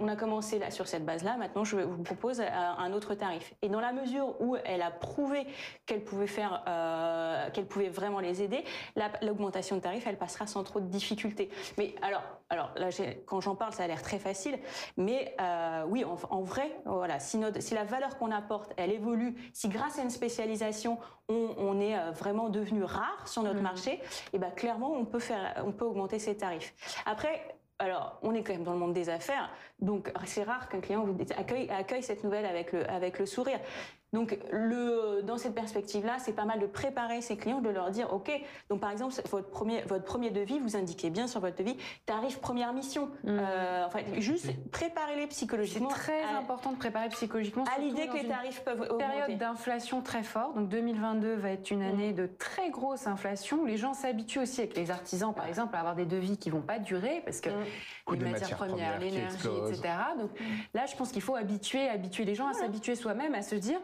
on 0.00 0.08
a 0.08 0.16
commencé 0.16 0.58
là 0.58 0.70
sur 0.70 0.86
cette 0.86 1.04
base-là. 1.04 1.36
Maintenant, 1.36 1.64
je 1.64 1.76
vous 1.76 2.02
propose 2.02 2.40
un 2.40 2.92
autre 2.92 3.14
tarif. 3.14 3.54
Et 3.62 3.68
dans 3.68 3.80
la 3.80 3.92
mesure 3.92 4.40
où 4.40 4.56
elle 4.64 4.82
a 4.82 4.90
prouvé 4.90 5.46
qu'elle 5.86 6.04
pouvait 6.04 6.26
faire, 6.26 6.64
euh, 6.68 7.50
qu'elle 7.50 7.66
pouvait 7.66 7.88
vraiment 7.88 8.20
les 8.20 8.42
aider, 8.42 8.64
l'augmentation 9.22 9.76
de 9.76 9.80
tarifs, 9.80 10.06
elle 10.06 10.16
passera 10.16 10.46
sans 10.46 10.62
trop 10.62 10.80
de 10.80 10.86
difficultés. 10.86 11.50
Mais 11.76 11.94
alors, 12.02 12.22
alors 12.50 12.70
là, 12.76 12.88
quand 13.26 13.40
j'en 13.40 13.56
parle, 13.56 13.72
ça 13.72 13.84
a 13.84 13.86
l'air 13.86 14.02
très 14.02 14.18
facile. 14.18 14.58
Mais 14.96 15.34
euh, 15.40 15.84
oui, 15.88 16.04
en, 16.04 16.16
en, 16.30 16.42
vrai, 16.42 16.70
voilà, 16.84 17.18
si, 17.18 17.36
notre, 17.38 17.60
si 17.60 17.74
la 17.74 17.84
valeur 17.84 18.16
qu'on 18.18 18.30
apporte, 18.30 18.72
elle 18.76 18.92
évolue, 18.92 19.34
si 19.52 19.68
grâce 19.68 19.98
à 19.98 20.02
une 20.02 20.10
spécialisation, 20.10 20.98
on, 21.28 21.54
on 21.58 21.80
est 21.80 21.98
euh, 21.98 22.10
vraiment 22.12 22.48
devenu 22.48 22.84
rare 22.84 23.26
sur 23.26 23.42
notre 23.42 23.60
mmh. 23.60 23.62
marché, 23.62 23.92
et 23.92 24.00
eh 24.34 24.38
ben 24.38 24.50
clairement 24.50 24.92
on 24.92 25.04
peut 25.04 25.18
faire, 25.18 25.62
on 25.66 25.72
peut 25.72 25.84
augmenter 25.84 26.18
ses 26.18 26.36
tarifs. 26.36 26.74
Après, 27.04 27.57
alors, 27.80 28.18
on 28.22 28.34
est 28.34 28.42
quand 28.42 28.54
même 28.54 28.64
dans 28.64 28.72
le 28.72 28.78
monde 28.78 28.92
des 28.92 29.08
affaires, 29.08 29.50
donc 29.80 30.12
c'est 30.24 30.42
rare 30.42 30.68
qu'un 30.68 30.80
client 30.80 31.06
accueille, 31.70 32.02
cette 32.02 32.24
nouvelle 32.24 32.44
avec 32.44 32.72
le, 32.72 32.88
avec 32.90 33.20
le 33.20 33.26
sourire. 33.26 33.60
Donc, 34.14 34.38
le, 34.50 35.20
dans 35.22 35.36
cette 35.36 35.54
perspective-là, 35.54 36.16
c'est 36.18 36.32
pas 36.32 36.46
mal 36.46 36.60
de 36.60 36.66
préparer 36.66 37.20
ses 37.20 37.36
clients, 37.36 37.60
de 37.60 37.68
leur 37.68 37.90
dire, 37.90 38.10
OK, 38.12 38.30
donc 38.70 38.80
par 38.80 38.90
exemple, 38.90 39.14
votre 39.30 39.50
premier, 39.50 39.82
votre 39.82 40.04
premier 40.04 40.30
devis, 40.30 40.58
vous 40.60 40.76
indiquez 40.76 41.10
bien 41.10 41.26
sur 41.26 41.40
votre 41.40 41.56
devis, 41.56 41.76
tarif 42.06 42.38
première 42.40 42.72
mission. 42.72 43.10
Mmh. 43.24 43.38
Euh, 43.38 43.84
enfin, 43.86 44.00
juste 44.16 44.48
préparez-les 44.70 45.26
psychologiquement. 45.26 45.90
C'est 45.90 45.96
très 45.96 46.24
important 46.24 46.72
de 46.72 46.78
préparer 46.78 47.10
psychologiquement. 47.10 47.64
À 47.76 47.78
l'idée 47.80 48.06
que 48.06 48.16
les 48.16 48.28
tarifs 48.28 48.64
peuvent 48.64 48.80
augmenter. 48.80 49.04
Période 49.04 49.38
d'inflation 49.38 50.00
très 50.00 50.22
forte. 50.22 50.54
Donc, 50.56 50.70
2022 50.70 51.34
va 51.34 51.50
être 51.50 51.70
une 51.70 51.82
année 51.82 52.12
mmh. 52.12 52.16
de 52.16 52.26
très 52.38 52.70
grosse 52.70 53.06
inflation. 53.06 53.66
Les 53.66 53.76
gens 53.76 53.92
s'habituent 53.92 54.40
aussi 54.40 54.62
avec 54.62 54.74
les 54.74 54.90
artisans, 54.90 55.34
par 55.34 55.46
exemple, 55.46 55.76
à 55.76 55.80
avoir 55.80 55.94
des 55.94 56.06
devis 56.06 56.38
qui 56.38 56.48
vont 56.48 56.62
pas 56.62 56.78
durer 56.78 57.20
parce 57.26 57.42
que 57.42 57.50
mmh. 57.50 58.14
les 58.14 58.30
matières, 58.30 58.56
premières, 58.56 58.98
l'énergie, 58.98 59.48
etc. 59.66 59.82
Donc, 60.18 60.30
là, 60.72 60.86
je 60.86 60.96
pense 60.96 61.12
qu'il 61.12 61.22
faut 61.22 61.36
habituer, 61.36 61.90
habituer 61.90 62.24
les 62.24 62.34
gens 62.34 62.48
à 62.48 62.54
s'habituer 62.54 62.94
soi-même, 62.94 63.34
à 63.34 63.42
se 63.42 63.54
dire, 63.54 63.78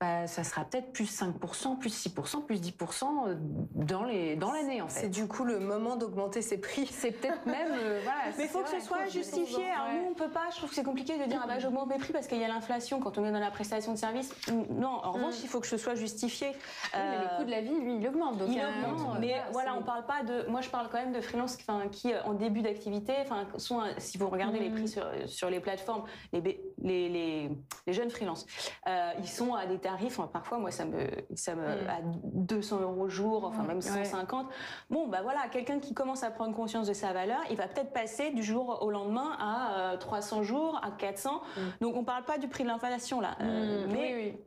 bah, 0.00 0.26
ça 0.26 0.42
sera 0.42 0.64
peut-être 0.64 0.92
plus 0.92 1.04
5%, 1.04 1.78
plus 1.78 2.08
6%, 2.08 2.44
plus 2.44 2.60
10% 2.60 3.04
euh, 3.04 3.34
dans 3.74 4.02
les 4.02 4.34
dans 4.34 4.50
l'année 4.50 4.82
en 4.82 4.88
fait. 4.88 5.02
C'est 5.02 5.08
du 5.08 5.28
coup 5.28 5.44
le 5.44 5.60
moment 5.60 5.94
d'augmenter 5.94 6.42
ses 6.42 6.60
prix. 6.60 6.86
C'est 6.90 7.12
peut-être 7.12 7.46
même 7.46 7.72
euh, 7.72 8.00
voilà. 8.02 8.18
Mais 8.36 8.44
il 8.44 8.50
faut 8.50 8.62
que 8.62 8.70
ce 8.70 8.80
soit 8.80 9.06
justifié. 9.06 9.64
Alors 9.70 9.94
nous 9.94 10.10
on 10.10 10.14
peut 10.14 10.30
pas. 10.30 10.50
Je 10.50 10.56
trouve 10.56 10.70
que 10.70 10.74
c'est 10.74 10.82
compliqué 10.82 11.16
de 11.16 11.24
dire 11.26 11.40
ah 11.44 11.46
bah 11.46 11.60
j'augmente 11.60 11.88
mes 11.88 11.98
prix 11.98 12.12
parce 12.12 12.26
qu'il 12.26 12.38
y 12.38 12.44
a 12.44 12.48
l'inflation 12.48 12.98
quand 12.98 13.18
on 13.18 13.24
est 13.24 13.30
dans 13.30 13.38
la 13.38 13.52
prestation 13.52 13.92
de 13.92 13.98
service. 13.98 14.34
Non, 14.70 15.00
en 15.04 15.12
revanche 15.12 15.34
mm. 15.34 15.44
il 15.44 15.48
faut 15.48 15.60
que 15.60 15.68
ce 15.68 15.76
soit 15.76 15.94
justifié. 15.94 16.48
mais 16.92 17.18
le 17.18 17.24
euh, 17.24 17.36
coût 17.38 17.44
de 17.44 17.50
la 17.50 17.60
vie 17.60 17.78
lui 17.80 17.96
il 17.96 18.08
augmente. 18.08 18.38
Donc 18.38 18.48
il 18.50 18.60
augmente. 18.60 19.20
Mais 19.20 19.36
voilà, 19.52 19.76
on 19.76 19.82
parle 19.82 20.06
pas 20.06 20.24
de. 20.24 20.50
Moi 20.50 20.60
je 20.60 20.70
parle 20.70 20.88
quand 20.90 20.98
même 20.98 21.12
de 21.12 21.20
freelance 21.20 21.56
qui 21.56 22.12
en 22.24 22.34
début 22.34 22.62
d'activité, 22.62 23.14
enfin 23.22 23.46
sont 23.58 23.80
si 23.98 24.18
vous 24.18 24.28
regardez 24.28 24.58
les 24.58 24.70
mm. 24.70 24.74
prix 24.74 24.88
sur, 24.88 25.06
sur 25.26 25.50
les 25.50 25.60
plateformes, 25.60 26.02
les 26.32 26.42
les, 26.82 27.08
les, 27.08 27.50
les 27.86 27.92
jeunes 27.92 28.10
freelances, 28.10 28.44
ils 28.86 29.28
sont 29.28 29.54
à 29.54 29.66
des 29.66 29.78
tarifs, 29.84 30.18
parfois 30.32 30.58
moi 30.58 30.70
ça 30.70 30.86
me, 30.86 31.06
ça 31.34 31.54
me 31.54 31.62
mm. 31.62 31.88
à 31.88 32.00
200 32.02 32.80
euros 32.80 33.08
jour, 33.08 33.44
enfin 33.44 33.62
même 33.62 33.82
150. 33.82 34.48
Bon 34.88 35.08
bah 35.08 35.20
voilà, 35.22 35.48
quelqu'un 35.48 35.78
qui 35.78 35.92
commence 35.92 36.22
à 36.22 36.30
prendre 36.30 36.54
conscience 36.56 36.88
de 36.88 36.94
sa 36.94 37.12
valeur, 37.12 37.40
il 37.50 37.56
va 37.56 37.68
peut-être 37.68 37.92
passer 37.92 38.30
du 38.30 38.42
jour 38.42 38.82
au 38.82 38.90
lendemain 38.90 39.36
à 39.38 39.96
300 39.98 40.40
euh, 40.40 40.42
jours, 40.42 40.80
à 40.82 40.90
400. 40.90 41.42
Mm. 41.56 41.60
Donc 41.82 41.96
on 41.96 42.04
parle 42.04 42.24
pas 42.24 42.38
du 42.38 42.48
prix 42.48 42.64
de 42.64 42.68
l'inflation 42.68 43.20
là, 43.20 43.36
euh, 43.40 43.86
mm. 43.86 43.92
mais 43.92 44.14
oui, 44.14 44.38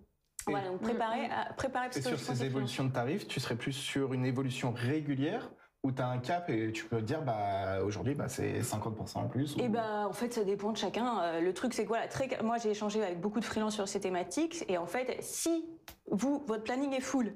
Voilà, 0.48 0.70
donc 0.70 0.82
préparer, 0.82 1.30
préparer 1.56 1.90
Et 1.96 2.02
sur 2.02 2.20
ces 2.20 2.44
évolutions 2.44 2.86
de 2.86 2.92
tarifs, 2.92 3.28
tu 3.28 3.40
serais 3.40 3.56
plus 3.56 3.74
sur 3.74 4.14
une 4.14 4.26
évolution 4.26 4.72
régulière 4.72 5.52
où 5.84 5.92
tu 5.92 6.02
as 6.02 6.08
un 6.08 6.18
cap 6.18 6.50
et 6.50 6.72
tu 6.72 6.86
peux 6.86 6.98
te 6.98 7.04
dire 7.04 7.22
bah 7.22 7.82
aujourd'hui 7.84 8.16
bah 8.16 8.28
c'est 8.28 8.60
50% 8.60 9.18
en 9.18 9.28
plus 9.28 9.56
Et 9.58 9.64
eh 9.64 9.70
bah 9.70 10.08
en 10.08 10.14
fait 10.14 10.34
ça 10.34 10.44
dépend 10.44 10.72
de 10.72 10.78
chacun. 10.78 11.22
Euh, 11.22 11.42
le 11.42 11.54
truc 11.54 11.74
c'est 11.74 11.86
quoi 11.86 12.08
très 12.08 12.30
moi 12.44 12.58
j'ai 12.58 12.72
échangé 12.72 13.04
avec 13.04 13.22
beaucoup 13.22 13.40
de 13.40 13.46
freelance 13.46 13.76
sur 13.76 13.88
ces 13.88 14.00
thématiques 14.00 14.66
et 14.68 14.78
en 14.78 14.88
fait 14.88 15.18
si 15.22 15.66
vous 16.12 16.44
votre 16.48 16.64
planning 16.64 16.94
est 16.94 17.02
full 17.02 17.34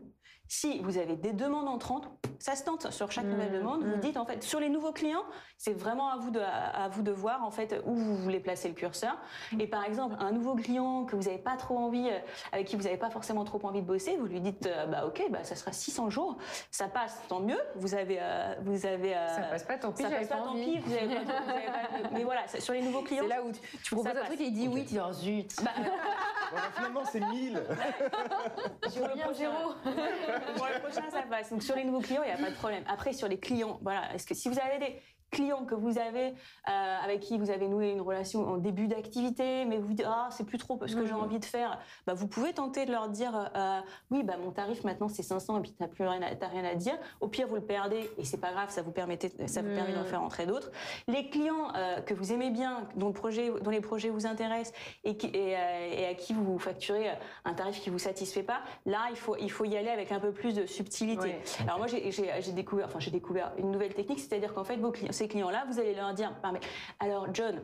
Si 0.54 0.80
vous 0.80 0.98
avez 0.98 1.16
des 1.16 1.32
demandes 1.32 1.70
entrantes, 1.70 2.10
ça 2.38 2.58
se 2.58 2.66
tente 2.66 2.92
sur 2.92 3.10
chaque 3.10 3.24
nouvelle 3.24 3.52
Mmh, 3.54 3.60
demande. 3.60 3.84
Vous 3.86 3.96
mmh. 3.96 4.00
dites 4.02 4.18
en 4.18 4.26
fait 4.26 4.44
sur 4.44 4.60
les 4.60 4.68
nouveaux 4.68 4.92
clients, 4.92 5.24
c'est 5.58 5.72
vraiment 5.72 6.10
à 6.10 6.18
vous 6.18 6.30
de 6.30 6.42
à 6.42 6.90
vous 6.90 7.04
de 7.04 7.12
voir 7.12 7.46
en 7.46 7.52
fait 7.52 7.82
où 7.86 7.96
vous 7.96 8.18
voulez 8.18 8.42
placer 8.42 8.68
le 8.68 8.74
curseur. 8.74 9.18
Et 9.58 9.66
par 9.68 9.86
exemple, 9.86 10.18
un 10.20 10.34
nouveau 10.34 10.56
client 10.56 11.06
que 11.06 11.16
vous 11.16 11.24
n'avez 11.24 11.38
pas 11.38 11.56
trop 11.56 11.78
envie, 11.78 12.10
euh, 12.10 12.20
avec 12.52 12.68
qui 12.68 12.76
vous 12.76 12.84
n'avez 12.84 12.98
pas 12.98 13.10
forcément 13.10 13.46
trop 13.46 13.62
envie 13.66 13.82
de 13.82 13.88
bosser, 13.88 14.18
vous 14.18 14.26
lui 14.26 14.42
dites 14.42 14.66
euh, 14.68 14.88
bah 14.88 15.06
ok, 15.08 15.24
bah 15.32 15.46
ça 15.46 15.56
sera 15.56 15.72
600 15.72 16.10
jours, 16.10 16.36
ça 16.70 16.90
passe, 16.90 17.18
tant 17.30 17.40
mieux. 17.40 17.60
Vous 17.78 17.96
avez 17.96 18.18
euh, 18.20 18.54
vous 18.66 18.86
avez 18.86 19.16
euh, 19.16 19.28
Ça 19.34 19.44
passe 19.44 19.64
pas, 19.64 19.78
tant 19.78 19.94
pis, 19.94 20.04
ça 20.04 20.10
passe 20.10 20.28
pas, 20.28 20.36
pas 20.36 20.44
tant 20.44 20.54
pis. 20.56 20.80
Vous 20.80 20.94
avez 20.94 21.08
pas- 21.16 21.22
vous 21.46 21.50
avez 21.50 21.66
pas- 22.04 22.10
mais 22.12 22.26
voilà, 22.26 22.46
sur 22.60 22.74
les 22.74 22.82
nouveaux 22.82 23.04
clients. 23.04 23.24
C'est 23.24 23.30
là 23.36 23.42
où 23.42 23.54
tu, 23.54 23.62
tu 23.84 23.96
proposes 23.96 24.18
un 24.18 24.26
truc 24.26 24.42
et 24.42 24.48
il 24.48 24.54
dit 24.54 24.68
oui, 24.68 24.82
tu 24.84 24.96
dis 24.96 25.00
oh, 25.00 25.14
zut. 25.14 25.56
Bah, 25.64 25.72
Voilà, 26.52 26.68
finalement, 26.76 27.04
c'est 27.06 27.20
1000. 27.22 27.54
sur 28.90 29.08
le 29.08 29.14
prochain- 29.20 29.34
zéro. 29.34 29.74
Pour 30.56 30.68
le 30.68 30.80
prochain, 30.82 31.10
ça 31.10 31.24
passe. 31.30 31.50
Donc 31.52 31.64
sur 31.64 31.76
les 31.76 31.84
nouveaux 31.84 32.02
clients, 32.02 32.24
il 32.24 32.34
n'y 32.34 32.40
a 32.40 32.44
pas 32.44 32.52
de 32.52 32.56
problème. 32.56 32.84
Après, 32.88 33.14
sur 33.14 33.28
les 33.28 33.40
clients, 33.40 33.80
voilà, 33.82 34.14
est-ce 34.14 34.28
que 34.28 34.34
si 34.36 34.50
vous 34.50 34.60
avez 34.60 34.80
des 34.80 35.02
clients 35.32 35.66
que 35.66 35.74
vous 35.76 35.98
avez 35.98 36.28
euh, 36.70 36.98
avec 37.04 37.22
qui 37.22 37.38
vous 37.38 37.50
avez 37.50 37.68
noué 37.68 37.90
une 37.92 38.02
relation 38.02 38.48
en 38.48 38.58
début 38.58 38.88
d'activité, 38.88 39.66
mais 39.66 39.78
vous 39.78 39.94
dites 39.94 40.06
ah 40.08 40.28
c'est 40.32 40.46
plus 40.46 40.58
trop 40.58 40.80
ce 40.86 40.96
que 40.96 41.06
j'ai 41.06 41.14
Mhm. 41.14 41.22
envie 41.22 41.40
de 41.40 41.46
faire, 41.46 41.80
bah, 42.06 42.14
vous 42.14 42.28
pouvez 42.28 42.54
tenter 42.54 42.86
de 42.86 42.92
leur 42.92 43.10
dire 43.10 43.50
euh, 43.56 43.80
oui 44.12 44.24
bah 44.24 44.36
mon 44.38 44.52
tarif 44.52 44.84
maintenant 44.84 45.08
c'est 45.08 45.24
500 45.24 45.58
et 45.58 45.62
puis 45.62 45.72
t'as 45.78 45.88
plus 45.88 46.06
rien 46.06 46.22
à, 46.22 46.48
rien 46.48 46.66
à 46.66 46.76
dire. 46.76 46.98
Au 47.22 47.28
pire 47.28 47.48
vous 47.48 47.56
le 47.56 47.62
perdez 47.62 48.10
et 48.18 48.26
c'est 48.26 48.40
pas 48.40 48.52
grave, 48.52 48.70
ça 48.70 48.82
vous 48.82 48.92
permettait 48.92 49.32
ça 49.48 49.62
vous 49.62 49.74
permet 49.74 49.94
d'en 49.94 50.02
Mhm. 50.02 50.06
faire 50.08 50.22
entrer 50.22 50.46
d'autres. 50.46 50.70
Les 51.08 51.30
clients 51.30 51.74
euh, 51.76 52.02
que 52.02 52.14
vous 52.14 52.34
aimez 52.34 52.50
bien, 52.50 52.88
dont 52.96 53.08
le 53.08 53.14
projet 53.14 53.52
dont 53.62 53.72
les 53.72 53.82
projets 53.82 54.10
vous 54.10 54.26
intéressent 54.26 54.74
et, 55.04 55.16
qui, 55.18 55.28
et, 55.28 55.52
et 55.52 56.06
à 56.08 56.14
qui 56.14 56.34
vous 56.34 56.60
facturez 56.60 57.10
un 57.46 57.54
tarif 57.54 57.80
qui 57.80 57.90
vous 57.90 58.00
satisfait 58.00 58.44
pas, 58.44 58.62
là 58.86 59.00
il 59.12 59.16
faut 59.18 59.36
il 59.40 59.50
faut 59.52 59.66
y 59.66 59.78
aller 59.78 59.90
avec 59.90 60.12
un 60.12 60.20
peu 60.20 60.32
plus 60.34 60.54
de 60.54 60.66
subtilité. 60.66 61.22
Ouais. 61.28 61.42
Alors 61.64 61.78
moi 61.78 61.88
j'ai 61.88 62.52
découvert, 62.54 62.86
enfin 62.88 63.00
j'ai 63.00 63.12
découvert 63.12 63.54
une 63.58 63.72
nouvelle 63.72 63.94
technique, 63.94 64.20
c'est-à-dire 64.20 64.54
qu'en 64.54 64.64
fait 64.66 64.76
vos 64.78 64.92
clients, 64.92 65.12
ces 65.22 65.28
clients-là, 65.28 65.66
vous 65.70 65.80
allez 65.80 65.94
leur 65.94 66.14
dire, 66.16 66.34
mais, 66.52 66.60
alors 67.00 67.28
John. 67.32 67.62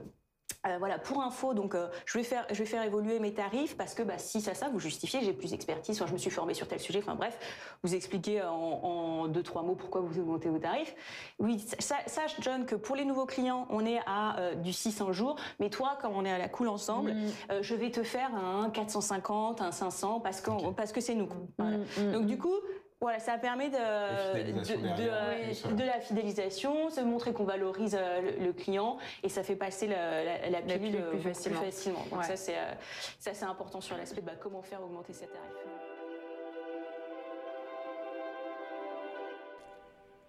euh, 0.67 0.77
voilà, 0.79 0.99
pour 0.99 1.23
info, 1.23 1.53
donc 1.55 1.73
euh, 1.75 1.87
je 2.05 2.17
vais 2.19 2.23
faire, 2.23 2.45
je 2.51 2.55
vais 2.55 2.65
faire 2.65 2.83
évoluer 2.83 3.19
mes 3.19 3.33
tarifs 3.33 3.75
parce 3.77 3.93
que 3.95 4.03
bah, 4.03 4.17
si 4.19 4.41
ça, 4.41 4.53
ça, 4.53 4.69
vous 4.69 4.79
justifiez, 4.79 5.21
j'ai 5.21 5.33
plus 5.33 5.49
d'expertise, 5.51 5.95
enfin, 5.99 6.07
je 6.07 6.13
me 6.13 6.17
suis 6.19 6.29
formé 6.29 6.53
sur 6.53 6.67
tel 6.67 6.79
sujet, 6.79 6.99
enfin 6.99 7.15
bref, 7.15 7.37
vous 7.83 7.95
expliquez 7.95 8.43
en, 8.43 8.53
en 8.53 9.27
deux 9.27 9.41
trois 9.43 9.63
mots 9.63 9.75
pourquoi 9.75 10.01
vous 10.01 10.19
augmentez 10.19 10.49
vos 10.49 10.59
tarifs. 10.59 10.95
Oui, 11.39 11.59
sa- 11.79 12.05
sache 12.07 12.35
John 12.41 12.65
que 12.67 12.75
pour 12.75 12.95
les 12.95 13.05
nouveaux 13.05 13.25
clients, 13.25 13.65
on 13.71 13.85
est 13.85 13.99
à 14.05 14.37
euh, 14.39 14.55
du 14.55 14.71
600 14.73 15.13
jours, 15.13 15.35
mais 15.59 15.69
toi, 15.71 15.97
comme 16.01 16.13
on 16.15 16.25
est 16.25 16.31
à 16.31 16.37
la 16.37 16.49
cool 16.49 16.67
ensemble, 16.67 17.13
Mm. 17.13 17.61
je 17.61 17.75
vais 17.75 17.89
te 17.91 18.03
faire 18.03 18.33
un 18.35 18.69
450, 18.69 19.61
un 19.61 19.71
500 19.71 20.19
parce 20.19 20.41
que 20.41 20.51
parce 20.71 20.91
que 20.91 21.01
c'est 21.01 21.15
nous. 21.15 21.29
Voilà. 21.57 21.77
Mm, 21.77 21.83
mm, 22.07 22.11
Donc 22.13 22.25
du 22.27 22.37
coup, 22.37 22.55
voilà, 22.99 23.19
ça 23.19 23.37
permet 23.37 23.69
de, 23.69 23.77
fidélisation 24.33 24.81
de, 24.81 25.07
euh, 25.07 25.71
de 25.73 25.83
la 25.83 25.99
fidélisation, 25.99 26.89
se 26.89 27.01
montrer 27.01 27.31
qu'on 27.31 27.43
valorise 27.43 27.95
euh, 27.99 28.21
le, 28.39 28.45
le 28.45 28.53
client 28.53 28.97
et 29.21 29.29
ça 29.29 29.43
fait 29.43 29.55
passer 29.55 29.85
la, 29.85 30.23
la, 30.23 30.49
la 30.49 30.61
pilule 30.61 30.93
pilule 30.93 31.19
plus 31.21 31.21
facilement. 31.31 31.61
Donc 32.09 32.19
Ouais. 32.19 32.23
ça 32.25 32.35
c'est 32.35 32.57
euh, 32.57 32.73
ça 33.19 33.35
c'est 33.35 33.45
important 33.45 33.81
sur 33.81 33.95
l'aspect 33.97 34.21
de 34.21 34.25
bah, 34.25 34.33
comment 34.41 34.63
faire 34.63 34.81
augmenter 34.83 35.13
ses 35.13 35.27
tarifs. 35.27 35.41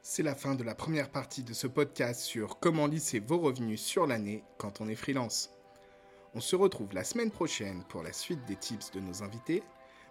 C'est 0.03 0.23
la 0.23 0.35
fin 0.35 0.55
de 0.55 0.63
la 0.63 0.75
première 0.75 1.11
partie 1.11 1.43
de 1.45 1.55
ce 1.55 1.67
podcast 1.67 2.21
sur 2.21 2.59
comment 2.59 2.87
lisser 2.87 3.19
vos 3.21 3.39
revenus 3.39 3.81
sur 3.81 4.07
l'année 4.07 4.45
quand 4.59 4.81
on 4.83 4.89
est 4.89 4.95
freelance. 4.95 5.51
On 6.35 6.41
se 6.41 6.55
retrouve 6.57 6.93
la 6.95 7.05
semaine 7.05 7.31
prochaine 7.31 7.83
pour 7.89 8.03
la 8.03 8.13
suite 8.13 8.45
des 8.47 8.57
tips 8.57 8.91
de 8.93 9.01
nos 9.01 9.23
invités, 9.23 9.63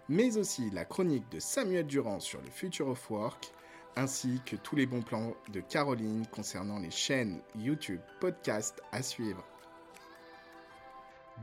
mais 0.08 0.36
aussi 0.36 0.70
la 0.70 0.84
chronique 0.84 1.28
de 1.30 1.40
Samuel 1.40 1.86
Durand 1.86 2.20
sur 2.20 2.40
le 2.40 2.50
Future 2.50 2.88
of 2.88 3.10
Work, 3.10 3.52
ainsi 3.96 4.40
que 4.46 4.56
tous 4.56 4.76
les 4.76 4.86
bons 4.86 5.02
plans 5.02 5.34
de 5.52 5.60
Caroline 5.60 6.26
concernant 6.28 6.78
les 6.78 6.90
chaînes 6.90 7.40
YouTube, 7.56 8.00
podcast 8.20 8.80
à 8.92 9.02
suivre. 9.02 9.44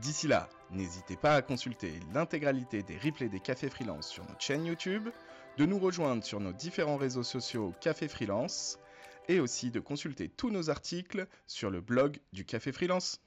D'ici 0.00 0.26
là, 0.28 0.48
n'hésitez 0.70 1.16
pas 1.16 1.34
à 1.34 1.42
consulter 1.42 1.92
l'intégralité 2.12 2.82
des 2.82 2.98
replays 2.98 3.28
des 3.28 3.40
cafés 3.40 3.70
freelance 3.70 4.08
sur 4.08 4.24
notre 4.24 4.40
chaîne 4.40 4.66
YouTube, 4.66 5.08
de 5.56 5.64
nous 5.64 5.78
rejoindre 5.78 6.22
sur 6.22 6.40
nos 6.40 6.52
différents 6.52 6.98
réseaux 6.98 7.22
sociaux 7.22 7.72
Café 7.80 8.08
Freelance 8.08 8.78
et 9.28 9.40
aussi 9.40 9.70
de 9.70 9.80
consulter 9.80 10.28
tous 10.28 10.50
nos 10.50 10.70
articles 10.70 11.26
sur 11.46 11.70
le 11.70 11.80
blog 11.80 12.18
du 12.32 12.44
Café 12.44 12.72
Freelance. 12.72 13.20